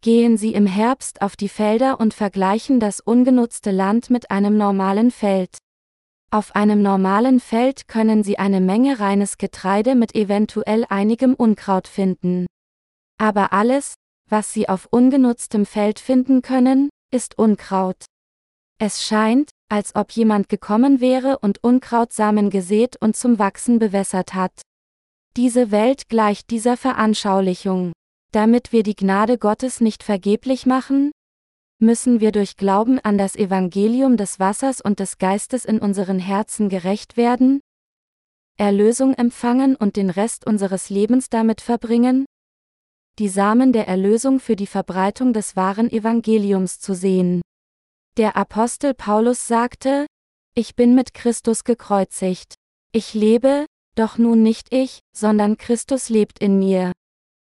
Gehen 0.00 0.36
Sie 0.36 0.52
im 0.52 0.66
Herbst 0.66 1.22
auf 1.22 1.36
die 1.36 1.48
Felder 1.48 2.00
und 2.00 2.14
vergleichen 2.14 2.80
das 2.80 3.00
ungenutzte 3.00 3.70
Land 3.70 4.10
mit 4.10 4.30
einem 4.30 4.56
normalen 4.56 5.10
Feld. 5.10 5.58
Auf 6.30 6.54
einem 6.54 6.82
normalen 6.82 7.40
Feld 7.40 7.88
können 7.88 8.22
Sie 8.22 8.38
eine 8.38 8.60
Menge 8.60 9.00
reines 9.00 9.38
Getreide 9.38 9.94
mit 9.94 10.14
eventuell 10.14 10.84
einigem 10.88 11.34
Unkraut 11.34 11.88
finden. 11.88 12.46
Aber 13.18 13.52
alles, 13.52 13.94
was 14.28 14.52
Sie 14.52 14.68
auf 14.68 14.88
ungenutztem 14.90 15.64
Feld 15.64 16.00
finden 16.00 16.42
können, 16.42 16.90
ist 17.14 17.38
Unkraut. 17.38 18.04
Es 18.78 19.04
scheint, 19.04 19.50
als 19.70 19.94
ob 19.94 20.10
jemand 20.12 20.48
gekommen 20.48 21.00
wäre 21.00 21.38
und 21.38 21.62
Unkrautsamen 21.62 22.50
gesät 22.50 22.96
und 23.00 23.16
zum 23.16 23.38
Wachsen 23.38 23.78
bewässert 23.78 24.34
hat. 24.34 24.62
Diese 25.36 25.70
Welt 25.70 26.08
gleicht 26.08 26.50
dieser 26.50 26.76
Veranschaulichung. 26.76 27.92
Damit 28.32 28.72
wir 28.72 28.82
die 28.82 28.96
Gnade 28.96 29.38
Gottes 29.38 29.80
nicht 29.80 30.02
vergeblich 30.02 30.66
machen, 30.66 31.12
müssen 31.78 32.20
wir 32.20 32.32
durch 32.32 32.56
Glauben 32.56 32.98
an 32.98 33.16
das 33.16 33.36
Evangelium 33.36 34.16
des 34.16 34.40
Wassers 34.40 34.80
und 34.80 34.98
des 34.98 35.18
Geistes 35.18 35.64
in 35.64 35.78
unseren 35.78 36.18
Herzen 36.18 36.68
gerecht 36.68 37.16
werden, 37.16 37.60
Erlösung 38.56 39.14
empfangen 39.14 39.76
und 39.76 39.96
den 39.96 40.10
Rest 40.10 40.46
unseres 40.46 40.90
Lebens 40.90 41.28
damit 41.28 41.60
verbringen, 41.60 42.24
die 43.18 43.28
Samen 43.28 43.72
der 43.72 43.86
Erlösung 43.86 44.40
für 44.40 44.56
die 44.56 44.66
Verbreitung 44.66 45.32
des 45.32 45.56
wahren 45.56 45.90
Evangeliums 45.90 46.80
zu 46.80 46.94
sehen. 46.94 47.42
Der 48.16 48.36
Apostel 48.36 48.94
Paulus 48.94 49.46
sagte, 49.46 50.06
Ich 50.54 50.74
bin 50.74 50.94
mit 50.94 51.14
Christus 51.14 51.64
gekreuzigt. 51.64 52.54
Ich 52.92 53.14
lebe, 53.14 53.66
doch 53.96 54.18
nun 54.18 54.42
nicht 54.42 54.72
ich, 54.72 55.00
sondern 55.16 55.58
Christus 55.58 56.08
lebt 56.08 56.38
in 56.40 56.58
mir. 56.58 56.92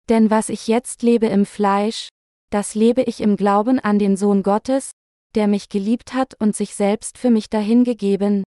Denn 0.09 0.30
was 0.30 0.48
ich 0.50 0.66
jetzt 0.66 1.02
lebe 1.02 1.26
im 1.26 1.46
Fleisch, 1.46 2.09
das 2.50 2.74
lebe 2.74 3.02
ich 3.02 3.20
im 3.20 3.36
Glauben 3.36 3.78
an 3.78 3.98
den 3.98 4.16
Sohn 4.16 4.42
Gottes, 4.42 4.92
der 5.34 5.48
mich 5.48 5.68
geliebt 5.68 6.14
hat 6.14 6.34
und 6.38 6.54
sich 6.54 6.74
selbst 6.74 7.18
für 7.18 7.30
mich 7.30 7.50
dahingegeben. 7.50 8.44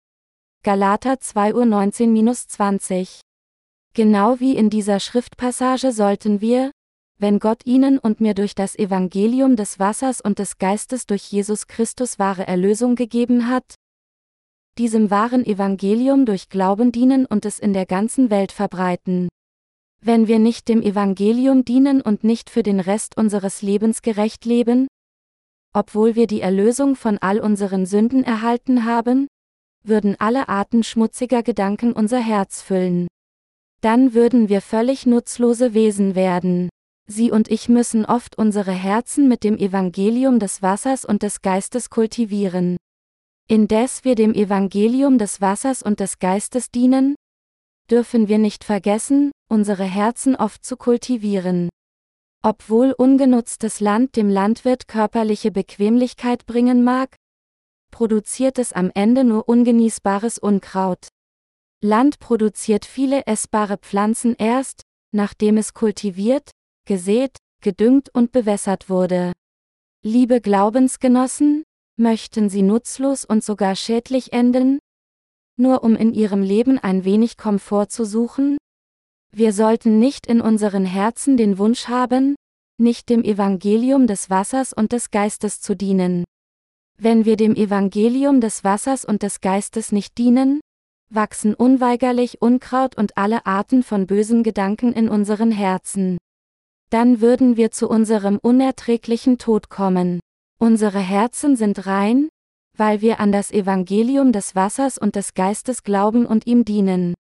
Galater 0.64 1.20
2 1.20 1.54
Uhr 1.54 1.64
19-20 1.64 3.20
Genau 3.94 4.40
wie 4.40 4.56
in 4.56 4.70
dieser 4.70 5.00
Schriftpassage 5.00 5.92
sollten 5.92 6.40
wir, 6.40 6.70
wenn 7.20 7.38
Gott 7.38 7.66
Ihnen 7.66 7.98
und 7.98 8.20
mir 8.20 8.34
durch 8.34 8.54
das 8.54 8.78
Evangelium 8.78 9.54
des 9.54 9.78
Wassers 9.78 10.20
und 10.20 10.38
des 10.38 10.58
Geistes 10.58 11.06
durch 11.06 11.30
Jesus 11.30 11.66
Christus 11.66 12.18
wahre 12.18 12.46
Erlösung 12.46 12.94
gegeben 12.94 13.48
hat, 13.48 13.74
diesem 14.78 15.10
wahren 15.10 15.44
Evangelium 15.44 16.24
durch 16.24 16.48
Glauben 16.48 16.92
dienen 16.92 17.26
und 17.26 17.44
es 17.44 17.58
in 17.58 17.74
der 17.74 17.84
ganzen 17.84 18.30
Welt 18.30 18.52
verbreiten. 18.52 19.28
Wenn 20.02 20.26
wir 20.26 20.38
nicht 20.38 20.68
dem 20.68 20.80
Evangelium 20.80 21.66
dienen 21.66 22.00
und 22.00 22.24
nicht 22.24 22.48
für 22.48 22.62
den 22.62 22.80
Rest 22.80 23.18
unseres 23.18 23.60
Lebens 23.60 24.00
gerecht 24.00 24.46
leben, 24.46 24.86
obwohl 25.74 26.14
wir 26.14 26.26
die 26.26 26.40
Erlösung 26.40 26.96
von 26.96 27.18
all 27.18 27.38
unseren 27.38 27.84
Sünden 27.84 28.24
erhalten 28.24 28.86
haben, 28.86 29.28
würden 29.84 30.16
alle 30.18 30.48
Arten 30.48 30.82
schmutziger 30.82 31.42
Gedanken 31.42 31.92
unser 31.92 32.18
Herz 32.18 32.62
füllen. 32.62 33.08
Dann 33.82 34.14
würden 34.14 34.48
wir 34.48 34.62
völlig 34.62 35.04
nutzlose 35.04 35.74
Wesen 35.74 36.14
werden. 36.14 36.70
Sie 37.10 37.32
und 37.32 37.50
ich 37.50 37.68
müssen 37.68 38.04
oft 38.04 38.38
unsere 38.38 38.70
Herzen 38.70 39.26
mit 39.26 39.42
dem 39.42 39.58
Evangelium 39.58 40.38
des 40.38 40.62
Wassers 40.62 41.04
und 41.04 41.22
des 41.22 41.42
Geistes 41.42 41.90
kultivieren. 41.90 42.76
Indes 43.48 44.04
wir 44.04 44.14
dem 44.14 44.32
Evangelium 44.32 45.18
des 45.18 45.40
Wassers 45.40 45.82
und 45.82 45.98
des 45.98 46.20
Geistes 46.20 46.70
dienen, 46.70 47.16
dürfen 47.90 48.28
wir 48.28 48.38
nicht 48.38 48.62
vergessen, 48.62 49.32
unsere 49.50 49.82
Herzen 49.82 50.36
oft 50.36 50.64
zu 50.64 50.76
kultivieren. 50.76 51.68
Obwohl 52.44 52.92
ungenutztes 52.92 53.80
Land 53.80 54.14
dem 54.14 54.30
Landwirt 54.30 54.86
körperliche 54.86 55.50
Bequemlichkeit 55.50 56.46
bringen 56.46 56.84
mag, 56.84 57.16
produziert 57.90 58.60
es 58.60 58.72
am 58.72 58.92
Ende 58.94 59.24
nur 59.24 59.48
ungenießbares 59.48 60.38
Unkraut. 60.38 61.08
Land 61.82 62.20
produziert 62.20 62.84
viele 62.84 63.26
essbare 63.26 63.78
Pflanzen 63.78 64.36
erst, 64.36 64.82
nachdem 65.12 65.56
es 65.56 65.74
kultiviert, 65.74 66.52
gesät, 66.90 67.36
gedüngt 67.62 68.12
und 68.12 68.32
bewässert 68.32 68.90
wurde. 68.90 69.32
Liebe 70.02 70.40
Glaubensgenossen, 70.40 71.62
möchten 71.96 72.48
sie 72.48 72.62
nutzlos 72.62 73.24
und 73.24 73.44
sogar 73.44 73.76
schädlich 73.76 74.32
enden? 74.32 74.80
Nur 75.56 75.84
um 75.84 75.94
in 75.94 76.12
ihrem 76.12 76.42
Leben 76.42 76.80
ein 76.80 77.04
wenig 77.04 77.36
Komfort 77.36 77.90
zu 77.90 78.04
suchen? 78.04 78.56
Wir 79.30 79.52
sollten 79.52 80.00
nicht 80.00 80.26
in 80.26 80.40
unseren 80.40 80.84
Herzen 80.84 81.36
den 81.36 81.58
Wunsch 81.58 81.86
haben, 81.86 82.34
nicht 82.76 83.08
dem 83.08 83.22
Evangelium 83.22 84.08
des 84.08 84.28
Wassers 84.28 84.72
und 84.72 84.90
des 84.90 85.12
Geistes 85.12 85.60
zu 85.60 85.76
dienen. 85.76 86.24
Wenn 86.98 87.24
wir 87.24 87.36
dem 87.36 87.54
Evangelium 87.54 88.40
des 88.40 88.64
Wassers 88.64 89.04
und 89.04 89.22
des 89.22 89.40
Geistes 89.40 89.92
nicht 89.92 90.18
dienen, 90.18 90.58
wachsen 91.08 91.54
unweigerlich 91.54 92.42
Unkraut 92.42 92.98
und 92.98 93.16
alle 93.16 93.46
Arten 93.46 93.84
von 93.84 94.08
bösen 94.08 94.42
Gedanken 94.42 94.92
in 94.92 95.08
unseren 95.08 95.52
Herzen 95.52 96.18
dann 96.90 97.20
würden 97.20 97.56
wir 97.56 97.70
zu 97.70 97.88
unserem 97.88 98.38
unerträglichen 98.38 99.38
Tod 99.38 99.68
kommen. 99.68 100.20
Unsere 100.60 100.98
Herzen 100.98 101.56
sind 101.56 101.86
rein, 101.86 102.28
weil 102.76 103.00
wir 103.00 103.20
an 103.20 103.32
das 103.32 103.50
Evangelium 103.50 104.32
des 104.32 104.54
Wassers 104.54 104.98
und 104.98 105.16
des 105.16 105.34
Geistes 105.34 105.82
glauben 105.82 106.26
und 106.26 106.46
ihm 106.46 106.64
dienen. 106.64 107.14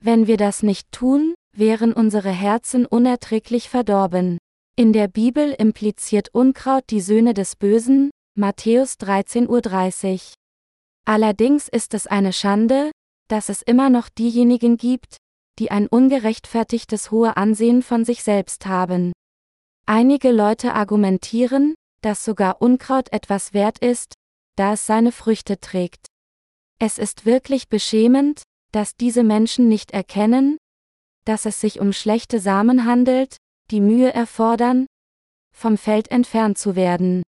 Wenn 0.00 0.26
wir 0.26 0.36
das 0.36 0.62
nicht 0.62 0.90
tun, 0.92 1.34
wären 1.56 1.92
unsere 1.92 2.30
Herzen 2.30 2.86
unerträglich 2.86 3.68
verdorben. 3.68 4.38
In 4.76 4.92
der 4.92 5.08
Bibel 5.08 5.52
impliziert 5.52 6.30
Unkraut 6.32 6.84
die 6.90 7.00
Söhne 7.00 7.34
des 7.34 7.56
Bösen, 7.56 8.10
Matthäus 8.34 8.94
13.30 8.94 10.12
Uhr. 10.12 10.20
Allerdings 11.04 11.68
ist 11.68 11.94
es 11.94 12.06
eine 12.06 12.32
Schande, 12.32 12.90
dass 13.28 13.48
es 13.48 13.62
immer 13.62 13.90
noch 13.90 14.08
diejenigen 14.08 14.76
gibt, 14.76 15.16
die 15.58 15.70
ein 15.70 15.86
ungerechtfertigtes 15.86 17.10
hohe 17.10 17.36
Ansehen 17.36 17.82
von 17.82 18.04
sich 18.04 18.22
selbst 18.22 18.66
haben. 18.66 19.12
Einige 19.86 20.30
Leute 20.30 20.74
argumentieren, 20.74 21.74
dass 22.02 22.24
sogar 22.24 22.60
Unkraut 22.60 23.12
etwas 23.12 23.52
wert 23.52 23.78
ist, 23.78 24.14
da 24.56 24.74
es 24.74 24.86
seine 24.86 25.12
Früchte 25.12 25.60
trägt. 25.60 26.06
Es 26.78 26.98
ist 26.98 27.26
wirklich 27.26 27.68
beschämend, 27.68 28.42
dass 28.72 28.96
diese 28.96 29.22
Menschen 29.22 29.68
nicht 29.68 29.92
erkennen, 29.92 30.56
dass 31.24 31.46
es 31.46 31.60
sich 31.60 31.80
um 31.80 31.92
schlechte 31.92 32.40
Samen 32.40 32.84
handelt, 32.84 33.36
die 33.70 33.80
Mühe 33.80 34.12
erfordern, 34.12 34.86
vom 35.54 35.76
Feld 35.78 36.10
entfernt 36.10 36.58
zu 36.58 36.74
werden. 36.74 37.22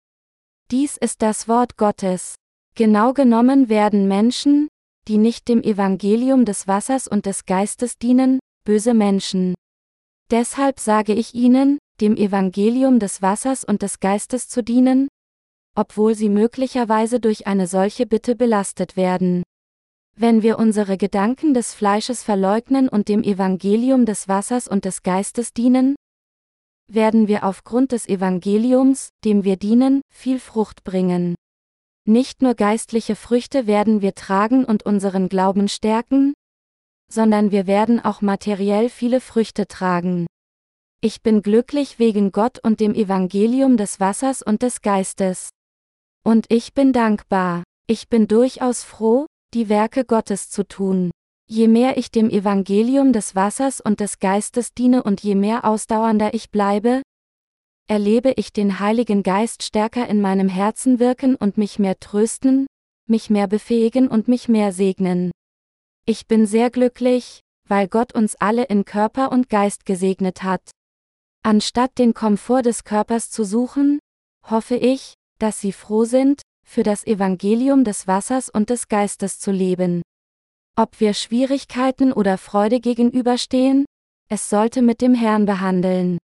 Dies 0.71 0.97
ist 0.97 1.23
das 1.23 1.47
Wort 1.47 1.77
Gottes. 1.77 2.35
Genau 2.75 3.13
genommen 3.13 3.69
werden 3.69 4.09
Menschen, 4.09 4.69
die 5.09 5.19
nicht 5.19 5.49
dem 5.49 5.63
Evangelium 5.63 6.45
des 6.45 6.67
Wassers 6.67 7.09
und 7.09 7.27
des 7.27 7.47
Geistes 7.47 7.99
dienen, 7.99 8.39
böse 8.65 8.95
Menschen. 8.95 9.55
Deshalb 10.31 10.81
sage 10.81 11.13
ich 11.13 11.35
ihnen, 11.35 11.79
dem 12.01 12.17
Evangelium 12.17 12.99
des 12.99 13.23
Wassers 13.23 13.65
und 13.65 13.83
des 13.83 14.01
Geistes 14.01 14.49
zu 14.49 14.63
dienen, 14.63 15.09
obwohl 15.77 16.15
sie 16.15 16.29
möglicherweise 16.29 17.21
durch 17.21 17.47
eine 17.47 17.67
solche 17.67 18.07
Bitte 18.07 18.35
belastet 18.35 18.97
werden. 18.97 19.43
Wenn 20.17 20.43
wir 20.43 20.59
unsere 20.59 20.97
Gedanken 20.97 21.55
des 21.55 21.75
Fleisches 21.75 22.23
verleugnen 22.23 22.89
und 22.89 23.09
dem 23.09 23.23
Evangelium 23.23 24.07
des 24.07 24.29
Wassers 24.29 24.69
und 24.69 24.85
des 24.85 25.03
Geistes 25.03 25.53
dienen, 25.53 25.97
werden 26.87 27.29
wir 27.29 27.45
aufgrund 27.45 27.93
des 27.93 28.09
Evangeliums, 28.09 29.09
dem 29.25 29.45
wir 29.45 29.57
dienen, 29.57 30.03
viel 30.13 30.39
Frucht 30.39 30.85
bringen. 30.85 31.35
Nicht 32.07 32.43
nur 32.43 32.55
geistliche 32.55 33.17
Früchte 33.17 33.67
werden 33.67 34.03
wir 34.03 34.15
tragen 34.15 34.67
und 34.67 34.85
unseren 34.85 35.31
Glauben 35.31 35.69
stärken, 35.69 36.35
sondern 37.11 37.51
wir 37.51 37.67
werden 37.67 37.99
auch 38.05 38.21
materiell 38.21 38.91
viele 38.91 39.21
Früchte 39.21 39.67
tragen. 39.67 40.27
Ich 41.01 41.23
bin 41.23 41.41
glücklich 41.41 41.99
wegen 41.99 42.31
Gott 42.31 42.59
und 42.63 42.81
dem 42.81 42.95
Evangelium 42.95 43.79
des 43.79 44.01
Wassers 44.01 44.43
und 44.43 44.63
des 44.63 44.83
Geistes. 44.83 45.49
Und 46.25 46.47
ich 46.51 46.75
bin 46.75 46.93
dankbar. 46.93 47.63
Ich 47.87 48.09
bin 48.09 48.29
durchaus 48.29 48.83
froh, 48.83 49.27
die 49.55 49.69
Werke 49.69 50.05
Gottes 50.05 50.51
zu 50.51 50.67
tun. 50.67 51.11
Je 51.47 51.69
mehr 51.69 51.97
ich 51.97 52.11
dem 52.11 52.31
Evangelium 52.31 53.13
des 53.13 53.35
Wassers 53.35 53.81
und 53.81 54.01
des 54.01 54.19
Geistes 54.19 54.73
diene 54.73 55.03
und 55.03 55.23
je 55.23 55.35
mehr 55.35 55.65
ausdauernder 55.65 56.33
ich 56.35 56.51
bleibe, 56.51 57.03
erlebe 57.87 58.33
ich 58.37 58.53
den 58.53 58.81
Heiligen 58.81 59.23
Geist 59.23 59.63
stärker 59.63 60.09
in 60.09 60.21
meinem 60.21 60.49
Herzen 60.49 60.99
wirken 60.99 61.37
und 61.37 61.59
mich 61.59 61.79
mehr 61.79 61.99
trösten, 61.99 62.67
mich 63.07 63.31
mehr 63.31 63.47
befähigen 63.47 64.09
und 64.09 64.29
mich 64.29 64.49
mehr 64.49 64.73
segnen. 64.73 65.31
Ich 66.07 66.27
bin 66.27 66.47
sehr 66.47 66.71
glücklich, 66.71 67.41
weil 67.69 67.89
Gott 67.89 68.15
uns 68.15 68.37
alle 68.37 68.65
in 68.65 68.85
Körper 68.85 69.33
und 69.33 69.49
Geist 69.49 69.87
gesegnet 69.87 70.43
hat. 70.43 70.71
Anstatt 71.43 71.99
den 71.99 72.15
Komfort 72.15 72.63
des 72.63 72.85
Körpers 72.85 73.31
zu 73.31 73.45
suchen, 73.45 73.99
hoffe 74.49 74.77
ich, 74.77 75.15
dass 75.39 75.61
Sie 75.61 75.73
froh 75.73 76.05
sind, 76.05 76.43
für 76.67 76.83
das 76.83 77.07
Evangelium 77.07 77.85
des 77.85 78.07
Wassers 78.07 78.49
und 78.49 78.71
des 78.71 78.89
Geistes 78.89 79.39
zu 79.39 79.51
leben. 79.51 80.03
Ob 80.77 81.01
wir 81.01 81.13
Schwierigkeiten 81.13 82.13
oder 82.13 82.39
Freude 82.39 82.81
gegenüberstehen, 82.81 83.85
es 84.29 84.49
sollte 84.49 84.81
mit 84.81 85.03
dem 85.03 85.15
Herrn 85.15 85.45
behandeln. 85.45 86.19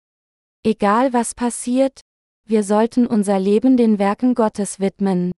Egal 0.65 1.13
was 1.13 1.35
passiert, 1.35 2.01
wir 2.45 2.63
sollten 2.63 3.07
unser 3.07 3.39
Leben 3.39 3.77
den 3.77 3.97
Werken 3.97 4.35
Gottes 4.35 4.81
widmen. 4.81 5.31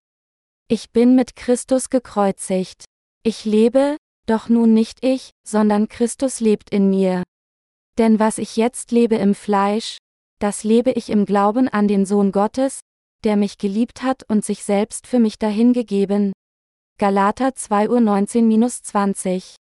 Ich 0.66 0.90
bin 0.90 1.14
mit 1.14 1.36
Christus 1.36 1.90
gekreuzigt. 1.90 2.84
Ich 3.22 3.44
lebe, 3.44 3.96
doch 4.26 4.48
nun 4.48 4.74
nicht 4.74 5.04
ich, 5.04 5.30
sondern 5.46 5.86
Christus 5.88 6.40
lebt 6.40 6.70
in 6.70 6.90
mir. 6.90 7.22
Denn 7.98 8.18
was 8.18 8.38
ich 8.38 8.56
jetzt 8.56 8.90
lebe 8.90 9.14
im 9.14 9.36
Fleisch, 9.36 9.98
das 10.40 10.64
lebe 10.64 10.90
ich 10.90 11.08
im 11.08 11.24
Glauben 11.24 11.68
an 11.68 11.86
den 11.86 12.04
Sohn 12.04 12.32
Gottes, 12.32 12.80
der 13.22 13.36
mich 13.36 13.58
geliebt 13.58 14.02
hat 14.02 14.24
und 14.28 14.44
sich 14.44 14.64
selbst 14.64 15.06
für 15.06 15.20
mich 15.20 15.38
dahingegeben. 15.38 16.32
Galater 16.98 17.54
2 17.54 17.90
Uhr 17.90 17.98
19-20 17.98 19.54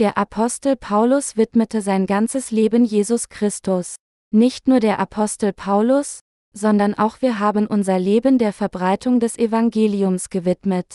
Der 0.00 0.18
Apostel 0.18 0.74
Paulus 0.74 1.36
widmete 1.36 1.80
sein 1.80 2.06
ganzes 2.06 2.50
Leben 2.50 2.84
Jesus 2.84 3.28
Christus. 3.28 3.94
Nicht 4.32 4.68
nur 4.68 4.78
der 4.78 5.00
Apostel 5.00 5.52
Paulus, 5.52 6.20
sondern 6.52 6.94
auch 6.94 7.20
wir 7.20 7.40
haben 7.40 7.66
unser 7.66 7.98
Leben 7.98 8.38
der 8.38 8.52
Verbreitung 8.52 9.18
des 9.18 9.36
Evangeliums 9.36 10.30
gewidmet. 10.30 10.94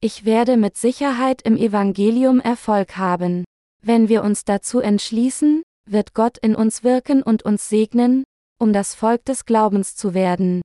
Ich 0.00 0.24
werde 0.24 0.56
mit 0.56 0.76
Sicherheit 0.76 1.42
im 1.42 1.56
Evangelium 1.56 2.38
Erfolg 2.38 2.96
haben. 2.96 3.44
Wenn 3.84 4.08
wir 4.08 4.22
uns 4.22 4.44
dazu 4.44 4.78
entschließen, 4.78 5.62
wird 5.88 6.14
Gott 6.14 6.38
in 6.38 6.54
uns 6.54 6.84
wirken 6.84 7.22
und 7.24 7.42
uns 7.42 7.68
segnen, 7.68 8.22
um 8.60 8.72
das 8.72 8.94
Volk 8.94 9.24
des 9.24 9.44
Glaubens 9.44 9.96
zu 9.96 10.14
werden. 10.14 10.62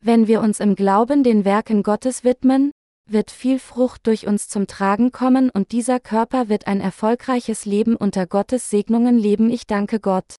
Wenn 0.00 0.28
wir 0.28 0.40
uns 0.40 0.60
im 0.60 0.76
Glauben 0.76 1.24
den 1.24 1.44
Werken 1.44 1.82
Gottes 1.82 2.24
widmen, 2.24 2.70
wird 3.06 3.30
viel 3.30 3.58
Frucht 3.58 4.06
durch 4.06 4.26
uns 4.26 4.48
zum 4.48 4.66
Tragen 4.66 5.12
kommen 5.12 5.50
und 5.50 5.72
dieser 5.72 6.00
Körper 6.00 6.48
wird 6.48 6.66
ein 6.66 6.80
erfolgreiches 6.80 7.66
Leben 7.66 7.96
unter 7.96 8.26
Gottes 8.26 8.70
Segnungen 8.70 9.18
leben. 9.18 9.50
Ich 9.50 9.66
danke 9.66 10.00
Gott. 10.00 10.36